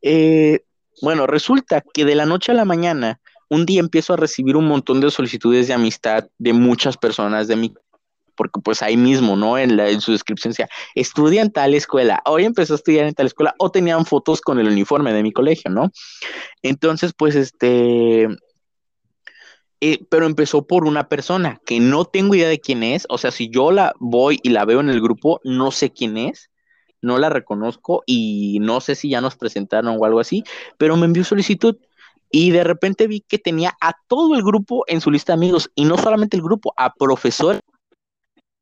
Eh, 0.01 0.65
bueno, 1.01 1.27
resulta 1.27 1.81
que 1.81 2.03
de 2.03 2.15
la 2.15 2.25
noche 2.25 2.51
a 2.51 2.55
la 2.55 2.65
mañana, 2.65 3.19
un 3.49 3.65
día 3.65 3.79
empiezo 3.79 4.13
a 4.13 4.17
recibir 4.17 4.55
un 4.55 4.67
montón 4.67 5.01
de 5.01 5.11
solicitudes 5.11 5.67
de 5.67 5.73
amistad 5.73 6.27
de 6.37 6.53
muchas 6.53 6.97
personas 6.97 7.47
de 7.47 7.55
mi 7.55 7.73
porque 8.35 8.59
pues 8.61 8.81
ahí 8.81 8.97
mismo, 8.97 9.35
¿no? 9.35 9.57
En, 9.57 9.77
la, 9.77 9.89
en 9.89 10.01
su 10.01 10.11
descripción 10.11 10.51
decía, 10.51 10.67
estudia 10.95 11.41
en 11.41 11.51
tal 11.51 11.73
escuela, 11.73 12.21
hoy 12.25 12.45
empezó 12.45 12.73
a 12.73 12.77
estudiar 12.77 13.05
en 13.05 13.13
tal 13.13 13.27
escuela, 13.27 13.53
o 13.59 13.69
tenían 13.69 14.05
fotos 14.05 14.41
con 14.41 14.59
el 14.59 14.67
uniforme 14.67 15.13
de 15.13 15.23
mi 15.23 15.31
colegio, 15.31 15.69
¿no? 15.69 15.91
Entonces, 16.61 17.13
pues, 17.15 17.35
este, 17.35 18.27
eh, 19.81 19.99
pero 20.09 20.25
empezó 20.25 20.65
por 20.65 20.85
una 20.85 21.09
persona 21.09 21.59
que 21.65 21.79
no 21.79 22.05
tengo 22.05 22.35
idea 22.35 22.49
de 22.49 22.59
quién 22.59 22.83
es, 22.83 23.05
o 23.09 23.17
sea, 23.17 23.31
si 23.31 23.49
yo 23.49 23.71
la 23.71 23.93
voy 23.99 24.39
y 24.41 24.49
la 24.49 24.65
veo 24.65 24.79
en 24.79 24.89
el 24.89 25.01
grupo, 25.01 25.39
no 25.43 25.71
sé 25.71 25.91
quién 25.91 26.17
es, 26.17 26.49
no 27.01 27.17
la 27.17 27.29
reconozco 27.29 28.01
y 28.05 28.59
no 28.61 28.79
sé 28.79 28.95
si 28.95 29.09
ya 29.09 29.19
nos 29.19 29.35
presentaron 29.35 29.97
o 29.99 30.05
algo 30.05 30.21
así, 30.21 30.43
pero 30.77 30.95
me 30.95 31.05
envió 31.05 31.25
solicitud 31.25 31.75
y 32.35 32.49
de 32.49 32.63
repente 32.63 33.05
vi 33.05 33.21
que 33.21 33.37
tenía 33.37 33.77
a 33.79 33.93
todo 34.07 34.33
el 34.33 34.41
grupo 34.41 34.85
en 34.87 35.01
su 35.01 35.11
lista 35.11 35.33
de 35.33 35.35
amigos 35.35 35.69
y 35.75 35.85
no 35.85 35.99
solamente 35.99 36.35
el 36.35 36.41
grupo, 36.41 36.73
a 36.77 36.91
profesores. 36.91 37.61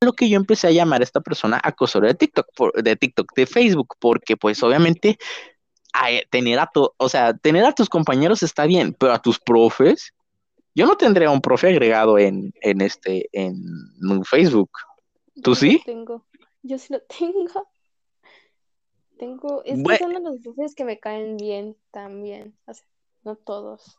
Lo 0.01 0.11
que 0.11 0.27
yo 0.27 0.35
empecé 0.35 0.67
a 0.67 0.71
llamar 0.71 0.99
a 0.99 1.05
esta 1.05 1.21
persona 1.21 1.57
acosadora 1.63 2.09
de 2.09 2.15
TikTok, 2.15 2.47
de 2.75 2.95
TikTok, 2.97 3.31
de 3.33 3.45
Facebook, 3.45 3.95
porque 3.97 4.35
pues 4.35 4.61
obviamente 4.61 5.17
tener 6.29 6.59
a 6.59 6.69
o 6.97 7.07
sea, 7.07 7.33
tener 7.37 7.63
a 7.63 7.71
tus 7.71 7.87
compañeros 7.87 8.43
está 8.43 8.65
bien, 8.65 8.93
pero 8.99 9.13
a 9.13 9.21
tus 9.21 9.39
profes, 9.39 10.13
yo 10.75 10.85
no 10.85 10.97
tendría 10.97 11.29
un 11.29 11.39
profe 11.39 11.69
agregado 11.69 12.17
en, 12.19 12.53
en 12.59 12.81
este, 12.81 13.29
en, 13.31 13.55
Facebook. 14.25 14.71
¿Tú 15.41 15.55
sí? 15.55 15.81
tengo. 15.85 16.25
Yo 16.61 16.77
sí 16.77 16.91
lo 16.91 17.01
tengo. 17.03 17.69
Tengo, 19.17 19.63
es 19.63 19.81
que 19.81 19.97
son 19.97 20.11
los 20.11 20.39
profes 20.39 20.75
que 20.75 20.83
me 20.83 20.99
caen 20.99 21.37
bien 21.37 21.77
también, 21.91 22.57
no 23.23 23.35
todos. 23.35 23.97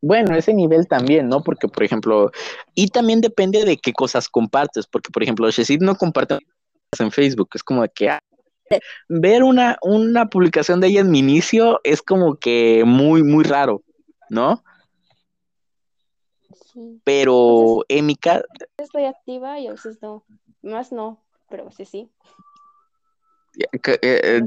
Bueno, 0.00 0.36
ese 0.36 0.52
nivel 0.52 0.86
también, 0.86 1.28
¿no? 1.28 1.42
Porque, 1.42 1.66
por 1.66 1.82
ejemplo, 1.82 2.30
y 2.74 2.88
también 2.88 3.22
depende 3.22 3.64
de 3.64 3.78
qué 3.78 3.92
cosas 3.92 4.28
compartes, 4.28 4.86
porque, 4.86 5.10
por 5.10 5.22
ejemplo, 5.22 5.50
Shesid 5.50 5.80
no 5.80 5.96
comparte 5.96 6.38
en 6.98 7.10
Facebook, 7.10 7.48
es 7.54 7.62
como 7.62 7.86
que 7.88 8.10
ah, 8.10 8.20
ver 9.08 9.42
una, 9.42 9.78
una 9.82 10.26
publicación 10.26 10.80
de 10.80 10.88
ella 10.88 11.00
en 11.00 11.10
mi 11.10 11.20
inicio 11.20 11.80
es 11.84 12.02
como 12.02 12.36
que 12.36 12.84
muy, 12.84 13.22
muy 13.22 13.44
raro, 13.44 13.82
¿no? 14.28 14.62
Pero 17.04 17.84
en 17.88 18.06
mi 18.06 18.16
caso... 18.16 18.44
Estoy 18.76 19.04
activa 19.04 19.58
y 19.58 19.68
a 19.68 19.72
veces 19.72 20.02
no, 20.02 20.24
más 20.60 20.92
no, 20.92 21.24
pero 21.48 21.70
sí, 21.70 21.84
sí. 21.84 22.10
Eh, 23.56 24.42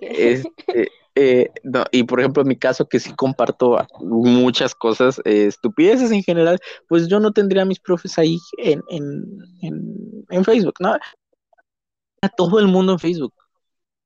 este, 0.00 0.90
eh, 1.16 1.50
y 1.90 2.04
por 2.04 2.20
ejemplo, 2.20 2.42
en 2.42 2.48
mi 2.48 2.56
caso, 2.56 2.88
que 2.88 3.00
sí 3.00 3.12
comparto 3.14 3.78
muchas 4.00 4.74
cosas, 4.74 5.20
eh, 5.24 5.46
estupideces 5.46 6.12
en 6.12 6.22
general, 6.22 6.58
pues 6.88 7.08
yo 7.08 7.18
no 7.18 7.32
tendría 7.32 7.62
a 7.62 7.66
mis 7.66 7.80
profes 7.80 8.18
ahí 8.18 8.38
en, 8.58 8.82
en, 8.90 10.44
Facebook, 10.44 10.74
¿no? 10.78 10.96
A 12.22 12.28
todo 12.28 12.60
el 12.60 12.68
mundo 12.68 12.92
en 12.92 12.98
Facebook. 12.98 13.34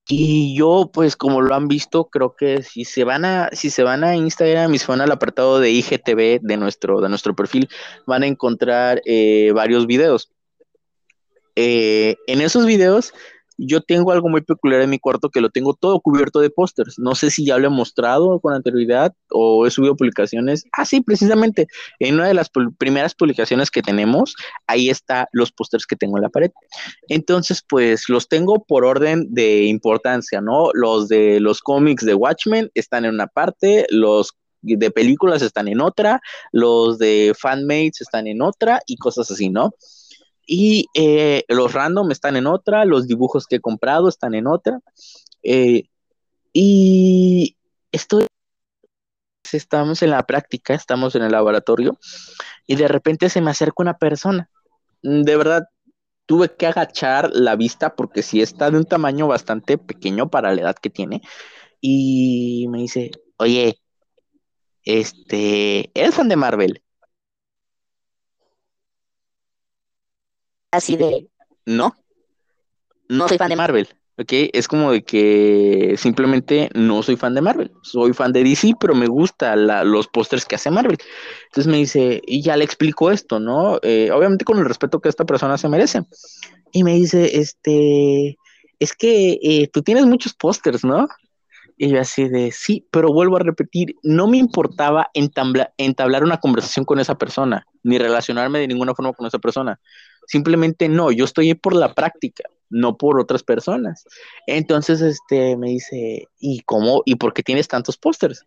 Y 0.08 0.56
yo, 0.56 0.90
pues, 0.92 1.16
como 1.16 1.40
lo 1.40 1.54
han 1.54 1.68
visto, 1.68 2.06
creo 2.06 2.34
que 2.34 2.62
si 2.62 2.84
se 2.84 3.04
van 3.04 3.24
a, 3.24 3.50
si 3.52 3.70
se 3.70 3.82
van 3.82 4.02
a 4.02 4.16
Instagram 4.16 4.74
y 4.74 4.78
se 4.78 4.86
van 4.86 5.00
al 5.00 5.12
apartado 5.12 5.60
de 5.60 5.70
IGTV 5.70 6.40
de 6.40 6.56
nuestro, 6.56 7.00
de 7.00 7.08
nuestro 7.08 7.34
perfil, 7.36 7.68
van 8.06 8.22
a 8.22 8.26
encontrar 8.26 9.02
varios 9.52 9.86
videos 9.86 10.32
eh, 11.56 12.16
en 12.26 12.40
esos 12.40 12.64
videos 12.64 13.12
yo 13.66 13.80
tengo 13.82 14.12
algo 14.12 14.28
muy 14.28 14.40
peculiar 14.40 14.80
en 14.80 14.90
mi 14.90 14.98
cuarto 14.98 15.28
que 15.28 15.40
lo 15.40 15.50
tengo 15.50 15.74
todo 15.74 16.00
cubierto 16.00 16.40
de 16.40 16.50
pósters. 16.50 16.98
No 16.98 17.14
sé 17.14 17.30
si 17.30 17.44
ya 17.44 17.58
lo 17.58 17.66
he 17.66 17.70
mostrado 17.70 18.40
con 18.40 18.54
anterioridad 18.54 19.14
o 19.30 19.66
he 19.66 19.70
subido 19.70 19.96
publicaciones. 19.96 20.64
Ah, 20.72 20.84
sí, 20.84 21.02
precisamente. 21.02 21.66
En 21.98 22.14
una 22.14 22.28
de 22.28 22.34
las 22.34 22.50
primeras 22.78 23.14
publicaciones 23.14 23.70
que 23.70 23.82
tenemos, 23.82 24.34
ahí 24.66 24.88
está 24.88 25.28
los 25.32 25.52
pósters 25.52 25.86
que 25.86 25.96
tengo 25.96 26.16
en 26.16 26.22
la 26.22 26.30
pared. 26.30 26.50
Entonces, 27.08 27.62
pues 27.68 28.08
los 28.08 28.28
tengo 28.28 28.64
por 28.64 28.84
orden 28.84 29.26
de 29.32 29.64
importancia, 29.64 30.40
¿no? 30.40 30.70
Los 30.72 31.08
de 31.08 31.40
los 31.40 31.60
cómics 31.60 32.04
de 32.04 32.14
Watchmen 32.14 32.70
están 32.74 33.04
en 33.04 33.14
una 33.14 33.26
parte, 33.26 33.86
los 33.90 34.32
de 34.62 34.90
películas 34.90 35.42
están 35.42 35.68
en 35.68 35.80
otra, 35.80 36.20
los 36.52 36.98
de 36.98 37.32
fanmates 37.38 38.00
están 38.00 38.26
en 38.26 38.42
otra 38.42 38.80
y 38.86 38.96
cosas 38.96 39.30
así, 39.30 39.48
¿no? 39.48 39.74
Y 40.52 40.86
eh, 40.94 41.44
los 41.46 41.74
random 41.74 42.10
están 42.10 42.34
en 42.34 42.48
otra, 42.48 42.84
los 42.84 43.06
dibujos 43.06 43.46
que 43.46 43.56
he 43.56 43.60
comprado 43.60 44.08
están 44.08 44.34
en 44.34 44.48
otra. 44.48 44.80
Eh, 45.44 45.84
y 46.52 47.56
estoy, 47.92 48.26
estamos 49.52 50.02
en 50.02 50.10
la 50.10 50.26
práctica, 50.26 50.74
estamos 50.74 51.14
en 51.14 51.22
el 51.22 51.30
laboratorio, 51.30 52.00
y 52.66 52.74
de 52.74 52.88
repente 52.88 53.30
se 53.30 53.40
me 53.40 53.52
acerca 53.52 53.74
una 53.78 53.96
persona. 53.96 54.50
De 55.02 55.36
verdad, 55.36 55.68
tuve 56.26 56.52
que 56.56 56.66
agachar 56.66 57.30
la 57.32 57.54
vista 57.54 57.94
porque 57.94 58.24
sí 58.24 58.42
está 58.42 58.72
de 58.72 58.78
un 58.78 58.86
tamaño 58.86 59.28
bastante 59.28 59.78
pequeño 59.78 60.30
para 60.30 60.52
la 60.52 60.62
edad 60.62 60.76
que 60.76 60.90
tiene. 60.90 61.22
Y 61.80 62.66
me 62.70 62.78
dice, 62.78 63.12
oye, 63.36 63.80
este, 64.82 65.92
¿eres 65.94 66.16
fan 66.16 66.28
de 66.28 66.34
Marvel? 66.34 66.82
Así 70.70 70.96
de, 70.96 71.28
no, 71.66 71.94
no 73.08 73.28
soy 73.28 73.38
fan 73.38 73.50
de 73.50 73.56
Marvel, 73.56 73.88
¿ok? 74.18 74.32
Es 74.52 74.68
como 74.68 74.92
de 74.92 75.02
que 75.02 75.94
simplemente 75.96 76.70
no 76.74 77.02
soy 77.02 77.16
fan 77.16 77.34
de 77.34 77.40
Marvel, 77.40 77.72
soy 77.82 78.12
fan 78.12 78.32
de 78.32 78.44
DC, 78.44 78.74
pero 78.80 78.94
me 78.94 79.06
gustan 79.06 79.66
los 79.90 80.08
pósters 80.08 80.44
que 80.44 80.54
hace 80.54 80.70
Marvel. 80.70 80.98
Entonces 81.46 81.70
me 81.70 81.78
dice, 81.78 82.22
y 82.26 82.42
ya 82.42 82.56
le 82.56 82.64
explico 82.64 83.10
esto, 83.10 83.40
¿no? 83.40 83.78
Eh, 83.82 84.10
obviamente 84.12 84.44
con 84.44 84.58
el 84.58 84.64
respeto 84.64 85.00
que 85.00 85.08
esta 85.08 85.24
persona 85.24 85.58
se 85.58 85.68
merece. 85.68 86.02
Y 86.72 86.84
me 86.84 86.94
dice, 86.94 87.38
este, 87.38 88.38
es 88.78 88.94
que 88.94 89.38
eh, 89.42 89.68
tú 89.72 89.82
tienes 89.82 90.06
muchos 90.06 90.34
pósters, 90.34 90.84
¿no? 90.84 91.08
Y 91.76 91.88
yo 91.88 92.00
así 92.00 92.28
de, 92.28 92.52
sí, 92.52 92.86
pero 92.90 93.08
vuelvo 93.08 93.36
a 93.36 93.40
repetir, 93.40 93.96
no 94.02 94.28
me 94.28 94.36
importaba 94.36 95.10
entablar 95.14 96.24
una 96.24 96.38
conversación 96.38 96.84
con 96.84 97.00
esa 97.00 97.16
persona, 97.16 97.66
ni 97.82 97.96
relacionarme 97.96 98.58
de 98.58 98.68
ninguna 98.68 98.94
forma 98.94 99.14
con 99.14 99.26
esa 99.26 99.38
persona. 99.38 99.80
Simplemente 100.30 100.88
no, 100.88 101.10
yo 101.10 101.24
estoy 101.24 101.48
ahí 101.48 101.54
por 101.54 101.74
la 101.74 101.92
práctica, 101.92 102.44
no 102.68 102.96
por 102.96 103.18
otras 103.18 103.42
personas. 103.42 104.04
Entonces, 104.46 105.00
este, 105.00 105.56
me 105.56 105.70
dice, 105.70 106.28
¿y 106.38 106.60
cómo? 106.60 107.02
¿Y 107.04 107.16
por 107.16 107.32
qué 107.32 107.42
tienes 107.42 107.66
tantos 107.66 107.96
pósters? 107.96 108.46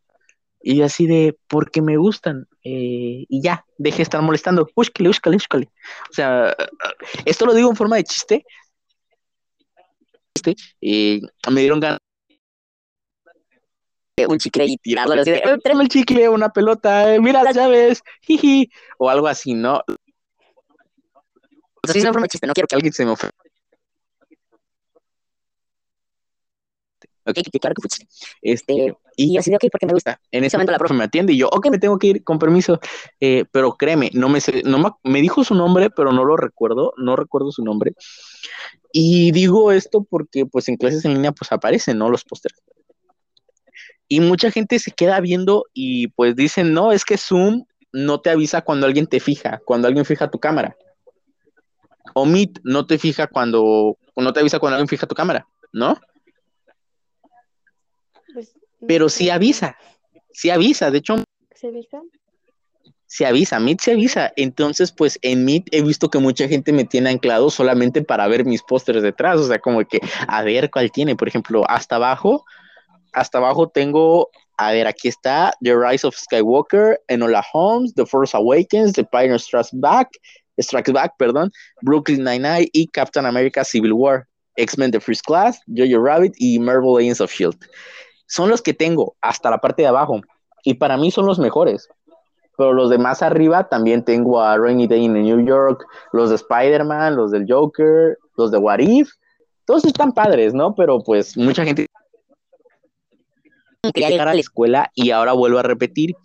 Y 0.62 0.82
así 0.82 1.08
de, 1.08 1.38
porque 1.50 1.82
me 1.82 1.98
gustan. 1.98 2.48
Eh, 2.64 3.26
y 3.28 3.42
ya, 3.42 3.66
deje 3.78 3.98
de 3.98 4.04
estar 4.04 4.22
molestando. 4.22 4.66
Úscale, 4.76 5.10
úscale, 5.10 5.36
úscale. 5.36 5.70
O 6.10 6.14
sea, 6.14 6.56
esto 7.26 7.46
lo 7.46 7.54
digo 7.54 7.70
en 7.70 7.76
forma 7.76 7.98
de 7.98 8.06
chiste. 8.06 8.46
Este, 10.34 10.56
y 10.80 11.22
me 11.52 11.60
dieron 11.60 11.82
ganas 11.82 12.00
un 14.26 14.38
chicle 14.38 14.66
y 14.68 14.78
tirarlo 14.78 15.16
así 15.16 15.32
de, 15.32 15.38
eh, 15.38 15.58
tráeme 15.62 15.84
el 15.84 15.90
chicle, 15.90 16.30
una 16.30 16.50
pelota, 16.50 17.14
eh, 17.14 17.20
mira 17.20 17.44
las 17.44 17.56
llaves, 17.56 18.04
jiji, 18.22 18.70
o 18.98 19.10
algo 19.10 19.28
así, 19.28 19.54
¿no? 19.54 19.84
O 21.84 21.88
sea, 21.88 21.98
es 21.98 22.04
una 22.04 22.14
forma 22.14 22.26
de 22.26 22.30
chiste, 22.30 22.48
no 22.48 22.54
quiero 22.54 22.68
que 22.68 22.76
alguien 22.76 22.94
se 22.94 23.06
me 23.06 23.12
ofenda. 23.12 23.36
Ok, 27.26 27.38
claro 27.62 27.74
que 27.76 27.82
fue 27.82 28.08
Este, 28.42 28.96
y 29.16 29.38
así 29.38 29.50
de, 29.50 29.56
ok, 29.56 29.66
porque 29.72 29.86
me 29.86 29.94
gusta. 29.94 30.20
En 30.32 30.44
ese 30.44 30.58
momento 30.58 30.74
la 30.74 30.78
profe 30.78 30.94
me 30.94 31.06
atiende 31.06 31.34
y 31.34 31.38
yo, 31.38 31.48
ok, 31.48 31.70
me 31.70 31.80
tengo 31.80 31.98
que 31.98 32.08
ir, 32.08 32.24
con 32.24 32.38
permiso. 32.38 32.80
Eh, 33.20 33.46
pero 33.52 33.74
créeme, 33.74 34.10
no 34.14 34.28
me, 34.28 34.40
no 34.66 34.80
me, 34.80 34.90
me 35.04 35.22
dijo 35.22 35.44
su 35.44 35.56
nombre, 35.56 35.90
pero 35.90 36.12
no 36.12 36.26
lo 36.26 36.36
recuerdo, 36.36 36.94
no 36.98 37.16
recuerdo 37.16 37.52
su 37.52 37.64
nombre. 37.64 37.94
Y 38.92 39.32
digo 39.32 39.72
esto 39.72 40.06
porque, 40.10 40.46
pues, 40.46 40.68
en 40.68 40.76
clases 40.78 41.06
en 41.06 41.14
línea, 41.14 41.32
pues, 41.32 41.52
aparecen, 41.52 41.98
¿no? 41.98 42.10
Los 42.10 42.26
pósteres. 42.26 42.62
Y 44.10 44.20
mucha 44.20 44.52
gente 44.52 44.80
se 44.80 44.92
queda 44.92 45.20
viendo 45.22 45.66
y, 45.74 46.10
pues, 46.10 46.36
dicen, 46.36 46.74
no, 46.74 46.92
es 46.92 47.06
que 47.06 47.18
Zoom 47.18 47.66
no 47.94 48.20
te 48.20 48.32
avisa 48.32 48.62
cuando 48.62 48.86
alguien 48.86 49.08
te 49.08 49.20
fija, 49.20 49.62
cuando 49.66 49.88
alguien 49.88 50.06
fija 50.06 50.30
tu 50.30 50.40
cámara. 50.40 50.76
O 52.14 52.26
Meet 52.26 52.60
no 52.64 52.86
te 52.86 52.98
fija 52.98 53.28
cuando, 53.28 53.98
no 54.16 54.34
te 54.34 54.40
avisa 54.40 54.60
cuando 54.60 54.76
alguien 54.76 54.88
fija 54.88 55.08
tu 55.08 55.16
cámara, 55.16 55.48
¿no? 55.72 55.98
Pues 58.34 58.56
pero 58.88 59.10
sí 59.10 59.30
avisa, 59.30 59.78
sí 60.32 60.50
avisa, 60.50 60.92
de 60.92 60.98
hecho. 61.00 61.16
¿Se 61.56 61.68
avisa? 61.68 62.02
Se 63.06 63.26
avisa, 63.26 63.60
Meet 63.60 63.80
se 63.80 63.92
avisa. 63.92 64.34
Entonces, 64.36 64.92
pues 64.92 65.20
en 65.22 65.46
Meet 65.46 65.68
he 65.72 65.82
visto 65.84 66.10
que 66.10 66.20
mucha 66.20 66.48
gente 66.48 66.74
me 66.74 66.84
tiene 66.84 67.12
anclado 67.12 67.50
solamente 67.50 68.02
para 68.02 68.28
ver 68.28 68.44
mis 68.44 68.64
pósters 68.64 69.04
detrás, 69.04 69.40
o 69.40 69.48
sea, 69.48 69.60
como 69.60 69.86
que 69.86 70.00
a 70.28 70.42
ver 70.44 70.70
cuál 70.72 70.92
tiene, 70.92 71.16
por 71.16 71.28
ejemplo, 71.28 71.64
hasta 71.70 71.96
abajo, 71.96 72.44
hasta 73.14 73.38
abajo 73.38 73.70
tengo 73.70 74.30
a 74.58 74.72
ver, 74.72 74.88
aquí 74.88 75.08
está 75.08 75.54
The 75.62 75.76
Rise 75.76 76.06
of 76.06 76.16
Skywalker, 76.16 77.02
Enola 77.08 77.44
Holmes, 77.54 77.94
The 77.96 78.06
Force 78.06 78.36
Awakens, 78.38 78.94
The 78.94 79.04
Pioneer 79.04 79.40
Strikes 79.40 79.72
Back, 79.74 80.10
Strikes 80.60 80.92
Back, 80.92 81.14
perdón, 81.18 81.52
Brooklyn 81.82 82.24
Nine-Nine 82.24 82.70
y 82.74 82.88
Captain 82.88 83.26
America 83.26 83.64
Civil 83.64 83.94
War, 83.94 84.28
X-Men 84.56 84.92
The 84.92 85.00
First 85.00 85.26
Class, 85.26 85.60
Jojo 85.68 86.04
Rabbit 86.04 86.34
y 86.38 86.60
Marvel 86.60 86.98
Agents 86.98 87.22
of 87.22 87.32
S.H.I.E.L.D. 87.32 87.68
Son 88.28 88.50
los 88.50 88.62
que 88.62 88.74
tengo 88.74 89.16
hasta 89.22 89.50
la 89.50 89.60
parte 89.60 89.82
de 89.82 89.88
abajo 89.88 90.22
y 90.64 90.76
para 90.76 90.98
mí 90.98 91.12
son 91.12 91.26
los 91.26 91.40
mejores. 91.40 91.88
Pero 92.56 92.74
los 92.74 92.90
de 92.90 93.00
más 93.00 93.24
arriba 93.24 93.68
también 93.68 94.06
tengo 94.06 94.40
a 94.40 94.58
Rainy 94.58 94.88
Day 94.88 95.06
in 95.06 95.14
New 95.14 95.46
York, 95.46 95.86
los 96.12 96.30
de 96.30 96.36
Spider-Man, 96.36 97.16
los 97.16 97.32
del 97.32 97.46
Joker, 97.48 98.18
los 98.38 98.52
de 98.52 98.58
What 98.60 98.80
If. 98.80 99.10
Todos 99.66 99.86
están 99.86 100.12
padres, 100.12 100.54
¿no? 100.54 100.76
Pero 100.76 101.00
pues 101.04 101.36
mucha 101.36 101.66
gente 101.66 101.88
quería 103.92 104.10
llegar 104.10 104.28
a 104.28 104.34
la 104.34 104.40
escuela 104.40 104.92
y 104.94 105.12
ahora 105.12 105.34
vuelvo 105.34 105.60
a 105.60 105.64
repetir, 105.64 106.16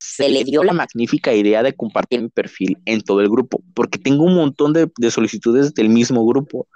se 0.00 0.30
le 0.30 0.44
dio 0.44 0.64
la 0.64 0.72
magnífica 0.72 1.34
idea 1.34 1.62
de 1.62 1.76
compartir 1.76 2.22
mi 2.22 2.30
perfil 2.30 2.78
en 2.86 3.02
todo 3.02 3.20
el 3.20 3.28
grupo, 3.28 3.62
porque 3.74 3.98
tengo 3.98 4.24
un 4.24 4.34
montón 4.34 4.72
de, 4.72 4.90
solicitudes 5.10 5.74
del 5.74 5.90
mismo 5.90 6.24
grupo. 6.26 6.66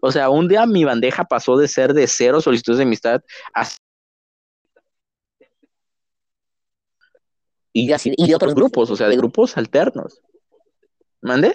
O 0.00 0.10
sea, 0.10 0.30
un 0.30 0.48
día 0.48 0.64
mi 0.64 0.84
bandeja 0.84 1.24
pasó 1.24 1.58
de 1.58 1.68
ser 1.68 1.92
de 1.92 2.06
cero 2.06 2.40
solicitudes 2.40 2.78
de 2.78 2.84
amistad 2.84 3.22
a 3.54 3.68
y 7.72 7.92
así 7.92 8.14
y 8.16 8.26
de 8.26 8.34
otros 8.34 8.54
grupos, 8.54 8.90
o 8.90 8.96
sea, 8.96 9.08
de 9.08 9.16
grupos 9.16 9.58
alternos. 9.58 10.22
¿Mande? 11.20 11.54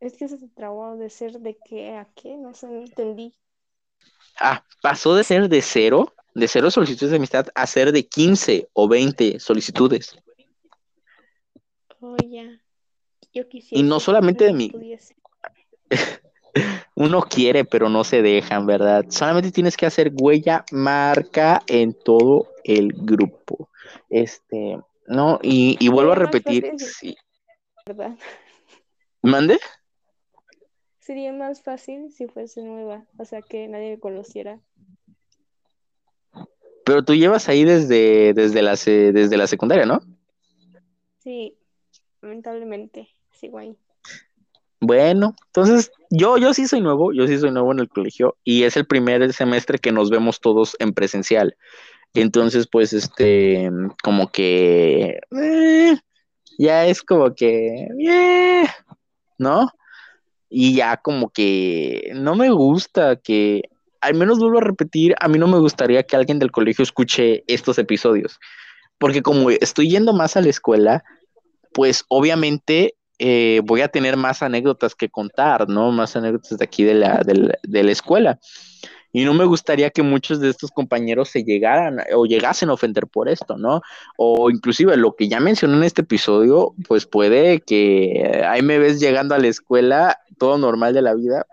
Es 0.00 0.16
que 0.16 0.28
se 0.28 0.38
trabó 0.48 0.96
de 0.96 1.10
ser 1.10 1.40
de 1.40 1.58
qué 1.62 1.94
a 1.96 2.06
qué, 2.14 2.38
no 2.38 2.54
sé, 2.54 2.68
no 2.68 2.80
entendí. 2.80 3.34
Ah, 4.40 4.64
pasó 4.80 5.14
de 5.14 5.24
ser 5.24 5.50
de 5.50 5.60
cero, 5.60 6.14
de 6.34 6.48
cero 6.48 6.70
solicitudes 6.70 7.10
de 7.10 7.16
amistad, 7.16 7.46
a 7.54 7.66
ser 7.66 7.92
de 7.92 8.06
15 8.06 8.68
o 8.72 8.88
20 8.88 9.40
solicitudes. 9.40 10.16
Oh. 12.00 12.16
Yo 13.32 13.48
quisiera. 13.48 13.80
Y 13.80 13.88
no 13.88 14.00
solamente 14.00 14.44
de 14.44 14.52
mí. 14.52 14.72
Uno 16.96 17.22
quiere, 17.22 17.64
pero 17.64 17.88
no 17.88 18.04
se 18.04 18.22
dejan, 18.22 18.66
¿verdad? 18.66 19.04
Solamente 19.08 19.52
tienes 19.52 19.76
que 19.76 19.86
hacer 19.86 20.12
huella, 20.20 20.64
marca 20.72 21.62
en 21.66 21.94
todo 21.94 22.48
el 22.64 22.92
grupo. 22.92 23.70
Este, 24.08 24.78
no, 25.06 25.38
y, 25.42 25.76
y 25.78 25.88
vuelvo 25.88 26.12
a 26.12 26.16
repetir, 26.16 26.72
sí. 26.78 27.16
¿Verdad? 27.86 28.18
¿Mande? 29.22 29.58
sería 31.10 31.32
más 31.32 31.60
fácil 31.60 32.12
si 32.12 32.28
fuese 32.28 32.62
nueva, 32.62 33.04
o 33.18 33.24
sea, 33.24 33.42
que 33.42 33.66
nadie 33.66 33.90
me 33.90 33.98
conociera. 33.98 34.60
Pero 36.90 37.04
tú 37.04 37.14
llevas 37.14 37.48
ahí 37.48 37.62
desde, 37.62 38.34
desde, 38.34 38.62
la, 38.62 38.72
desde 38.72 39.36
la 39.36 39.46
secundaria, 39.46 39.86
¿no? 39.86 40.00
Sí, 41.18 41.54
lamentablemente, 42.20 43.08
sigo 43.30 43.58
ahí. 43.58 43.76
Bueno, 44.80 45.36
entonces 45.46 45.92
yo, 46.10 46.36
yo 46.36 46.52
sí 46.52 46.66
soy 46.66 46.80
nuevo, 46.80 47.12
yo 47.12 47.28
sí 47.28 47.38
soy 47.38 47.52
nuevo 47.52 47.70
en 47.70 47.78
el 47.78 47.88
colegio 47.88 48.36
y 48.42 48.64
es 48.64 48.76
el 48.76 48.86
primer 48.86 49.32
semestre 49.32 49.78
que 49.78 49.92
nos 49.92 50.10
vemos 50.10 50.40
todos 50.40 50.74
en 50.80 50.92
presencial. 50.92 51.56
Entonces, 52.12 52.66
pues, 52.66 52.92
este, 52.92 53.70
como 54.02 54.32
que, 54.32 55.20
eh, 55.40 55.96
ya 56.58 56.88
es 56.88 57.02
como 57.02 57.36
que, 57.36 57.86
eh, 58.00 58.66
¿no? 59.38 59.70
y 60.48 60.74
ya 60.74 60.96
como 60.96 61.30
que 61.30 62.10
no 62.16 62.34
me 62.34 62.50
gusta 62.50 63.14
que, 63.14 63.62
al 64.00 64.14
menos 64.14 64.38
vuelvo 64.38 64.58
a 64.58 64.62
repetir, 64.62 65.14
a 65.20 65.28
mí 65.28 65.38
no 65.38 65.46
me 65.46 65.58
gustaría 65.58 66.02
que 66.02 66.16
alguien 66.16 66.38
del 66.38 66.50
colegio 66.50 66.82
escuche 66.82 67.44
estos 67.46 67.78
episodios, 67.78 68.38
porque 68.98 69.22
como 69.22 69.50
estoy 69.50 69.90
yendo 69.90 70.12
más 70.12 70.36
a 70.36 70.40
la 70.40 70.50
escuela, 70.50 71.04
pues 71.72 72.04
obviamente 72.08 72.94
eh, 73.18 73.60
voy 73.64 73.82
a 73.82 73.88
tener 73.88 74.16
más 74.16 74.42
anécdotas 74.42 74.94
que 74.94 75.08
contar, 75.10 75.68
¿no? 75.68 75.92
Más 75.92 76.16
anécdotas 76.16 76.58
de 76.58 76.64
aquí 76.64 76.84
de 76.84 76.94
la, 76.94 77.22
de 77.24 77.82
la 77.82 77.92
escuela. 77.92 78.38
Y 79.12 79.24
no 79.24 79.34
me 79.34 79.44
gustaría 79.44 79.90
que 79.90 80.02
muchos 80.02 80.40
de 80.40 80.50
estos 80.50 80.70
compañeros 80.70 81.30
se 81.30 81.42
llegaran 81.42 81.98
o 82.14 82.26
llegasen 82.26 82.70
a 82.70 82.74
ofender 82.74 83.06
por 83.08 83.28
esto, 83.28 83.56
¿no? 83.56 83.82
O 84.16 84.50
inclusive 84.50 84.96
lo 84.96 85.16
que 85.16 85.28
ya 85.28 85.40
mencioné 85.40 85.76
en 85.76 85.82
este 85.82 86.02
episodio, 86.02 86.74
pues 86.86 87.06
puede 87.06 87.60
que 87.60 88.42
ahí 88.46 88.62
me 88.62 88.78
ves 88.78 89.00
llegando 89.00 89.34
a 89.34 89.38
la 89.38 89.48
escuela, 89.48 90.18
todo 90.38 90.58
normal 90.58 90.94
de 90.94 91.02
la 91.02 91.14
vida. 91.14 91.46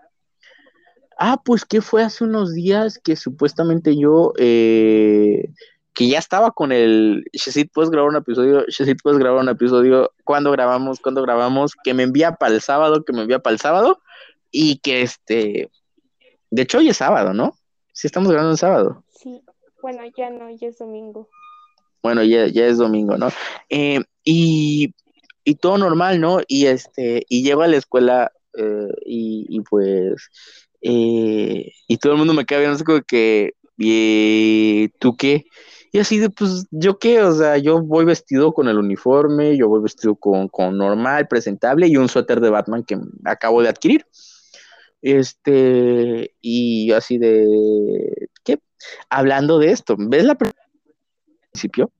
Ah, 1.18 1.40
pues 1.44 1.64
¿qué 1.64 1.80
fue 1.80 2.02
hace 2.02 2.24
unos 2.24 2.54
días 2.54 2.98
que 3.02 3.16
supuestamente 3.16 3.96
yo, 3.96 4.32
eh, 4.38 5.50
que 5.92 6.08
ya 6.08 6.18
estaba 6.18 6.52
con 6.52 6.70
el, 6.70 7.24
Shazit, 7.32 7.72
¿puedes 7.72 7.90
grabar 7.90 8.10
un 8.10 8.16
episodio? 8.16 8.64
Shazit, 8.68 9.02
¿puedes 9.02 9.18
grabar 9.18 9.42
un 9.42 9.48
episodio? 9.48 10.12
¿Cuándo 10.24 10.52
grabamos? 10.52 11.00
¿Cuándo 11.00 11.22
grabamos? 11.22 11.72
Que 11.82 11.92
me 11.92 12.04
envía 12.04 12.32
para 12.32 12.54
el 12.54 12.60
sábado, 12.60 13.04
que 13.04 13.12
me 13.12 13.22
envía 13.22 13.40
para 13.40 13.54
el 13.54 13.60
sábado. 13.60 14.00
Y 14.50 14.78
que 14.78 15.02
este, 15.02 15.70
de 16.50 16.62
hecho, 16.62 16.78
hoy 16.78 16.88
es 16.88 16.96
sábado, 16.96 17.34
¿no? 17.34 17.58
Sí, 17.92 18.06
estamos 18.06 18.30
grabando 18.30 18.52
el 18.52 18.58
sábado. 18.58 19.04
Sí, 19.10 19.42
bueno, 19.82 20.02
ya 20.16 20.30
no, 20.30 20.50
ya 20.50 20.68
es 20.68 20.78
domingo. 20.78 21.28
Bueno, 22.02 22.22
ya, 22.22 22.46
ya 22.46 22.66
es 22.66 22.78
domingo, 22.78 23.16
¿no? 23.18 23.28
Eh, 23.68 24.00
y, 24.24 24.94
todo 25.60 25.78
normal, 25.78 26.20
¿no? 26.20 26.40
Y 26.46 26.66
este, 26.66 27.24
y 27.28 27.42
llego 27.42 27.62
a 27.62 27.68
la 27.68 27.76
escuela 27.76 28.32
eh, 28.54 28.88
y, 29.04 29.60
pues, 29.62 30.30
eh, 30.80 31.72
y 31.86 31.96
todo 31.98 32.12
el 32.12 32.18
mundo 32.18 32.34
me 32.34 32.44
queda 32.44 32.60
viendo 32.60 32.76
así 32.76 32.84
como 32.84 33.02
que, 33.02 33.54
¿y 33.76 34.88
tú 34.98 35.16
qué? 35.16 35.44
Y 35.90 35.98
así 35.98 36.18
de, 36.18 36.30
pues, 36.30 36.66
¿yo 36.70 36.98
qué? 36.98 37.22
O 37.22 37.32
sea, 37.32 37.56
yo 37.56 37.80
voy 37.80 38.04
vestido 38.04 38.52
con 38.52 38.68
el 38.68 38.78
uniforme, 38.78 39.56
yo 39.56 39.68
voy 39.68 39.80
vestido 39.82 40.16
con, 40.16 40.48
con 40.48 40.76
normal, 40.76 41.28
presentable 41.28 41.88
y 41.88 41.96
un 41.96 42.08
suéter 42.08 42.40
de 42.40 42.50
Batman 42.50 42.84
que 42.84 42.98
acabo 43.24 43.62
de 43.62 43.70
adquirir. 43.70 44.04
Este, 45.00 46.34
y 46.40 46.92
así 46.92 47.18
de, 47.18 48.28
¿qué? 48.44 48.58
Hablando 49.08 49.58
de 49.58 49.70
esto, 49.70 49.96
¿ves 49.98 50.24
la 50.24 50.36
principio? 51.52 51.90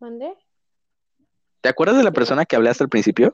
¿Dónde? 0.00 0.34
¿Te 1.60 1.68
acuerdas 1.68 1.96
de 1.96 2.04
la 2.04 2.12
persona 2.12 2.44
que 2.44 2.56
hablaste 2.56 2.82
al 2.82 2.90
principio? 2.90 3.32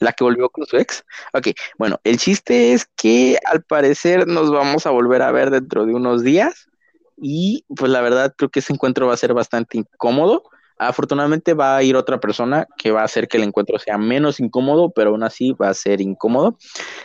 La 0.00 0.12
que 0.12 0.24
volvió 0.24 0.48
con 0.48 0.66
su 0.66 0.76
ex. 0.76 1.04
Ok, 1.32 1.48
bueno, 1.78 1.98
el 2.04 2.18
chiste 2.18 2.72
es 2.72 2.86
que 2.96 3.38
al 3.44 3.62
parecer 3.62 4.26
nos 4.26 4.50
vamos 4.50 4.86
a 4.86 4.90
volver 4.90 5.22
a 5.22 5.32
ver 5.32 5.50
dentro 5.50 5.86
de 5.86 5.94
unos 5.94 6.22
días 6.22 6.68
y 7.16 7.64
pues 7.76 7.90
la 7.90 8.00
verdad 8.00 8.34
creo 8.36 8.50
que 8.50 8.60
ese 8.60 8.72
encuentro 8.72 9.06
va 9.06 9.14
a 9.14 9.18
ser 9.18 9.34
bastante 9.34 9.78
incómodo 9.78 10.44
Afortunadamente 10.88 11.54
va 11.54 11.76
a 11.76 11.82
ir 11.82 11.96
otra 11.96 12.18
persona 12.18 12.66
que 12.76 12.90
va 12.90 13.02
a 13.02 13.04
hacer 13.04 13.28
que 13.28 13.36
el 13.36 13.44
encuentro 13.44 13.78
sea 13.78 13.98
menos 13.98 14.40
incómodo, 14.40 14.90
pero 14.90 15.10
aún 15.10 15.22
así 15.22 15.52
va 15.52 15.68
a 15.68 15.74
ser 15.74 16.00
incómodo. 16.00 16.58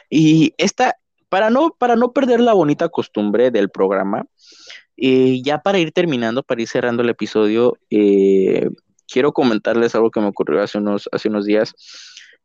Y 0.09 0.53
esta, 0.57 0.97
para 1.29 1.49
no, 1.49 1.75
para 1.77 1.95
no 1.95 2.11
perder 2.11 2.39
la 2.39 2.53
bonita 2.53 2.89
costumbre 2.89 3.51
del 3.51 3.69
programa, 3.69 4.25
eh, 4.97 5.41
ya 5.43 5.59
para 5.59 5.79
ir 5.79 5.91
terminando, 5.91 6.43
para 6.43 6.61
ir 6.61 6.67
cerrando 6.67 7.03
el 7.03 7.09
episodio, 7.09 7.77
eh, 7.89 8.69
quiero 9.07 9.31
comentarles 9.31 9.93
algo 9.95 10.11
que 10.11 10.21
me 10.21 10.27
ocurrió 10.27 10.61
hace 10.61 10.79
unos, 10.79 11.07
hace 11.11 11.29
unos 11.29 11.45
días 11.45 11.75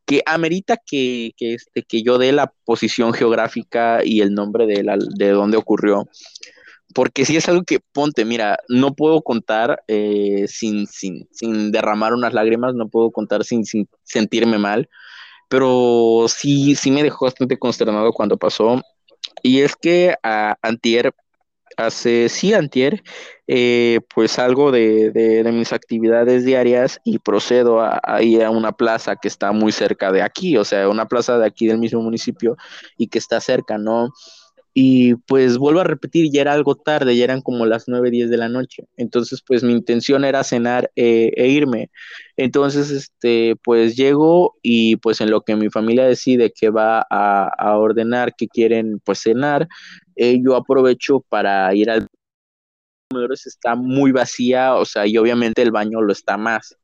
que 0.04 0.22
amerita 0.26 0.76
que, 0.76 1.32
que, 1.36 1.54
este, 1.54 1.82
que 1.82 2.02
yo 2.02 2.18
dé 2.18 2.32
la 2.32 2.52
posición 2.64 3.12
geográfica 3.12 4.00
y 4.04 4.20
el 4.20 4.34
nombre 4.34 4.66
de, 4.66 4.82
la, 4.82 4.96
de 4.98 5.30
dónde 5.30 5.56
ocurrió 5.56 6.08
porque 6.92 7.24
si 7.24 7.36
es 7.36 7.48
algo 7.48 7.64
que, 7.64 7.80
ponte, 7.80 8.24
mira, 8.24 8.58
no 8.68 8.94
puedo 8.94 9.22
contar 9.22 9.82
eh, 9.88 10.46
sin, 10.48 10.86
sin, 10.86 11.28
sin, 11.30 11.72
derramar 11.72 12.12
unas 12.12 12.32
lágrimas, 12.32 12.74
no 12.74 12.88
puedo 12.88 13.10
contar 13.10 13.44
sin, 13.44 13.64
sin, 13.64 13.88
sentirme 14.02 14.58
mal, 14.58 14.88
pero 15.48 16.26
sí, 16.28 16.74
sí 16.74 16.90
me 16.90 17.02
dejó 17.02 17.26
bastante 17.26 17.58
consternado 17.58 18.12
cuando 18.12 18.36
pasó. 18.36 18.80
Y 19.42 19.60
es 19.60 19.76
que 19.76 20.14
a 20.22 20.56
Antier, 20.62 21.14
hace, 21.76 22.28
sí, 22.28 22.54
Antier, 22.54 23.02
eh, 23.46 24.00
pues 24.14 24.32
salgo 24.32 24.70
de, 24.70 25.10
de, 25.10 25.50
mis 25.52 25.72
actividades 25.72 26.44
diarias 26.44 27.00
y 27.04 27.18
procedo 27.18 27.80
a, 27.80 28.00
a, 28.02 28.22
ir 28.22 28.42
a 28.42 28.50
una 28.50 28.72
plaza 28.72 29.16
que 29.16 29.28
está 29.28 29.52
muy 29.52 29.72
cerca 29.72 30.12
de 30.12 30.22
aquí, 30.22 30.56
o 30.56 30.64
sea, 30.64 30.88
una 30.88 31.06
plaza 31.06 31.38
de 31.38 31.46
aquí 31.46 31.66
del 31.66 31.78
mismo 31.78 32.00
municipio 32.02 32.56
y 32.96 33.08
que 33.08 33.18
está 33.18 33.40
cerca, 33.40 33.78
¿no? 33.78 34.12
y 34.74 35.14
pues 35.14 35.58
vuelvo 35.58 35.80
a 35.80 35.84
repetir, 35.84 36.30
ya 36.32 36.40
era 36.40 36.52
algo 36.52 36.74
tarde, 36.76 37.16
ya 37.16 37.24
eran 37.24 37.42
como 37.42 37.66
las 37.66 37.88
9, 37.88 38.10
10 38.10 38.30
de 38.30 38.36
la 38.38 38.48
noche. 38.48 38.84
Entonces, 38.96 39.42
pues 39.46 39.62
mi 39.62 39.72
intención 39.72 40.24
era 40.24 40.44
cenar 40.44 40.90
eh, 40.96 41.30
e 41.36 41.48
irme. 41.48 41.90
Entonces, 42.36 42.90
este, 42.90 43.56
pues 43.62 43.96
llego 43.96 44.54
y 44.62 44.96
pues 44.96 45.20
en 45.20 45.30
lo 45.30 45.42
que 45.42 45.56
mi 45.56 45.68
familia 45.68 46.06
decide 46.06 46.52
que 46.58 46.70
va 46.70 47.06
a, 47.10 47.76
ordenar, 47.76 48.34
que 48.34 48.48
quieren 48.48 49.00
pues 49.04 49.20
cenar, 49.22 49.68
eh, 50.16 50.38
yo 50.42 50.56
aprovecho 50.56 51.20
para 51.28 51.74
ir 51.74 51.90
al 51.90 52.06
está 53.30 53.74
muy 53.74 54.10
vacía, 54.10 54.74
o 54.74 54.84
sea, 54.86 55.06
y 55.06 55.18
obviamente 55.18 55.60
el 55.60 55.70
baño 55.70 56.00
lo 56.00 56.12
está 56.12 56.38
más 56.38 56.76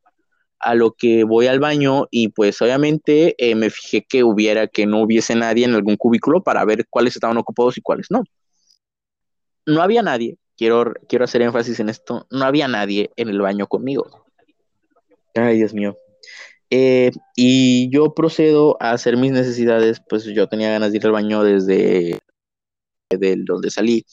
a 0.61 0.75
lo 0.75 0.93
que 0.93 1.25
voy 1.25 1.47
al 1.47 1.61
baño 1.61 2.07
y 2.11 2.29
pues 2.29 2.61
obviamente 2.61 3.35
eh, 3.39 3.55
me 3.55 3.71
fijé 3.71 4.05
que 4.05 4.25
hubiera, 4.25 4.67
que 4.67 4.87
no 4.87 5.01
hubiese 5.03 5.35
nadie 5.35 5.65
en 5.65 5.75
algún 5.75 5.97
cubículo 5.97 6.43
para 6.43 6.65
ver 6.65 6.87
cuáles 6.91 7.15
estaban 7.15 7.37
ocupados 7.37 7.79
y 7.79 7.81
cuáles 7.81 8.11
no. 8.11 8.25
No 9.67 9.83
había 9.83 10.03
nadie, 10.03 10.37
quiero, 10.57 10.95
quiero 11.09 11.25
hacer 11.25 11.43
énfasis 11.43 11.79
en 11.81 11.89
esto, 11.89 12.27
no 12.31 12.45
había 12.45 12.67
nadie 12.69 13.11
en 13.17 13.29
el 13.29 13.41
baño 13.41 13.67
conmigo. 13.67 14.25
Ay, 15.35 15.59
Dios 15.59 15.75
mío. 15.75 15.97
Eh, 16.71 17.13
y 17.37 17.89
yo 17.91 18.15
procedo 18.15 18.77
a 18.81 18.93
hacer 18.93 19.17
mis 19.17 19.33
necesidades, 19.33 20.03
pues 20.07 20.25
yo 20.25 20.49
tenía 20.49 20.71
ganas 20.71 20.91
de 20.91 20.99
ir 20.99 21.07
al 21.07 21.13
baño 21.13 21.43
desde 21.43 22.19
de 23.11 23.37
donde 23.39 23.71
salí 23.71 24.05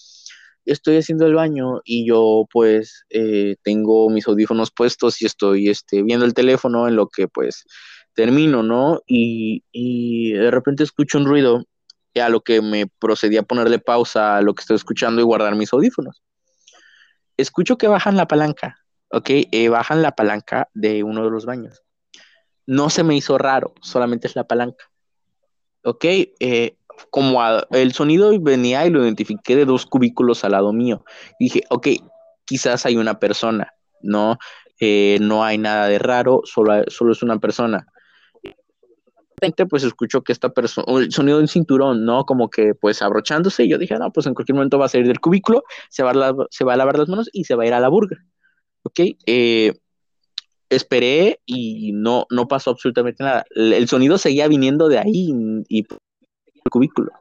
estoy 0.65 0.97
haciendo 0.97 1.25
el 1.25 1.35
baño 1.35 1.81
y 1.83 2.07
yo 2.07 2.47
pues 2.51 3.05
eh, 3.09 3.55
tengo 3.63 4.09
mis 4.09 4.27
audífonos 4.27 4.71
puestos 4.71 5.21
y 5.21 5.25
estoy 5.25 5.69
este, 5.69 6.01
viendo 6.03 6.25
el 6.25 6.33
teléfono 6.33 6.87
en 6.87 6.95
lo 6.95 7.07
que 7.07 7.27
pues 7.27 7.65
termino, 8.13 8.63
¿no? 8.63 9.01
Y, 9.05 9.61
de 10.33 10.49
repente 10.49 10.83
escucho 10.83 11.17
un 11.17 11.25
ruido 11.25 11.65
y 12.13 12.21
a 12.21 12.29
lo 12.29 12.41
que 12.41 12.61
me 12.61 12.87
procedí 12.87 13.37
a 13.37 13.43
ponerle 13.43 13.77
pausa 13.77 14.37
a 14.37 14.41
lo 14.41 14.53
que 14.53 14.61
estoy 14.61 14.75
escuchando 14.75 15.21
y 15.21 15.25
guardar 15.25 15.55
mis 15.55 15.73
audífonos. 15.73 16.23
Escucho 17.37 17.77
que 17.77 17.87
bajan 17.87 18.15
la 18.15 18.27
palanca, 18.27 18.79
¿ok? 19.11 19.29
Eh, 19.29 19.69
bajan 19.69 20.01
la 20.01 20.15
palanca 20.15 20.69
de 20.73 21.03
uno 21.03 21.25
de 21.25 21.29
los 21.29 21.45
baños. 21.45 21.83
No 22.65 22.89
se 22.89 23.03
me 23.03 23.15
hizo 23.15 23.37
raro, 23.37 23.75
solamente 23.81 24.27
es 24.27 24.35
la 24.35 24.45
palanca. 24.45 24.85
¿Ok? 25.83 26.05
Eh, 26.05 26.77
como 27.09 27.41
el 27.71 27.93
sonido 27.93 28.31
venía 28.39 28.85
y 28.85 28.89
lo 28.89 29.03
identifiqué 29.03 29.55
de 29.55 29.65
dos 29.65 29.85
cubículos 29.85 30.43
al 30.43 30.51
lado 30.51 30.73
mío. 30.73 31.03
dije, 31.39 31.63
ok, 31.69 31.87
quizás 32.45 32.85
hay 32.85 32.97
una 32.97 33.19
persona, 33.19 33.73
¿no? 34.01 34.37
Eh, 34.79 35.17
no 35.21 35.43
hay 35.43 35.57
nada 35.57 35.87
de 35.87 35.99
raro, 35.99 36.41
solo, 36.43 36.83
solo 36.87 37.13
es 37.13 37.23
una 37.23 37.39
persona. 37.39 37.87
pues 39.69 39.83
escucho 39.83 40.21
que 40.23 40.31
esta 40.31 40.49
persona, 40.49 40.85
el 40.99 41.11
sonido 41.11 41.37
de 41.37 41.43
un 41.43 41.47
cinturón, 41.47 42.05
¿no? 42.05 42.25
Como 42.25 42.49
que 42.49 42.73
pues 42.75 43.01
abrochándose, 43.01 43.65
y 43.65 43.69
yo 43.69 43.77
dije, 43.77 43.97
no, 43.97 44.11
pues 44.11 44.27
en 44.27 44.33
cualquier 44.33 44.55
momento 44.55 44.79
va 44.79 44.85
a 44.85 44.89
salir 44.89 45.07
del 45.07 45.19
cubículo, 45.19 45.63
se 45.89 46.03
va 46.03 46.11
a, 46.11 46.33
se 46.49 46.63
va 46.63 46.73
a 46.73 46.77
lavar 46.77 46.97
las 46.97 47.09
manos 47.09 47.29
y 47.33 47.45
se 47.45 47.55
va 47.55 47.63
a 47.63 47.67
ir 47.67 47.73
a 47.73 47.79
la 47.79 47.89
burger. 47.89 48.19
¿Ok? 48.83 48.99
Eh, 49.25 49.73
esperé 50.69 51.41
y 51.45 51.91
no, 51.93 52.25
no 52.29 52.47
pasó 52.47 52.71
absolutamente 52.71 53.23
nada. 53.23 53.45
El, 53.51 53.87
sonido 53.87 54.17
seguía 54.17 54.47
viniendo 54.47 54.87
de 54.89 54.99
ahí 54.99 55.33
y 55.69 55.85
cubículo. 56.70 57.11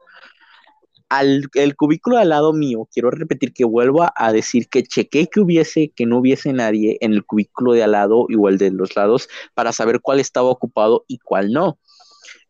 Al 1.09 1.49
el 1.55 1.77
cubículo 1.77 2.19
al 2.19 2.31
lado 2.31 2.53
mío, 2.53 2.89
quiero 2.93 3.11
repetir 3.11 3.53
que 3.53 3.65
vuelvo 3.65 4.07
a, 4.15 4.33
decir 4.33 4.69
que 4.69 4.83
chequé 4.83 5.29
que 5.29 5.41
hubiese, 5.41 5.93
que 5.95 6.07
no 6.07 6.19
hubiese 6.19 6.53
nadie 6.53 6.97
en 7.01 7.13
el 7.13 7.25
cubículo 7.25 7.73
de 7.73 7.85
al 7.85 7.93
lado, 7.93 8.27
igual 8.29 8.59
de 8.59 8.71
los 8.71 8.97
lados, 8.97 9.29
para 9.55 9.73
saber 9.73 10.01
cuál 10.01 10.19
estaba 10.19 10.49
ocupado 10.49 11.05
y 11.07 11.19
cuál 11.19 11.53
no. 11.53 11.79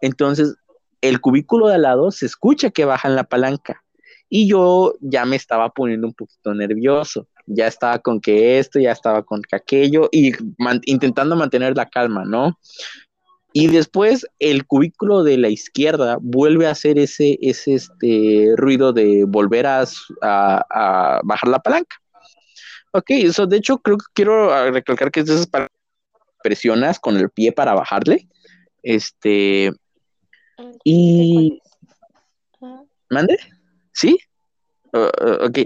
Entonces, 0.00 0.56
el 1.00 1.20
cubículo 1.20 1.68
de 1.68 1.74
al 1.74 1.82
lado 1.82 2.10
se 2.10 2.26
escucha 2.26 2.70
que 2.70 2.84
bajan 2.84 3.16
la 3.16 3.24
palanca 3.24 3.84
y 4.28 4.48
yo 4.48 4.94
ya 5.00 5.24
me 5.24 5.36
estaba 5.36 5.70
poniendo 5.70 6.06
un 6.06 6.14
poquito 6.14 6.54
nervioso. 6.54 7.28
Ya 7.46 7.66
estaba 7.66 7.98
con 7.98 8.20
que 8.20 8.58
esto, 8.58 8.80
ya 8.80 8.90
estaba 8.90 9.22
con 9.22 9.42
que 9.42 9.54
aquello 9.54 10.08
y 10.10 10.32
intentando 10.86 11.36
mantener 11.36 11.76
la 11.76 11.86
calma, 11.86 12.24
¿no? 12.24 12.58
Y 13.56 13.68
después 13.68 14.26
el 14.40 14.66
cubículo 14.66 15.22
de 15.22 15.38
la 15.38 15.48
izquierda 15.48 16.18
vuelve 16.20 16.66
a 16.66 16.72
hacer 16.72 16.98
ese, 16.98 17.38
ese 17.40 17.74
este, 17.74 18.52
ruido 18.56 18.92
de 18.92 19.22
volver 19.28 19.64
a, 19.68 19.86
bajar 21.22 21.48
la 21.48 21.60
palanca. 21.60 21.96
Ok, 22.90 23.10
eso 23.10 23.46
de 23.46 23.58
hecho 23.58 23.78
creo 23.78 23.98
que 23.98 24.06
quiero 24.12 24.72
recalcar 24.72 25.12
que 25.12 25.20
es 25.20 25.26
de 25.26 25.34
esas 25.34 25.48
presionas 26.42 26.98
con 26.98 27.16
el 27.16 27.30
pie 27.30 27.52
para 27.52 27.74
bajarle. 27.74 28.28
Este. 28.82 29.70
Y. 30.82 31.62
¿Mande? 33.08 33.38
¿Sí? 33.92 34.18
ok, 34.92 35.58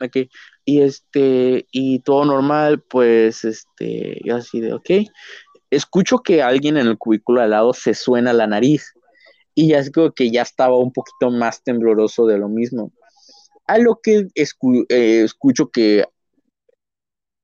ok. 0.00 0.16
Y 0.64 0.80
este, 0.80 1.68
y 1.70 2.00
todo 2.00 2.24
normal, 2.24 2.80
pues, 2.80 3.44
este, 3.44 4.18
y 4.20 4.30
así 4.30 4.60
de, 4.60 4.72
ok 4.72 4.90
escucho 5.74 6.18
que 6.18 6.42
alguien 6.42 6.76
en 6.76 6.86
el 6.86 6.98
cubículo 6.98 7.40
al 7.40 7.50
lado 7.50 7.72
se 7.72 7.94
suena 7.94 8.32
la 8.32 8.46
nariz 8.46 8.94
y 9.54 9.68
ya 9.68 9.78
es 9.78 9.90
como 9.90 10.12
que 10.12 10.30
ya 10.30 10.42
estaba 10.42 10.78
un 10.78 10.92
poquito 10.92 11.30
más 11.30 11.62
tembloroso 11.62 12.26
de 12.26 12.38
lo 12.38 12.48
mismo. 12.48 12.92
A 13.66 13.78
lo 13.78 14.00
que 14.02 14.26
eh, 14.34 15.22
escucho 15.22 15.70
que 15.70 16.04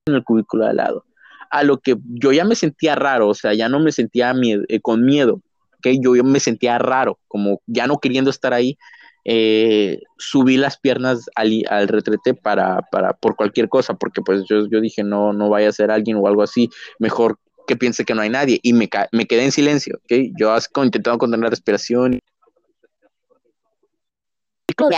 en 0.06 0.14
el 0.14 0.24
cubículo 0.24 0.66
al 0.66 0.76
lado, 0.76 1.04
a 1.50 1.62
lo 1.62 1.78
que 1.78 1.96
yo 2.04 2.32
ya 2.32 2.44
me 2.44 2.54
sentía 2.54 2.94
raro, 2.94 3.28
o 3.28 3.34
sea, 3.34 3.54
ya 3.54 3.68
no 3.68 3.80
me 3.80 3.92
sentía 3.92 4.34
eh, 4.68 4.80
con 4.80 5.04
miedo, 5.04 5.40
que 5.82 5.98
yo, 5.98 6.14
yo, 6.14 6.24
me 6.24 6.40
sentía 6.40 6.78
raro, 6.78 7.18
como 7.28 7.62
ya 7.66 7.86
no 7.86 7.98
queriendo 7.98 8.30
estar 8.30 8.52
ahí, 8.52 8.76
eh, 9.24 10.00
subí 10.18 10.56
las 10.56 10.78
piernas 10.78 11.28
al, 11.34 11.62
al 11.68 11.88
retrete 11.88 12.34
para, 12.34 12.80
para, 12.90 13.12
por 13.12 13.36
cualquier 13.36 13.68
cosa, 13.68 13.94
porque 13.94 14.22
pues 14.22 14.44
yo, 14.48 14.66
yo 14.68 14.80
dije, 14.80 15.04
no, 15.04 15.32
no 15.32 15.48
vaya 15.48 15.68
a 15.68 15.72
ser 15.72 15.90
alguien 15.90 16.16
o 16.16 16.26
algo 16.26 16.42
así, 16.42 16.70
mejor 16.98 17.38
que 17.70 17.76
piense 17.76 18.04
que 18.04 18.16
no 18.16 18.22
hay 18.22 18.30
nadie 18.30 18.58
y 18.64 18.72
me, 18.72 18.90
me 19.12 19.26
quedé 19.26 19.44
en 19.44 19.52
silencio, 19.52 20.00
¿ok? 20.02 20.12
Yo 20.36 20.52
intentando 20.82 21.18
contener 21.18 21.44
la 21.44 21.50
respiración 21.50 22.14
y 22.14 22.18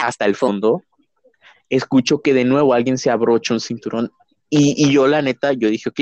hasta 0.01 0.25
el 0.25 0.35
fondo 0.35 0.83
escucho 1.69 2.23
que 2.23 2.33
de 2.33 2.47
nuevo 2.47 2.73
alguien 2.73 2.97
se 2.97 3.11
abrocha 3.11 3.53
un 3.53 3.61
cinturón 3.61 4.11
y, 4.49 4.91
yo 4.91 5.07
la 5.07 5.21
neta, 5.21 5.53
yo 5.53 5.69
dije, 5.69 5.91
ok, 5.91 6.01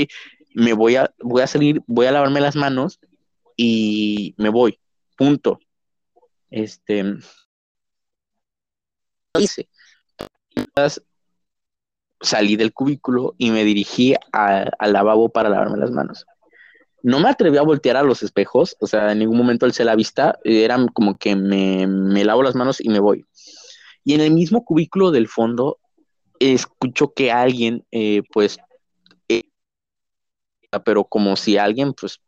me 0.55 0.73
voy 0.73 0.95
a, 0.95 1.13
voy 1.19 1.43
a 1.43 1.49
salir, 1.49 1.83
voy 1.89 2.07
a 2.07 2.13
lavarme 2.13 2.41
las 2.41 2.55
manos 2.55 3.01
y 3.57 4.37
me 4.39 4.49
voy, 4.49 4.79
punto. 5.17 5.59
Este, 6.51 7.05
hice. 9.41 9.69
Salí 12.21 12.55
del 12.55 12.73
cubículo 12.73 13.35
y 13.39 13.51
me 13.51 13.65
dirigí 13.65 14.15
al 14.31 14.93
lavabo 14.93 15.31
para 15.31 15.49
lavarme 15.49 15.79
las 15.79 15.91
manos 15.91 16.27
no 17.03 17.21
me 17.21 17.29
atreví 17.29 17.57
a 17.57 17.63
voltear 17.63 17.97
a 17.97 18.03
los 18.03 18.23
espejos, 18.23 18.77
o 18.81 18.87
sea, 18.87 19.13
en 19.13 19.21
ningún 19.21 19.39
momento 19.39 19.67
alcé 19.67 19.85
la 19.85 19.97
vista, 19.97 20.39
era 20.45 20.79
como 20.93 21.17
que 21.17 21.37
me, 21.37 22.25
lavo 22.25 22.43
las 22.43 22.55
manos 22.55 22.81
y 22.81 22.89
me 22.89 23.01
voy. 23.01 23.27
Y 24.05 24.15
en 24.15 24.21
el 24.21 24.33
mismo 24.33 24.65
cubículo 24.65 25.11
del 25.11 25.29
fondo, 25.29 25.79
escucho 26.39 27.13
que 27.13 27.31
alguien, 27.33 27.85
eh, 27.91 28.23
pues, 28.33 28.59
eh, 29.29 29.45
pero 30.85 31.05
como 31.05 31.37
si 31.37 31.57
alguien, 31.59 31.93
pues, 31.93 32.21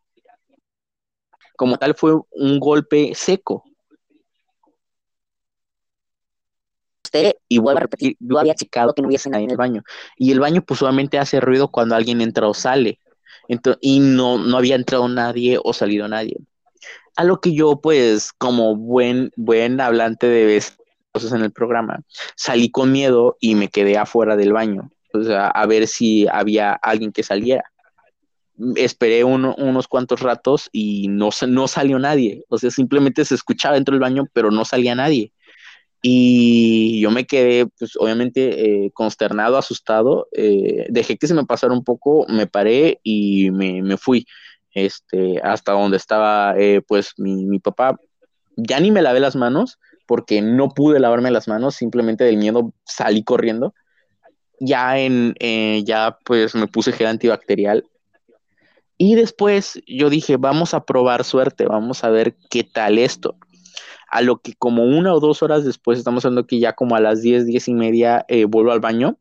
como 1.56 1.76
tal 1.76 1.94
fue 1.94 2.18
un 2.30 2.58
golpe 2.58 3.12
seco. 3.14 3.64
Y 7.46 7.58
vuelvo 7.58 7.78
a 7.78 7.82
repetir, 7.82 8.16
yo 8.20 8.38
había 8.38 8.54
checado 8.54 8.94
que 8.94 9.02
no 9.02 9.08
hubiese 9.08 9.28
nadie 9.28 9.44
en 9.44 9.50
el 9.50 9.58
baño. 9.58 9.82
Y 10.16 10.32
el 10.32 10.40
baño, 10.40 10.64
pues, 10.64 10.80
solamente 10.80 11.18
hace 11.18 11.40
ruido 11.40 11.70
cuando 11.70 11.94
alguien 11.94 12.22
entra 12.22 12.48
o 12.48 12.54
sale 12.54 13.00
y 13.80 14.00
no, 14.00 14.38
no 14.38 14.56
había 14.56 14.76
entrado 14.76 15.08
nadie 15.08 15.58
o 15.62 15.72
salido 15.72 16.08
nadie. 16.08 16.36
A 17.16 17.24
lo 17.24 17.40
que 17.40 17.52
yo, 17.52 17.80
pues, 17.80 18.32
como 18.32 18.76
buen, 18.76 19.32
buen 19.36 19.80
hablante 19.80 20.26
de 20.26 20.62
cosas 21.12 21.32
en 21.32 21.42
el 21.42 21.52
programa, 21.52 22.00
salí 22.36 22.70
con 22.70 22.90
miedo 22.90 23.36
y 23.40 23.54
me 23.54 23.68
quedé 23.68 23.98
afuera 23.98 24.34
del 24.34 24.52
baño, 24.52 24.90
o 25.12 25.22
sea, 25.22 25.48
a 25.48 25.66
ver 25.66 25.86
si 25.86 26.26
había 26.26 26.72
alguien 26.72 27.12
que 27.12 27.22
saliera. 27.22 27.64
Esperé 28.76 29.24
unos 29.24 29.88
cuantos 29.88 30.20
ratos 30.20 30.68
y 30.72 31.08
no, 31.08 31.30
no 31.48 31.68
salió 31.68 31.98
nadie, 31.98 32.44
o 32.48 32.58
sea, 32.58 32.70
simplemente 32.70 33.24
se 33.24 33.34
escuchaba 33.34 33.74
dentro 33.74 33.92
del 33.92 34.00
baño, 34.00 34.26
pero 34.32 34.50
no 34.50 34.64
salía 34.64 34.94
nadie. 34.94 35.32
Y 36.04 37.00
yo 37.00 37.12
me 37.12 37.26
quedé, 37.26 37.66
pues 37.78 37.92
obviamente, 37.96 38.86
eh, 38.86 38.90
consternado, 38.92 39.56
asustado. 39.56 40.26
Eh, 40.32 40.86
dejé 40.90 41.16
que 41.16 41.28
se 41.28 41.34
me 41.34 41.46
pasara 41.46 41.72
un 41.72 41.84
poco, 41.84 42.26
me 42.28 42.48
paré 42.48 42.98
y 43.04 43.52
me, 43.52 43.96
fui 43.96 44.26
este, 44.74 45.40
hasta 45.44 45.72
donde 45.72 45.96
estaba, 45.96 46.56
eh, 46.58 46.82
pues, 46.86 47.12
mi, 47.18 47.46
mi, 47.46 47.60
papá. 47.60 48.00
Ya 48.56 48.80
ni 48.80 48.90
me 48.90 49.00
lavé 49.00 49.20
las 49.20 49.36
manos 49.36 49.78
porque 50.06 50.42
no 50.42 50.70
pude 50.70 50.98
lavarme 50.98 51.30
las 51.30 51.46
manos, 51.46 51.76
simplemente 51.76 52.24
del 52.24 52.36
miedo 52.36 52.72
salí 52.84 53.22
corriendo. 53.22 53.72
Ya 54.58 54.98
en, 54.98 55.34
ya 55.84 56.18
pues 56.24 56.54
me 56.56 56.66
puse 56.66 56.92
gel 56.92 57.06
antibacterial. 57.06 57.86
Y 58.98 59.14
después 59.14 59.80
yo 59.86 60.10
dije, 60.10 60.36
vamos 60.36 60.74
a 60.74 60.84
probar 60.84 61.24
suerte, 61.24 61.64
vamos 61.66 62.02
a 62.02 62.10
ver 62.10 62.36
qué 62.50 62.64
tal 62.64 62.98
esto 62.98 63.36
a 64.12 64.20
lo 64.20 64.42
que 64.42 64.52
como 64.54 64.84
una 64.84 65.14
o 65.14 65.20
dos 65.20 65.42
horas 65.42 65.64
después, 65.64 65.98
estamos 65.98 66.24
hablando 66.24 66.46
que 66.46 66.60
ya 66.60 66.74
como 66.74 66.94
a 66.96 67.00
las 67.00 67.22
diez, 67.22 67.46
diez 67.46 67.66
y 67.66 67.72
media, 67.72 68.26
eh, 68.28 68.44
vuelvo 68.44 68.70
al 68.70 68.80
baño 68.80 69.18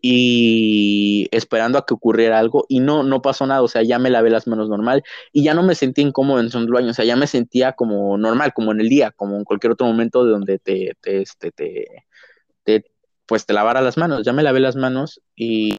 y 0.00 1.28
esperando 1.32 1.78
a 1.78 1.84
que 1.84 1.92
ocurriera 1.92 2.38
algo 2.38 2.64
y 2.66 2.80
no, 2.80 3.02
no 3.02 3.20
pasó 3.20 3.46
nada, 3.46 3.60
o 3.60 3.68
sea, 3.68 3.82
ya 3.82 3.98
me 3.98 4.08
lavé 4.08 4.30
las 4.30 4.46
manos 4.46 4.70
normal 4.70 5.02
y 5.32 5.44
ya 5.44 5.52
no 5.52 5.62
me 5.62 5.74
sentí 5.74 6.00
incómodo 6.00 6.40
en 6.40 6.46
el 6.50 6.68
baño, 6.68 6.90
o 6.90 6.94
sea, 6.94 7.04
ya 7.04 7.14
me 7.14 7.26
sentía 7.26 7.72
como 7.72 8.16
normal, 8.16 8.54
como 8.54 8.72
en 8.72 8.80
el 8.80 8.88
día, 8.88 9.10
como 9.10 9.36
en 9.36 9.44
cualquier 9.44 9.74
otro 9.74 9.86
momento 9.86 10.24
de 10.24 10.30
donde 10.30 10.58
te, 10.60 10.92
te, 11.02 11.20
este, 11.20 11.50
te, 11.52 11.86
te 12.64 12.86
pues 13.26 13.44
te 13.44 13.52
lavara 13.52 13.82
las 13.82 13.98
manos, 13.98 14.22
ya 14.24 14.32
me 14.32 14.42
lavé 14.42 14.60
las 14.60 14.76
manos 14.76 15.20
y 15.34 15.76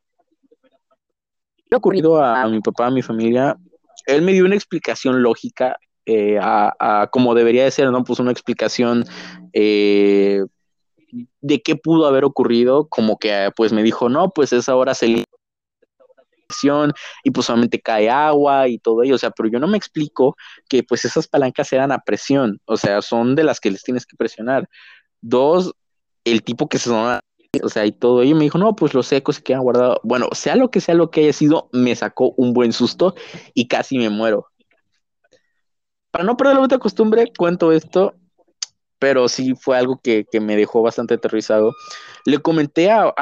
ha 1.71 1.77
ocurrido 1.77 2.23
a, 2.23 2.47
mi 2.47 2.61
papá, 2.61 2.88
a 2.88 2.91
mi 2.91 3.01
familia, 3.01 3.57
él 4.05 4.21
me 4.21 4.33
dio 4.33 4.45
una 4.45 4.55
explicación 4.55 5.23
lógica 5.23 5.77
eh, 6.07 6.39
a, 6.41 7.09
como 7.11 7.35
debería 7.35 7.63
de 7.63 7.71
ser, 7.71 7.91
¿no? 7.91 8.03
Pues 8.03 8.19
una 8.19 8.31
explicación 8.31 9.05
eh, 9.53 10.41
de 11.41 11.61
qué 11.61 11.75
pudo 11.75 12.07
haber 12.07 12.23
ocurrido, 12.23 12.87
como 12.87 13.19
que 13.19 13.51
pues 13.55 13.73
me 13.73 13.83
dijo, 13.83 14.09
no, 14.09 14.29
pues 14.31 14.53
esa 14.53 14.75
hora 14.75 14.93
se 14.93 15.23
y 17.23 17.31
pues 17.31 17.45
solamente 17.45 17.81
cae 17.81 18.09
agua 18.09 18.67
y 18.67 18.79
todo 18.79 19.03
ello, 19.03 19.15
o 19.15 19.17
sea, 19.17 19.31
pero 19.31 19.49
yo 19.49 19.59
no 19.59 19.67
me 19.67 19.77
explico 19.77 20.35
que 20.69 20.83
pues 20.83 21.05
esas 21.05 21.27
palancas 21.27 21.71
eran 21.73 21.91
a 21.91 21.99
presión, 21.99 22.59
o 22.65 22.77
sea, 22.77 23.01
son 23.01 23.35
de 23.35 23.43
las 23.43 23.59
que 23.59 23.71
les 23.71 23.83
tienes 23.83 24.05
que 24.05 24.15
presionar. 24.15 24.69
Dos, 25.21 25.73
el 26.23 26.43
tipo 26.43 26.69
que 26.69 26.77
se 26.77 26.85
sonaba, 26.85 27.21
o 27.61 27.69
sea, 27.69 27.85
y 27.85 27.91
todo 27.91 28.21
ello 28.21 28.35
me 28.35 28.43
dijo, 28.43 28.57
no, 28.57 28.75
pues 28.75 28.93
los 28.93 29.07
secos 29.07 29.37
se 29.37 29.43
quedan 29.43 29.61
guardados. 29.61 29.99
Bueno, 30.03 30.29
sea 30.33 30.55
lo 30.55 30.69
que 30.71 30.81
sea 30.81 30.95
lo 30.95 31.11
que 31.11 31.21
haya 31.21 31.33
sido, 31.33 31.69
me 31.73 31.95
sacó 31.95 32.33
un 32.37 32.53
buen 32.53 32.73
susto 32.73 33.15
y 33.53 33.67
casi 33.67 33.97
me 33.97 34.09
muero. 34.09 34.47
Para 36.18 36.26
no 36.26 36.36
perder 36.36 36.55
la 36.55 36.63
otra 36.63 36.80
costumbre, 36.80 37.32
cuento 37.38 37.72
esto 37.72 38.15
pero 38.99 39.30
sí 39.30 39.53
fue 39.53 39.78
algo 39.78 39.99
que, 40.01 40.26
me 40.41 40.55
dejó 40.55 40.82
bastante 40.82 41.13
aterrizado. 41.13 41.76
Le 42.26 42.39
comenté 42.39 42.89
a, 42.89 43.13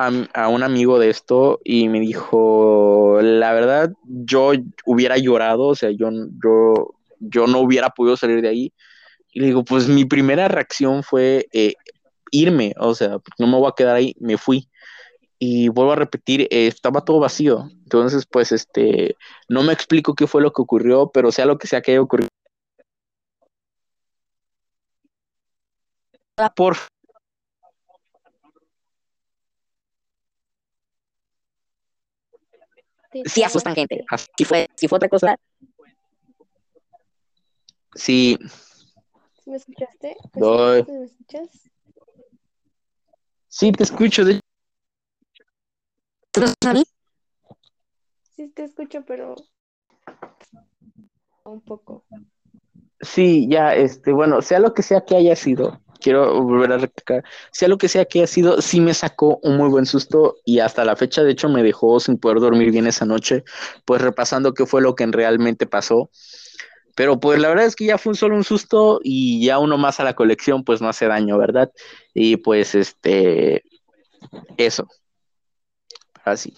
un 0.49 0.63
amigo 0.63 0.97
de 0.97 1.09
esto 1.09 1.59
y 1.65 1.89
me 1.89 1.99
dijo, 1.99 3.19
la 3.21 3.51
verdad, 3.51 3.91
yo 4.05 4.51
hubiera 4.85 5.17
llorado, 5.17 5.63
o 5.63 5.75
sea, 5.75 5.91
yo, 5.91 6.09
yo, 6.41 6.95
yo 7.19 7.47
no 7.47 7.59
hubiera 7.59 7.89
podido 7.89 8.15
salir 8.15 8.41
de 8.41 8.47
ahí. 8.47 8.73
Y 9.33 9.41
le 9.41 9.47
digo, 9.47 9.65
pues 9.65 9.89
mi 9.89 10.05
primera 10.05 10.47
reacción 10.47 11.03
fue 11.03 11.47
eh, 11.51 11.73
irme, 12.31 12.73
o 12.77 12.95
sea, 12.95 13.17
no 13.37 13.47
me 13.47 13.57
voy 13.57 13.67
a 13.67 13.75
quedar 13.75 13.97
ahí, 13.97 14.15
me 14.21 14.37
fui. 14.37 14.69
Y 15.37 15.67
vuelvo 15.67 15.91
a 15.91 15.97
repetir, 15.97 16.43
eh, 16.43 16.67
estaba 16.67 17.03
todo 17.03 17.19
vacío. 17.19 17.67
Entonces, 17.83 18.25
pues, 18.25 18.53
este, 18.53 19.17
no 19.49 19.63
me 19.63 19.73
explico 19.73 20.15
qué 20.15 20.27
fue 20.27 20.41
lo 20.41 20.53
que 20.53 20.61
ocurrió, 20.61 21.11
pero 21.13 21.33
sea 21.33 21.45
lo 21.45 21.57
que 21.57 21.67
sea 21.67 21.81
que 21.81 21.91
haya 21.91 22.01
ocurrido 22.01 22.29
por 26.55 26.77
sí 33.25 33.43
asustan 33.43 33.75
gente. 33.75 34.05
Si 34.37 34.45
fue, 34.45 34.67
si 34.75 34.87
fue 34.87 34.97
otra 34.97 35.09
cosa. 35.09 35.37
Sí. 37.95 38.37
¿Me 39.45 39.55
escuchaste? 39.55 40.17
¿Me, 40.33 40.79
escuchas? 41.05 41.49
Sí, 43.47 43.71
te 43.71 43.83
escucho. 43.83 44.25
De... 44.25 44.41
Sí, 48.35 48.49
te 48.49 48.63
escucho, 48.65 49.05
pero 49.05 49.35
un 51.45 51.61
poco. 51.61 52.03
Sí, 52.99 53.47
ya, 53.49 53.75
este, 53.75 54.11
bueno, 54.11 54.41
sea 54.41 54.59
lo 54.59 54.73
que 54.73 54.81
sea 54.81 55.05
que 55.05 55.15
haya 55.15 55.35
sido, 55.35 55.79
quiero 55.99 56.41
volver 56.41 56.71
a 56.71 56.77
recalcar, 56.77 57.23
sea 57.51 57.67
lo 57.67 57.77
que 57.77 57.87
sea 57.87 58.05
que 58.05 58.19
haya 58.19 58.27
sido, 58.27 58.61
sí 58.61 58.79
me 58.79 58.93
sacó 58.93 59.39
un 59.43 59.57
muy 59.57 59.69
buen 59.69 59.85
susto 59.85 60.37
y 60.45 60.59
hasta 60.59 60.85
la 60.85 60.95
fecha, 60.95 61.23
de 61.23 61.31
hecho, 61.31 61.49
me 61.49 61.63
dejó 61.63 61.99
sin 61.99 62.17
poder 62.17 62.39
dormir 62.39 62.71
bien 62.71 62.87
esa 62.87 63.05
noche, 63.05 63.43
pues 63.85 64.01
repasando 64.01 64.53
qué 64.53 64.65
fue 64.65 64.81
lo 64.81 64.95
que 64.95 65.05
realmente 65.07 65.65
pasó. 65.65 66.09
Pero 66.95 67.19
pues 67.19 67.39
la 67.39 67.49
verdad 67.49 67.65
es 67.65 67.75
que 67.75 67.85
ya 67.85 67.97
fue 67.97 68.15
solo 68.15 68.35
un 68.35 68.45
susto 68.45 69.01
y 69.03 69.45
ya 69.45 69.59
uno 69.59 69.77
más 69.77 69.99
a 69.99 70.05
la 70.05 70.13
colección, 70.13 70.63
pues 70.63 70.81
no 70.81 70.87
hace 70.87 71.07
daño, 71.07 71.37
¿verdad? 71.37 71.69
Y 72.13 72.37
pues 72.37 72.73
este, 72.73 73.63
eso. 74.55 74.87
Así. 76.23 76.55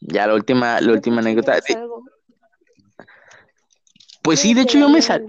Ya 0.00 0.26
la 0.26 0.34
última, 0.34 0.80
la 0.80 0.92
última 0.92 1.20
anécdota. 1.20 1.58
Pues 4.22 4.40
sí, 4.40 4.54
de 4.54 4.62
hecho 4.62 4.78
yo 4.78 4.88
me 4.88 5.00
salí 5.00 5.28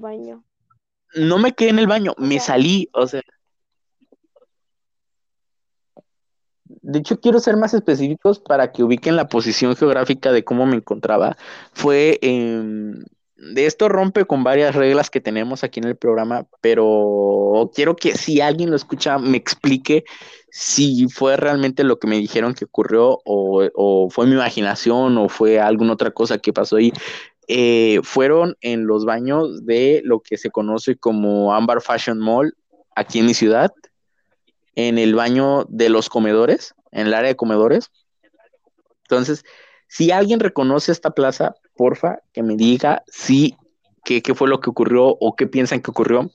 no 1.16 1.38
me 1.40 1.54
quedé 1.54 1.70
en 1.70 1.80
el 1.80 1.88
baño, 1.88 2.14
me 2.18 2.40
salí, 2.40 2.90
o 2.94 3.08
sea. 3.08 3.22
De 6.68 7.00
hecho, 7.00 7.20
quiero 7.20 7.40
ser 7.40 7.58
más 7.58 7.74
específicos 7.74 8.40
para 8.40 8.72
que 8.72 8.84
ubiquen 8.84 9.16
la 9.16 9.28
posición 9.28 9.76
geográfica 9.76 10.32
de 10.32 10.44
cómo 10.44 10.66
me 10.66 10.76
encontraba. 10.76 11.38
Fue 11.74 12.20
de 12.22 13.66
esto 13.66 13.90
rompe 13.90 14.26
con 14.26 14.44
varias 14.44 14.76
reglas 14.76 15.10
que 15.10 15.22
tenemos 15.22 15.64
aquí 15.64 15.80
en 15.80 15.88
el 15.88 15.98
programa, 15.98 16.48
pero 16.62 17.70
quiero 17.74 17.96
que 17.96 18.16
si 18.16 18.42
alguien 18.42 18.70
lo 18.70 18.76
escucha 18.76 19.18
me 19.18 19.38
explique 19.38 20.06
si 20.50 21.08
fue 21.10 21.36
realmente 21.36 21.84
lo 21.84 22.00
que 22.00 22.08
me 22.08 22.18
dijeron 22.18 22.54
que 22.54 22.66
ocurrió 22.66 23.20
o, 23.26 23.68
o 23.76 24.10
fue 24.10 24.26
mi 24.26 24.34
imaginación 24.34 25.18
o 25.18 25.28
fue 25.28 25.60
alguna 25.60 25.94
otra 25.94 26.12
cosa 26.12 26.38
que 26.38 26.54
pasó 26.54 26.78
ahí. 26.78 26.94
Eh, 27.48 28.00
fueron 28.04 28.56
en 28.62 28.88
los 28.88 29.06
baños 29.06 29.66
de 29.66 30.02
lo 30.04 30.22
que 30.22 30.38
se 30.38 30.50
conoce 30.50 30.96
como 30.96 31.54
Amber 31.54 31.82
Fashion 31.82 32.20
Mall 32.20 32.56
aquí 32.96 33.20
en 33.20 33.28
mi 33.28 33.34
ciudad, 33.34 33.72
en 34.76 34.98
el 34.98 35.16
baño 35.16 35.66
de 35.70 35.90
los 35.90 36.10
comedores, 36.10 36.74
en 36.92 37.08
el 37.08 37.14
área 37.14 37.30
de 37.30 37.36
comedores. 37.36 37.92
Entonces, 39.04 39.44
si 39.88 40.12
alguien 40.12 40.40
reconoce 40.40 40.92
esta 40.92 41.12
plaza, 41.12 41.56
porfa, 41.76 42.20
que 42.34 42.42
me 42.42 42.56
diga 42.56 43.04
si 43.08 43.56
qué, 44.04 44.22
fue 44.34 44.48
lo 44.48 44.60
que 44.60 44.70
ocurrió 44.70 45.06
o 45.08 45.36
qué 45.36 45.48
piensan 45.48 45.82
que 45.82 45.92
ocurrió 45.92 46.32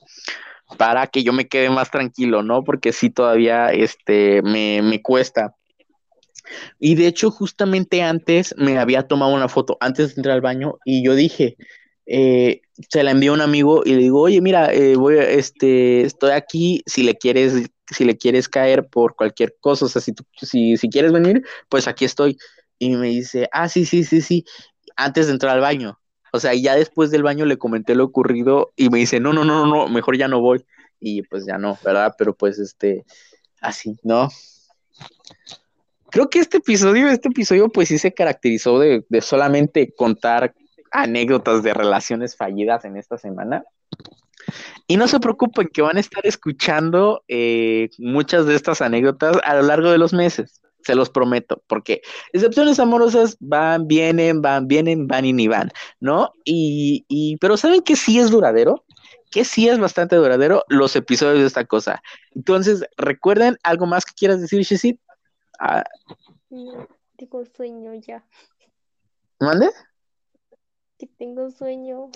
para 0.77 1.07
que 1.07 1.23
yo 1.23 1.33
me 1.33 1.49
quede 1.49 1.69
más 1.69 1.91
tranquilo, 1.91 2.43
¿no? 2.43 2.63
Porque 2.63 2.93
sí 2.93 3.09
todavía 3.09 3.69
este, 3.69 4.41
me, 4.41 4.81
me 4.81 5.01
cuesta 5.01 5.55
y 6.79 6.95
de 6.95 7.07
hecho, 7.07 7.31
justamente 7.31 8.01
antes 8.01 8.53
me 8.57 8.77
había 8.77 9.07
tomado 9.07 9.33
una 9.33 9.49
foto, 9.49 9.77
antes 9.79 10.09
de 10.09 10.19
entrar 10.19 10.35
al 10.35 10.41
baño, 10.41 10.77
y 10.85 11.03
yo 11.03 11.15
dije, 11.15 11.57
eh, 12.05 12.61
se 12.89 13.03
la 13.03 13.11
envió 13.11 13.31
a 13.31 13.35
un 13.35 13.41
amigo 13.41 13.83
y 13.85 13.91
le 13.93 13.97
digo, 13.97 14.21
oye, 14.21 14.41
mira, 14.41 14.73
eh, 14.73 14.95
voy, 14.95 15.17
este, 15.17 16.01
estoy 16.01 16.31
aquí, 16.31 16.81
si 16.85 17.03
le 17.03 17.17
quieres, 17.17 17.69
si 17.89 18.05
le 18.05 18.17
quieres 18.17 18.49
caer 18.49 18.87
por 18.87 19.15
cualquier 19.15 19.55
cosa, 19.59 19.85
o 19.85 19.89
sea, 19.89 20.01
si, 20.01 20.13
si, 20.41 20.77
si 20.77 20.89
quieres 20.89 21.11
venir, 21.11 21.43
pues 21.69 21.87
aquí 21.87 22.05
estoy. 22.05 22.37
Y 22.79 22.95
me 22.95 23.07
dice, 23.07 23.47
ah, 23.51 23.69
sí, 23.69 23.85
sí, 23.85 24.03
sí, 24.03 24.21
sí, 24.21 24.45
antes 24.95 25.27
de 25.27 25.33
entrar 25.33 25.55
al 25.55 25.61
baño. 25.61 25.99
O 26.33 26.39
sea, 26.39 26.53
ya 26.53 26.75
después 26.75 27.11
del 27.11 27.23
baño 27.23 27.45
le 27.45 27.57
comenté 27.57 27.93
lo 27.93 28.05
ocurrido 28.05 28.71
y 28.75 28.89
me 28.89 28.99
dice, 28.99 29.19
no, 29.19 29.33
no, 29.33 29.43
no, 29.43 29.65
no, 29.65 29.85
no, 29.85 29.87
mejor 29.89 30.17
ya 30.17 30.27
no 30.27 30.39
voy. 30.41 30.65
Y 30.99 31.23
pues 31.23 31.45
ya 31.45 31.57
no, 31.57 31.77
¿verdad? 31.83 32.15
Pero 32.17 32.35
pues 32.35 32.57
este, 32.59 33.05
así, 33.59 33.97
¿no? 34.03 34.29
Creo 36.11 36.29
que 36.29 36.39
este 36.39 36.57
episodio, 36.57 37.07
este 37.07 37.29
episodio, 37.29 37.69
pues 37.69 37.87
sí 37.87 37.97
se 37.97 38.13
caracterizó 38.13 38.79
de, 38.79 39.03
solamente 39.21 39.93
contar 39.95 40.53
anécdotas 40.91 41.63
de 41.63 41.73
relaciones 41.73 42.35
fallidas 42.35 42.85
en 42.85 42.97
esta 42.97 43.17
semana. 43.17 43.63
Y 44.87 44.97
no 44.97 45.07
se 45.07 45.19
preocupen 45.19 45.69
que 45.73 45.81
van 45.81 45.97
a 45.97 46.01
estar 46.01 46.25
escuchando 46.25 47.23
eh, 47.27 47.89
muchas 47.97 48.45
de 48.45 48.55
estas 48.55 48.81
anécdotas 48.81 49.37
a 49.43 49.55
lo 49.55 49.61
largo 49.61 49.89
de 49.89 49.97
los 49.97 50.13
meses, 50.13 50.61
se 50.83 50.95
los 50.95 51.09
prometo, 51.09 51.63
porque 51.67 52.01
excepciones 52.33 52.79
amorosas 52.79 53.37
van, 53.39 53.87
vienen, 53.87 54.41
van, 54.41 54.67
vienen, 54.67 55.07
van 55.07 55.25
y 55.25 55.33
ni 55.33 55.47
van, 55.47 55.71
¿no? 55.99 56.33
Y, 56.43 57.05
y 57.07 57.37
pero 57.37 57.55
¿saben 57.55 57.83
que 57.83 57.95
sí 57.95 58.19
es 58.19 58.31
duradero? 58.31 58.83
Que 59.29 59.45
sí 59.45 59.69
es 59.69 59.79
bastante 59.79 60.17
duradero 60.17 60.65
los 60.67 60.95
episodios 60.95 61.39
de 61.39 61.47
esta 61.47 61.63
cosa. 61.65 62.01
Entonces, 62.35 62.83
recuerden 62.97 63.57
algo 63.63 63.85
más 63.85 64.03
que 64.03 64.13
quieras 64.13 64.41
decir, 64.41 64.63
Shesit. 64.63 64.99
Ah. 65.63 65.83
tengo 67.17 67.45
sueño 67.45 67.93
ya. 67.93 68.25
¿Mande? 69.39 69.69
Que 70.97 71.05
tengo 71.05 71.51
sueño. 71.51 72.09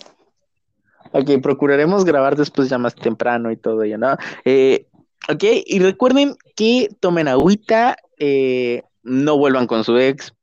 Ok, 1.12 1.30
procuraremos 1.44 2.06
grabar 2.06 2.36
después 2.36 2.70
ya 2.70 2.80
más 2.80 2.96
temprano 2.96 3.52
y 3.52 3.58
todo 3.58 3.84
ello, 3.84 4.00
¿no? 4.00 4.18
Eh, 4.46 4.88
ok, 5.30 5.44
y 5.64 5.78
recuerden 5.78 6.36
que 6.56 6.90
tomen 7.00 7.28
agüita, 7.28 7.98
eh, 8.18 8.82
no 9.04 9.38
vuelvan 9.38 9.68
con 9.68 9.84
su 9.84 9.96
ex, 10.00 10.34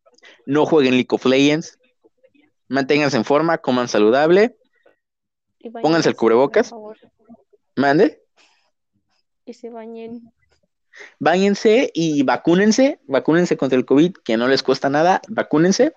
no 0.46 0.64
jueguen 0.64 0.94
League 0.94 1.08
of 1.10 1.26
Legends, 1.26 1.80
manténganse 2.68 3.16
en 3.16 3.24
forma, 3.24 3.58
coman 3.58 3.88
saludable, 3.88 4.56
pónganse 5.82 6.08
el 6.08 6.14
cubrebocas. 6.14 6.72
¿Mande? 7.74 8.22
Y 9.44 9.54
se 9.54 9.70
bañen. 9.70 10.32
Báñense 11.18 11.90
y 11.94 12.22
vacúnense, 12.22 13.00
vacúnense 13.06 13.56
contra 13.56 13.78
el 13.78 13.84
COVID, 13.84 14.12
que 14.24 14.36
no 14.36 14.48
les 14.48 14.62
cuesta 14.62 14.90
nada, 14.90 15.20
vacúnense. 15.28 15.94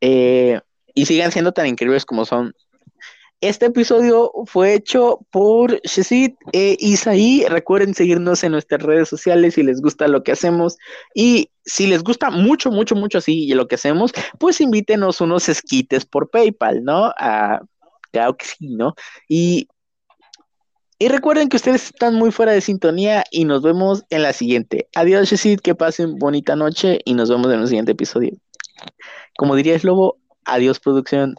Eh, 0.00 0.60
y 0.94 1.06
sigan 1.06 1.32
siendo 1.32 1.52
tan 1.52 1.66
increíbles 1.66 2.04
como 2.04 2.24
son. 2.24 2.54
Este 3.42 3.66
episodio 3.66 4.32
fue 4.46 4.72
hecho 4.72 5.20
por 5.30 5.78
Shesid 5.82 6.32
e 6.52 6.76
Isaí. 6.80 7.44
Recuerden 7.46 7.94
seguirnos 7.94 8.42
en 8.42 8.52
nuestras 8.52 8.82
redes 8.82 9.10
sociales 9.10 9.54
si 9.54 9.62
les 9.62 9.82
gusta 9.82 10.08
lo 10.08 10.22
que 10.22 10.32
hacemos. 10.32 10.78
Y 11.14 11.50
si 11.62 11.86
les 11.86 12.02
gusta 12.02 12.30
mucho, 12.30 12.70
mucho, 12.70 12.94
mucho 12.94 13.18
así 13.18 13.46
lo 13.48 13.68
que 13.68 13.74
hacemos, 13.74 14.12
pues 14.38 14.60
invítenos 14.62 15.20
unos 15.20 15.50
esquites 15.50 16.06
por 16.06 16.30
PayPal, 16.30 16.82
¿no? 16.82 17.12
Ah, 17.18 17.60
claro 18.10 18.36
que 18.38 18.46
sí, 18.46 18.68
¿no? 18.68 18.94
Y, 19.28 19.68
y 20.98 21.08
recuerden 21.08 21.48
que 21.48 21.56
ustedes 21.56 21.86
están 21.86 22.14
muy 22.14 22.30
fuera 22.30 22.52
de 22.52 22.60
sintonía 22.60 23.24
y 23.30 23.44
nos 23.44 23.62
vemos 23.62 24.04
en 24.08 24.22
la 24.22 24.32
siguiente. 24.32 24.88
Adiós, 24.94 25.28
Shesid, 25.28 25.60
que 25.60 25.74
pasen 25.74 26.16
bonita 26.16 26.56
noche 26.56 27.00
y 27.04 27.14
nos 27.14 27.28
vemos 27.28 27.52
en 27.52 27.60
el 27.60 27.68
siguiente 27.68 27.92
episodio. 27.92 28.32
Como 29.36 29.56
diría 29.56 29.78
Slobo, 29.78 30.16
adiós, 30.44 30.80
producción. 30.80 31.34